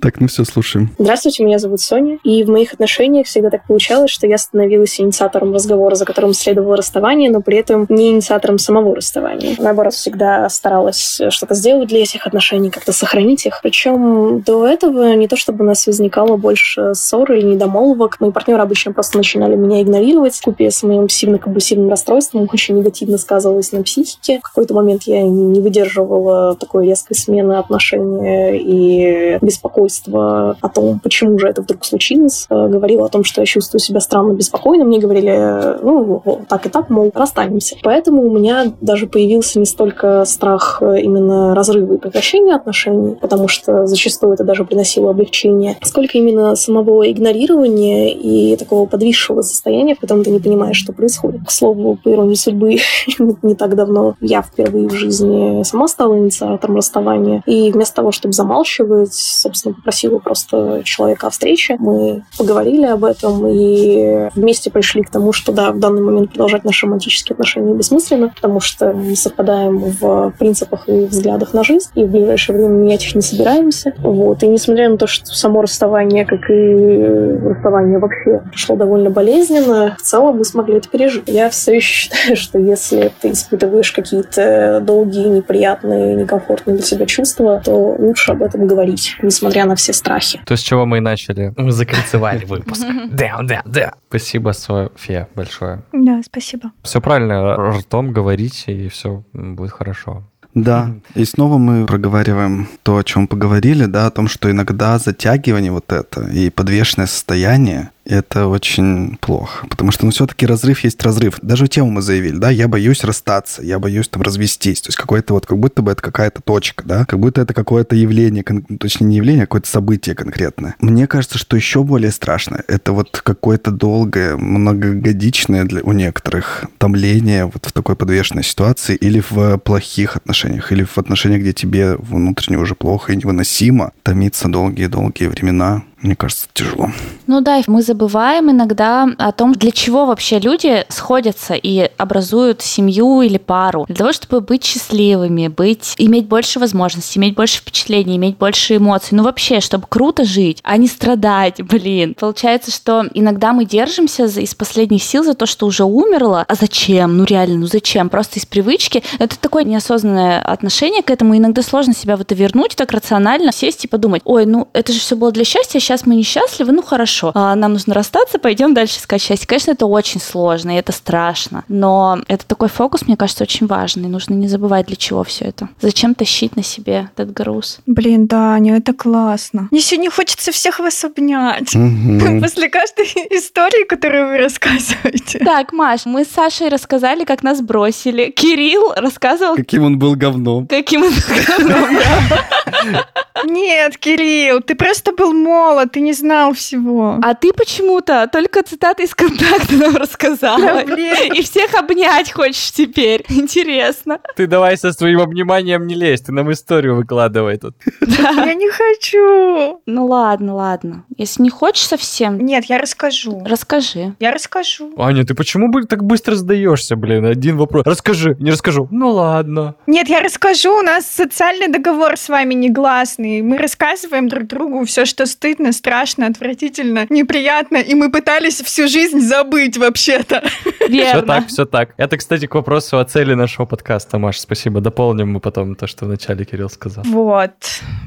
[0.00, 0.90] Так, ну все, слушаем.
[0.98, 2.18] Здравствуйте, меня зовут Соня.
[2.24, 6.76] И в моих отношениях всегда так получалось, что я становилась инициатором разговора, за которым следовало
[6.76, 9.56] расставание, но при этом не инициатором самого расставания.
[9.58, 13.60] Наоборот, всегда старалась что-то сделать для этих отношений отношений, как-то сохранить их.
[13.62, 18.20] Причем до этого не то чтобы у нас возникало больше ссор или недомолвок.
[18.20, 20.40] Мои партнеры обычно просто начинали меня игнорировать.
[20.40, 24.38] Купе с моим пассивно-компульсивным расстройством очень негативно сказывалось на психике.
[24.38, 31.38] В какой-то момент я не выдерживала такой резкой смены отношения и беспокойства о том, почему
[31.38, 32.46] же это вдруг случилось.
[32.50, 34.84] Э, говорила о том, что я чувствую себя странно беспокойно.
[34.84, 37.76] Мне говорили, ну, так и так, мол, расстанемся.
[37.82, 43.48] Поэтому у меня даже появился не столько страх именно разрыва и прекращения прекращения отношений, потому
[43.48, 50.00] что зачастую это даже приносило облегчение, сколько именно самого игнорирования и такого подвисшего состояния, в
[50.00, 51.46] котором ты не понимаешь, что происходит.
[51.46, 52.76] К слову, по иронии судьбы,
[53.42, 58.32] не так давно я впервые в жизни сама стала инициатором расставания, и вместо того, чтобы
[58.32, 61.76] замалчивать, собственно, попросила просто человека о встрече.
[61.78, 66.64] Мы поговорили об этом и вместе пришли к тому, что да, в данный момент продолжать
[66.64, 72.04] наши романтические отношения бессмысленно, потому что мы совпадаем в принципах и взглядах на жизнь, и
[72.04, 73.92] в ближайшее время менять их не собираемся.
[73.98, 74.42] Вот.
[74.42, 80.02] И несмотря на то, что само расставание, как и расставание вообще прошло довольно болезненно, в
[80.02, 81.24] целом мы смогли это пережить.
[81.26, 87.62] Я все еще считаю, что если ты испытываешь какие-то долгие, неприятные, некомфортные для себя чувства,
[87.64, 90.40] то лучше об этом говорить, несмотря на все страхи.
[90.46, 91.52] То, с чего мы и начали.
[91.56, 92.84] Мы закольцевали выпуск.
[93.10, 93.92] Да, да, да.
[94.08, 95.82] Спасибо, София, большое.
[95.92, 96.72] Да, спасибо.
[96.82, 100.24] Все правильно, ртом говорите, и все будет хорошо.
[100.54, 105.72] Да, и снова мы проговариваем то, о чем поговорили, да, о том, что иногда затягивание
[105.72, 111.38] вот это и подвешенное состояние Это очень плохо, потому что, ну, все-таки разрыв есть разрыв.
[111.40, 114.82] Даже тему мы заявили, да, я боюсь расстаться, я боюсь там развестись.
[114.82, 117.96] То есть какое-то вот, как будто бы это какая-то точка, да, как будто это какое-то
[117.96, 118.44] явление,
[118.78, 120.76] точнее не явление, а какое-то событие конкретное.
[120.80, 127.46] Мне кажется, что еще более страшно, это вот какое-то долгое, многогодичное для, у некоторых томление
[127.46, 132.58] вот в такой подвешенной ситуации или в плохих отношениях, или в отношениях, где тебе внутренне
[132.58, 135.84] уже плохо и невыносимо томиться долгие-долгие времена.
[136.04, 136.90] Мне кажется, тяжело.
[137.26, 143.22] Ну да, мы забываем иногда о том, для чего вообще люди сходятся и образуют семью
[143.22, 143.86] или пару.
[143.86, 149.16] Для того, чтобы быть счастливыми, быть, иметь больше возможностей, иметь больше впечатлений, иметь больше эмоций.
[149.16, 152.14] Ну вообще, чтобы круто жить, а не страдать, блин.
[152.20, 156.44] Получается, что иногда мы держимся из последних сил за то, что уже умерло.
[156.46, 157.16] А зачем?
[157.16, 158.10] Ну реально, ну зачем?
[158.10, 159.02] Просто из привычки.
[159.18, 161.34] Это такое неосознанное отношение к этому.
[161.34, 165.00] Иногда сложно себя в это вернуть так рационально, сесть и подумать, ой, ну это же
[165.00, 168.74] все было для счастья, сейчас сейчас мы несчастливы, ну хорошо, а, нам нужно расстаться, пойдем
[168.74, 169.46] дальше искать счастье.
[169.46, 174.08] Конечно, это очень сложно, и это страшно, но это такой фокус, мне кажется, очень важный.
[174.08, 175.68] Нужно не забывать, для чего все это.
[175.80, 177.78] Зачем тащить на себе этот груз?
[177.86, 179.68] Блин, да, не, это классно.
[179.70, 181.72] Мне сегодня хочется всех вас обнять.
[182.40, 185.38] После каждой истории, которую вы рассказываете.
[185.38, 188.30] Так, Маш, мы с Сашей рассказали, как нас бросили.
[188.30, 189.54] Кирилл рассказывал...
[189.54, 190.66] Каким он был говном.
[190.66, 193.04] Каким он был говном.
[193.44, 197.18] Нет, Кирилл, ты просто был молод, ты не знал всего.
[197.22, 200.80] А ты почему-то только цитаты из контакта нам рассказала.
[200.80, 203.24] И всех обнять хочешь теперь.
[203.28, 204.18] Интересно.
[204.36, 207.74] Ты давай со своим обниманием не лезь, ты нам историю выкладывай тут.
[208.00, 209.80] Я не хочу.
[209.86, 211.04] Ну ладно, ладно.
[211.16, 212.38] Если не хочешь совсем...
[212.38, 213.42] Нет, я расскажу.
[213.44, 214.14] Расскажи.
[214.20, 214.92] Я расскажу.
[214.98, 217.24] Аня, ты почему так быстро сдаешься, блин?
[217.26, 217.84] Один вопрос.
[217.86, 218.36] Расскажи.
[218.40, 218.88] Не расскажу.
[218.90, 219.76] Ну ладно.
[219.86, 220.78] Нет, я расскажу.
[220.78, 223.42] У нас социальный договор с вами негласный.
[223.42, 229.20] Мы рассказываем друг другу все, что стыдно, страшно, отвратительно, неприятно, и мы пытались всю жизнь
[229.20, 230.42] забыть вообще-то.
[230.88, 231.10] Верно.
[231.10, 231.94] Все так, все так.
[231.96, 234.80] Это, кстати, к вопросу о цели нашего подкаста, Маш, спасибо.
[234.80, 237.04] Дополним мы потом то, что вначале Кирилл сказал.
[237.04, 237.52] Вот.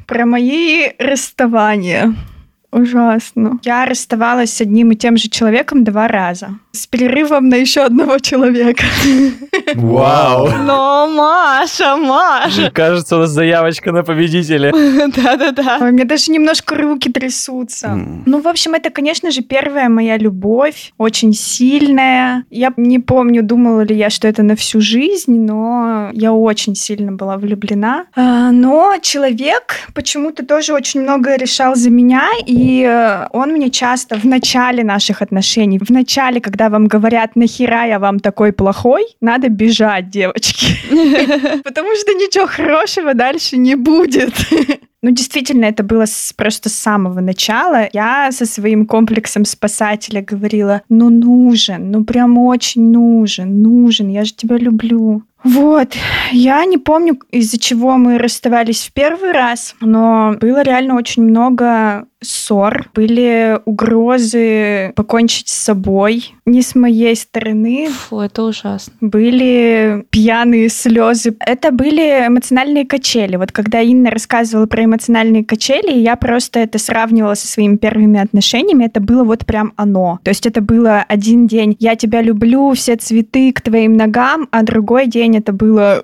[0.05, 2.15] Про мои расставания.
[2.71, 3.59] Ужасно.
[3.63, 6.59] Я расставалась с одним и тем же человеком два раза.
[6.77, 8.83] С перерывом на еще одного человека.
[9.73, 10.49] Вау!
[10.63, 12.69] Но, Маша, Маша!
[12.69, 14.71] Кажется, у нас заявочка на победителя.
[15.15, 15.77] Да-да-да.
[15.81, 17.99] У меня даже немножко руки трясутся.
[18.27, 20.93] Ну, в общем, это, конечно же, первая моя любовь.
[20.99, 22.45] Очень сильная.
[22.51, 27.11] Я не помню, думала ли я, что это на всю жизнь, но я очень сильно
[27.11, 28.05] была влюблена.
[28.15, 34.15] А, но человек почему-то тоже очень многое решал за меня, и э, он мне часто
[34.15, 39.49] в начале наших отношений, в начале, когда вам говорят, нахера я вам такой плохой, надо
[39.49, 40.67] бежать, девочки.
[41.63, 44.33] Потому что ничего хорошего дальше не будет.
[45.03, 47.87] Ну, действительно, это было с, просто с самого начала.
[47.93, 54.33] Я со своим комплексом спасателя говорила, ну, нужен, ну, прям очень нужен, нужен, я же
[54.33, 55.23] тебя люблю.
[55.43, 55.95] Вот,
[56.31, 62.05] я не помню, из-за чего мы расставались в первый раз, но было реально очень много
[62.21, 67.89] ссор, были угрозы покончить с собой, не с моей стороны.
[67.89, 68.93] Фу, это ужасно.
[69.01, 71.35] Были пьяные слезы.
[71.39, 73.35] Это были эмоциональные качели.
[73.35, 78.85] Вот когда Инна рассказывала про эмоциональные качели, я просто это сравнивала со своими первыми отношениями,
[78.85, 80.19] это было вот прям оно.
[80.23, 84.63] То есть это было один день «я тебя люблю, все цветы к твоим ногам», а
[84.63, 86.01] другой день это было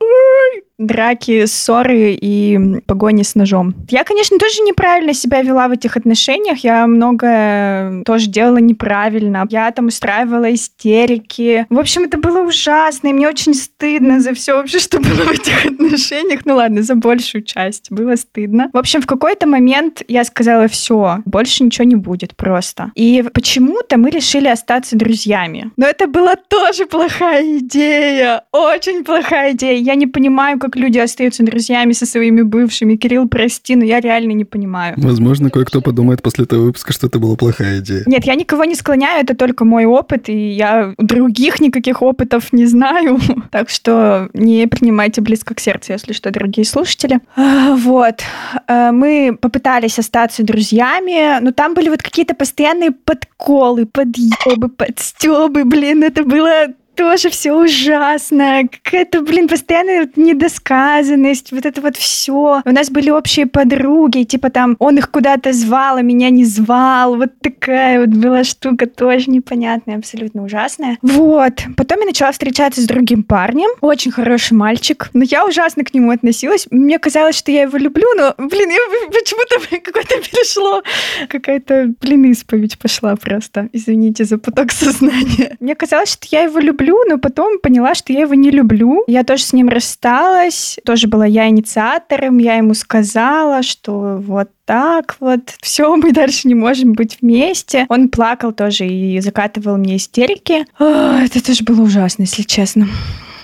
[0.88, 3.73] драки, ссоры и погони с ножом.
[3.89, 6.60] Я, конечно, тоже неправильно себя вела в этих отношениях.
[6.60, 9.47] Я многое тоже делала неправильно.
[9.49, 11.65] Я там устраивала истерики.
[11.69, 15.31] В общем, это было ужасно, и мне очень стыдно за все вообще, что было в
[15.31, 16.41] этих отношениях.
[16.45, 18.69] Ну ладно, за большую часть было стыдно.
[18.73, 22.91] В общем, в какой-то момент я сказала, все, больше ничего не будет просто.
[22.95, 25.72] И почему-то мы решили остаться друзьями.
[25.77, 28.43] Но это была тоже плохая идея.
[28.51, 29.77] Очень плохая идея.
[29.80, 32.95] Я не понимаю, как люди остаются друзьями со своими бывшими.
[32.95, 34.95] Кирилл, прости, но я реально не понимаю.
[34.98, 38.04] Возможно, кое-кто подумает после этого выпуска, что это была плохая идея.
[38.06, 42.66] Нет, я никого не склоняю, это только мой опыт, и я других никаких опытов не
[42.66, 43.20] знаю.
[43.52, 47.20] Так что не принимайте близко к сердцу, если что, дорогие слушатели.
[47.36, 48.22] А, вот.
[48.68, 56.04] А, мы попытались остаться друзьями, но там были вот какие-то постоянные подколы, подъебы, подстебы, блин,
[56.04, 58.61] это было тоже все ужасно.
[58.70, 62.61] Какая-то, блин, постоянная недосказанность, вот это вот все.
[62.65, 67.15] У нас были общие подруги, типа там он их куда-то звал, а меня не звал.
[67.15, 70.98] Вот такая вот была штука тоже непонятная, абсолютно ужасная.
[71.02, 71.53] Вот.
[71.78, 73.70] Потом я начала встречаться с другим парнем.
[73.82, 75.10] Очень хороший мальчик.
[75.14, 76.68] Но я ужасно к нему относилась.
[76.72, 80.82] Мне казалось, что я его люблю, но, блин, я почему-то какое-то перешло.
[81.30, 83.70] Какая-то, блин, исповедь пошла просто.
[83.74, 85.56] Извините за поток сознания.
[85.60, 89.03] Мне казалось, что я его люблю, но потом поняла, что я его не люблю.
[89.07, 90.77] Я тоже с ним рассталась.
[90.85, 92.38] Тоже была я инициатором.
[92.38, 97.85] Я ему сказала, что вот так вот, все, мы дальше не можем быть вместе.
[97.89, 100.65] Он плакал тоже и закатывал мне истерики.
[100.80, 102.88] О, это тоже было ужасно, если честно.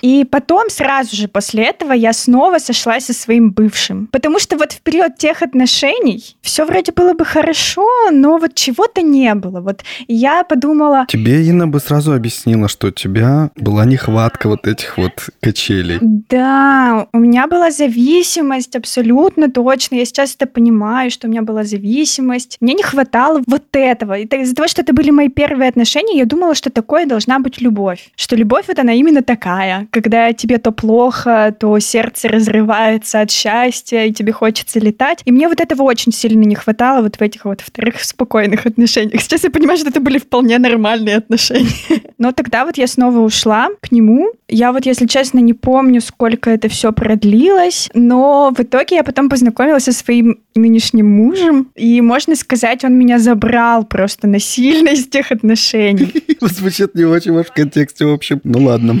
[0.02, 4.08] И потом, сразу же после этого, я снова сошлась со своим бывшим.
[4.12, 9.02] Потому что вот в период тех отношений все вроде было бы хорошо, но вот чего-то
[9.02, 9.60] не было.
[9.60, 11.06] Вот я подумала...
[11.08, 15.98] Тебе Инна бы сразу объяснила, что у тебя была нехватка вот этих вот качелей.
[16.00, 19.96] Да, у меня была зависимость абсолютно точно.
[19.96, 22.56] Я сейчас это понимаю, что у меня была зависимость.
[22.60, 24.18] Мне не хватало вот этого.
[24.18, 27.60] И из-за того, что это были мои первые отношения, я думала, что такое должна быть
[27.60, 28.10] любовь.
[28.16, 34.04] Что любовь вот она именно такая когда тебе то плохо, то сердце разрывается от счастья,
[34.04, 35.20] и тебе хочется летать.
[35.24, 39.20] И мне вот этого очень сильно не хватало вот в этих вот вторых спокойных отношениях.
[39.20, 41.68] Сейчас я понимаю, что это были вполне нормальные отношения.
[42.18, 44.32] Но тогда вот я снова ушла к нему.
[44.48, 49.28] Я вот, если честно, не помню, сколько это все продлилось, но в итоге я потом
[49.28, 55.30] познакомилась со своим нынешним мужем, и, можно сказать, он меня забрал просто насильно из тех
[55.30, 56.12] отношений.
[56.40, 58.40] Звучит не очень в контексте, в общем.
[58.44, 59.00] Ну ладно.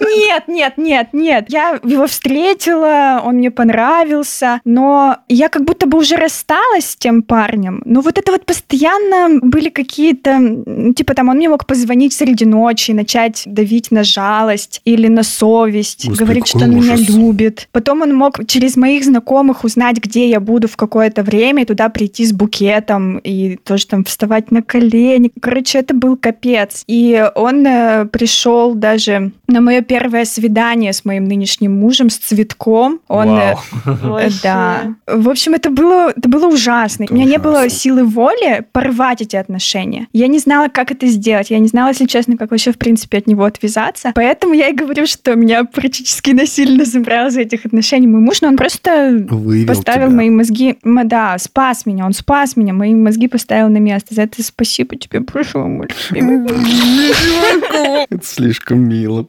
[0.00, 1.46] Нет, нет, нет, нет.
[1.48, 7.22] Я его встретила, он мне понравился, но я как будто бы уже рассталась с тем
[7.22, 7.82] парнем.
[7.84, 12.92] Но вот это вот постоянно были какие-то, типа там он мне мог позвонить среди ночи,
[12.92, 17.00] начать давить на жалость или на совесть, Господи, говорить, что он ужас.
[17.00, 17.68] меня любит.
[17.72, 21.88] Потом он мог через моих знакомых узнать, где я буду в какое-то время, и туда
[21.88, 25.30] прийти с букетом и тоже там вставать на колени.
[25.40, 26.84] Короче, это был капец.
[26.86, 33.00] И он э, пришел даже на мое первое свидание с моим нынешним мужем, с цветком.
[33.08, 33.54] Он, э,
[33.84, 34.20] Вау.
[34.42, 34.94] да.
[35.06, 37.04] В общем, это было, это было ужасно.
[37.04, 37.38] Это У меня ужасно.
[37.38, 40.06] не было силы воли порвать эти отношения.
[40.12, 41.50] Я не знала, как это сделать.
[41.50, 44.12] Я не знала, если честно, как вообще, в принципе, от него отвязаться.
[44.14, 48.48] Поэтому я и говорю, что меня практически насильно забрал за этих отношений мой муж, но
[48.48, 50.16] он просто Вывел поставил тебя.
[50.16, 50.76] мои мозги...
[50.84, 54.14] Да, спас меня, он спас меня, мои мозги поставил на место.
[54.14, 55.88] За это спасибо тебе большое, мой
[58.10, 59.26] Это слишком мило.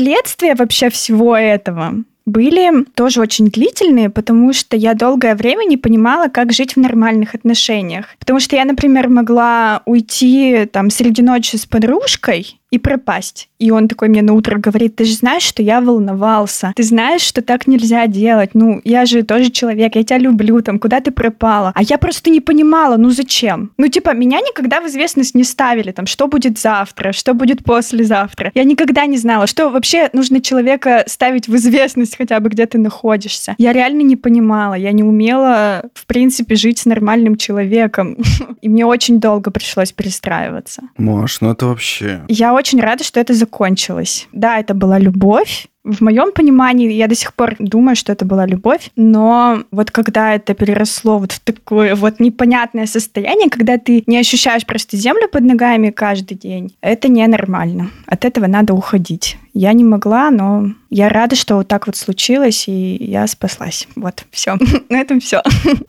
[0.00, 1.92] Последствия вообще всего этого
[2.24, 7.34] были тоже очень длительные, потому что я долгое время не понимала, как жить в нормальных
[7.34, 8.06] отношениях.
[8.18, 13.48] Потому что я, например, могла уйти там среди ночи с подружкой, и пропасть.
[13.58, 17.20] И он такой мне на утро говорит, ты же знаешь, что я волновался, ты знаешь,
[17.20, 21.10] что так нельзя делать, ну, я же тоже человек, я тебя люблю, там, куда ты
[21.10, 21.72] пропала?
[21.74, 23.72] А я просто не понимала, ну, зачем?
[23.76, 28.52] Ну, типа, меня никогда в известность не ставили, там, что будет завтра, что будет послезавтра.
[28.54, 32.78] Я никогда не знала, что вообще нужно человека ставить в известность хотя бы, где ты
[32.78, 33.54] находишься.
[33.58, 38.16] Я реально не понимала, я не умела, в принципе, жить с нормальным человеком.
[38.62, 40.82] И мне очень долго пришлось перестраиваться.
[40.96, 42.22] Маш, ну это вообще...
[42.28, 44.28] Я очень рада, что это закончилось.
[44.32, 48.46] Да, это была любовь, в моем понимании, я до сих пор думаю, что это была
[48.46, 54.18] любовь, но вот когда это переросло вот в такое вот непонятное состояние, когда ты не
[54.18, 57.90] ощущаешь просто землю под ногами каждый день, это ненормально.
[58.06, 59.38] От этого надо уходить.
[59.52, 63.88] Я не могла, но я рада, что вот так вот случилось, и я спаслась.
[63.96, 64.56] Вот, все.
[64.88, 65.42] На этом все.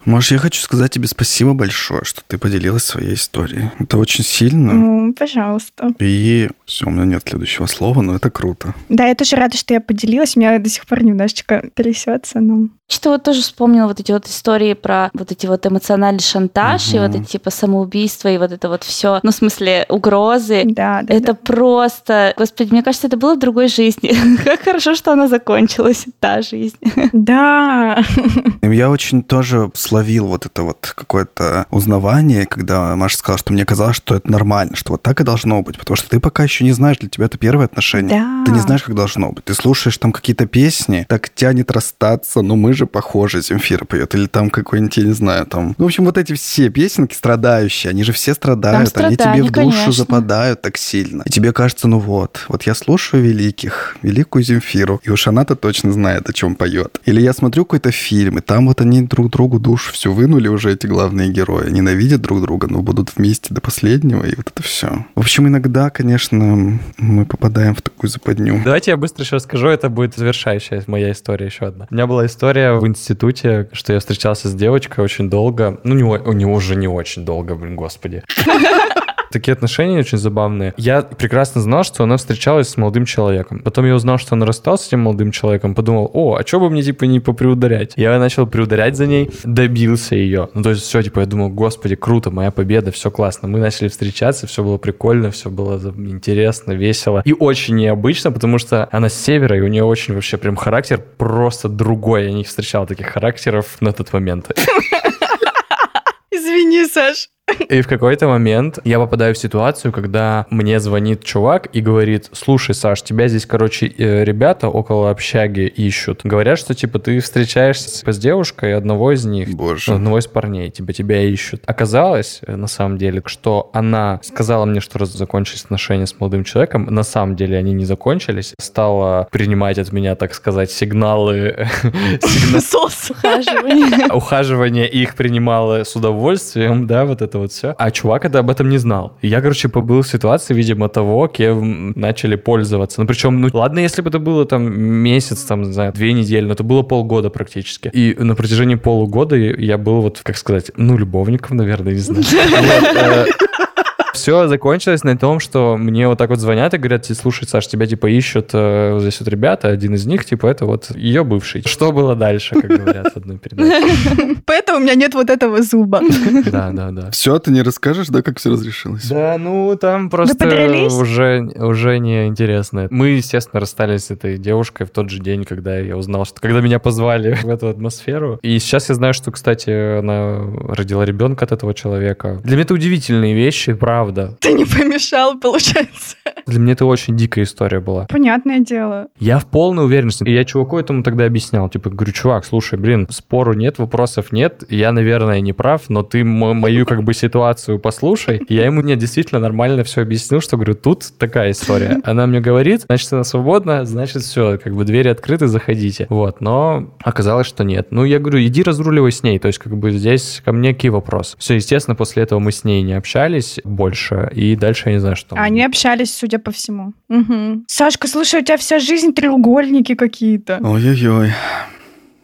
[0.05, 3.71] Маш, я хочу сказать тебе спасибо большое, что ты поделилась своей историей.
[3.79, 4.73] Это очень сильно.
[4.73, 5.93] Ну, пожалуйста.
[5.99, 8.73] И все, у меня нет следующего слова, но это круто.
[8.89, 10.35] Да, я тоже рада, что я поделилась.
[10.35, 12.69] У меня до сих пор немножечко трясется, но...
[12.91, 16.97] Что вот тоже вспомнила вот эти вот истории про вот эти вот эмоциональный шантаж угу.
[16.97, 20.63] и вот эти типа самоубийства и вот это вот все, ну, в смысле, угрозы.
[20.65, 21.13] Да, да.
[21.13, 21.33] Это да.
[21.33, 22.33] просто...
[22.37, 24.13] Господи, мне кажется, это было в другой жизни.
[24.43, 26.77] как хорошо, что она закончилась, та жизнь.
[27.13, 28.03] да.
[28.61, 33.95] Я очень тоже словил вот это вот какое-то узнавание, когда Маша сказала, что мне казалось,
[33.95, 36.71] что это нормально, что вот так и должно быть, потому что ты пока еще не
[36.71, 38.19] знаешь, для тебя это первое отношение.
[38.19, 38.43] Да.
[38.45, 39.45] Ты не знаешь, как должно быть.
[39.45, 44.15] Ты слушаешь там какие-то песни, так тянет расстаться, но мы же же похоже Земфира поет,
[44.15, 45.75] или там какой-нибудь, я не знаю, там...
[45.77, 49.43] Ну, в общем, вот эти все песенки страдающие, они же все страдают, Там они тебе
[49.43, 49.91] в душу конечно.
[49.91, 51.23] западают так сильно.
[51.25, 55.91] И тебе кажется, ну вот, вот я слушаю великих, великую Земфиру, и уж она-то точно
[55.91, 56.99] знает, о чем поет.
[57.05, 60.73] Или я смотрю какой-то фильм, и там вот они друг другу душу все вынули уже,
[60.73, 65.05] эти главные герои, ненавидят друг друга, но будут вместе до последнего, и вот это все.
[65.15, 68.61] В общем, иногда, конечно, мы попадаем в такую западню.
[68.63, 71.87] Давайте я быстро еще расскажу, это будет завершающая моя история еще одна.
[71.91, 76.03] У меня была история в институте, что я встречался с девочкой очень долго, ну не,
[76.03, 78.23] у него уже не очень долго, блин, господи.
[79.31, 80.73] Такие отношения очень забавные.
[80.77, 83.59] Я прекрасно знал, что она встречалась с молодым человеком.
[83.59, 85.73] Потом я узнал, что она рассталась с этим молодым человеком.
[85.73, 87.93] Подумал, о, а что бы мне, типа, не поприударять?
[87.95, 90.49] Я начал приударять за ней, добился ее.
[90.53, 93.47] Ну, то есть все, типа, я думал, господи, круто, моя победа, все классно.
[93.47, 97.21] Мы начали встречаться, все было прикольно, все было интересно, весело.
[97.23, 101.01] И очень необычно, потому что она с севера, и у нее очень вообще прям характер
[101.17, 102.25] просто другой.
[102.25, 104.51] Я не встречал таких характеров на тот момент.
[106.31, 107.29] Извини, Саш.
[107.69, 112.75] И в какой-то момент я попадаю в ситуацию, когда мне звонит чувак и говорит, слушай,
[112.75, 116.21] Саш, тебя здесь, короче, э, ребята около общаги ищут.
[116.23, 119.93] Говорят, что, типа, ты встречаешься с девушкой одного из них, Боже.
[119.93, 121.61] одного из парней, типа, тебя ищут.
[121.65, 126.43] Оказалось, э, на самом деле, что она сказала мне, что раз закончились отношения с молодым
[126.43, 131.67] человеком, на самом деле они не закончились, стала принимать от меня, так сказать, сигналы,
[132.21, 133.11] сигна- Сос.
[133.11, 134.07] Ухаживание.
[134.13, 137.75] ухаживание их принимала с удовольствием, да, вот это вот все.
[137.77, 139.17] А чувак это об этом не знал.
[139.21, 143.01] И я, короче, побыл в ситуации, видимо, того, кем начали пользоваться.
[143.01, 146.45] Ну, причем, ну, ладно, если бы это было там месяц, там, не знаю, две недели,
[146.45, 147.89] но это было полгода практически.
[147.93, 152.23] И на протяжении полугода я был вот, как сказать, ну, любовником, наверное, не знаю.
[154.13, 157.85] Все закончилось на том, что мне вот так вот звонят и говорят, слушай, Саш, тебя
[157.85, 161.63] типа ищут э, вот здесь вот ребята, один из них, типа, это вот ее бывший.
[161.65, 164.37] Что было дальше, как говорят в одной передаче.
[164.45, 166.01] Поэтому у меня нет вот этого зуба.
[166.51, 167.11] Да, да, да.
[167.11, 169.07] Все, ты не расскажешь, да, как все разрешилось?
[169.07, 172.87] Да, ну там просто уже, уже не интересно.
[172.89, 176.61] Мы, естественно, расстались с этой девушкой в тот же день, когда я узнал, что когда
[176.61, 178.39] меня позвали в эту атмосферу.
[178.41, 180.39] И сейчас я знаю, что, кстати, она
[180.73, 182.41] родила ребенка от этого человека.
[182.43, 184.00] Для меня это удивительные вещи, правда.
[184.39, 186.15] Ты не помешал, получается.
[186.47, 188.05] Для меня это очень дикая история была.
[188.07, 189.07] Понятное дело.
[189.19, 190.23] Я в полной уверенности.
[190.23, 191.69] И я чуваку этому тогда объяснял.
[191.69, 194.63] Типа, говорю, чувак, слушай, блин, спору нет, вопросов нет.
[194.69, 198.41] Я, наверное, не прав, но ты мо- мою как бы ситуацию послушай.
[198.47, 201.99] И я ему, нет, действительно нормально все объяснил, что, говорю, тут такая история.
[202.03, 206.07] Она мне говорит, значит, она свободна, значит, все, как бы двери открыты, заходите.
[206.09, 207.87] Вот, но оказалось, что нет.
[207.91, 209.39] Ну, я говорю, иди разруливай с ней.
[209.39, 211.35] То есть, как бы здесь ко мне какие вопросы.
[211.39, 213.90] Все, естественно, после этого мы с ней не общались больше.
[214.33, 215.35] И дальше я не знаю, что.
[215.35, 216.93] Они общались, судя по всему.
[217.09, 217.65] Мгм.
[217.67, 220.59] Сашка, слушай, у тебя вся жизнь треугольники какие-то.
[220.61, 221.31] Ой-ой-ой.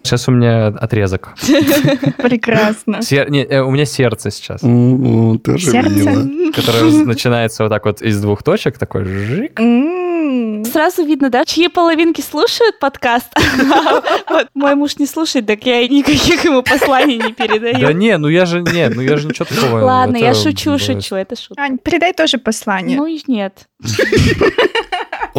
[0.04, 1.36] Сейчас у меня отрезок.
[2.18, 3.02] Прекрасно.
[3.02, 4.62] Сер- не, э, у меня сердце сейчас.
[4.62, 5.90] Тоже Сердце?
[5.90, 6.52] мило.
[6.54, 9.60] которая начинается вот так вот из двух точек, такой жик.
[10.66, 13.28] Сразу видно, да, чьи половинки слушают подкаст.
[14.54, 17.92] Мой муж не слушает, так я никаких ему посланий не Да передаю.
[17.92, 19.80] не, ну я же, не, ну я же ничего такого.
[19.84, 21.62] Ладно, я шучу, шучу, это шутка.
[21.62, 22.98] Ань, передай тоже послание.
[22.98, 23.68] Ну и нет.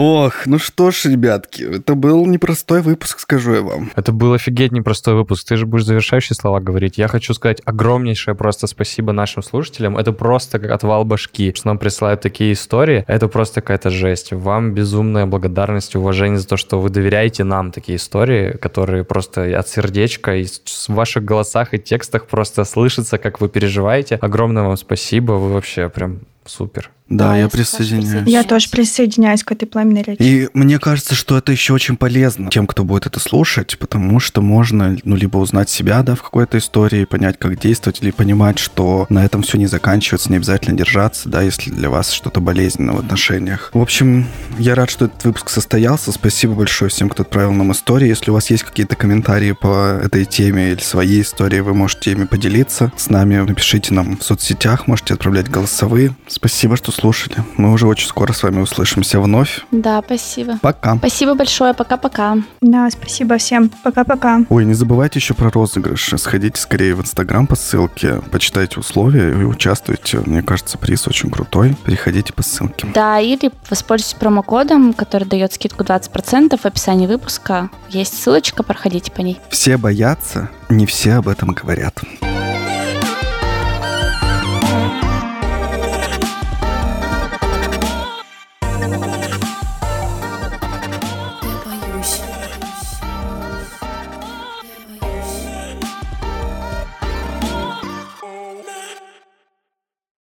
[0.00, 3.90] Ох, ну что ж, ребятки, это был непростой выпуск, скажу я вам.
[3.96, 5.48] Это был офигеть непростой выпуск.
[5.48, 6.98] Ты же будешь завершающие слова говорить.
[6.98, 9.98] Я хочу сказать огромнейшее просто спасибо нашим слушателям.
[9.98, 13.04] Это просто как отвал башки, что нам присылают такие истории.
[13.08, 14.32] Это просто какая-то жесть.
[14.32, 19.58] Вам безумная благодарность и уважение за то, что вы доверяете нам такие истории, которые просто
[19.58, 24.14] от сердечка и в ваших голосах и текстах просто слышится, как вы переживаете.
[24.14, 25.32] Огромное вам спасибо.
[25.32, 26.90] Вы вообще прям супер.
[27.08, 28.28] Да, Да, я присоединяюсь.
[28.28, 30.20] Я тоже присоединяюсь к этой пламенной речи.
[30.20, 34.42] И мне кажется, что это еще очень полезно тем, кто будет это слушать, потому что
[34.42, 39.06] можно, ну, либо узнать себя, да, в какой-то истории, понять, как действовать, или понимать, что
[39.08, 42.98] на этом все не заканчивается, не обязательно держаться, да, если для вас что-то болезненно в
[42.98, 43.70] отношениях.
[43.72, 44.26] В общем,
[44.58, 46.12] я рад, что этот выпуск состоялся.
[46.12, 48.08] Спасибо большое всем, кто отправил нам истории.
[48.08, 52.24] Если у вас есть какие-то комментарии по этой теме или своей истории, вы можете ими
[52.24, 53.36] поделиться с нами.
[53.38, 56.14] Напишите нам в соцсетях, можете отправлять голосовые.
[56.38, 57.36] Спасибо, что слушали.
[57.56, 59.66] Мы уже очень скоро с вами услышимся вновь.
[59.72, 60.58] Да, спасибо.
[60.62, 60.96] Пока.
[60.96, 62.36] Спасибо большое, пока-пока.
[62.60, 63.70] Да, спасибо всем.
[63.82, 64.42] Пока-пока.
[64.48, 66.14] Ой, не забывайте еще про розыгрыш.
[66.16, 70.20] Сходите скорее в Инстаграм по ссылке, почитайте условия и участвуйте.
[70.26, 71.76] Мне кажется, приз очень крутой.
[71.84, 72.86] Переходите по ссылке.
[72.94, 77.68] Да, или воспользуйтесь промокодом, который дает скидку 20% в описании выпуска.
[77.88, 79.40] Есть ссылочка, проходите по ней.
[79.50, 82.00] Все боятся, не все об этом говорят.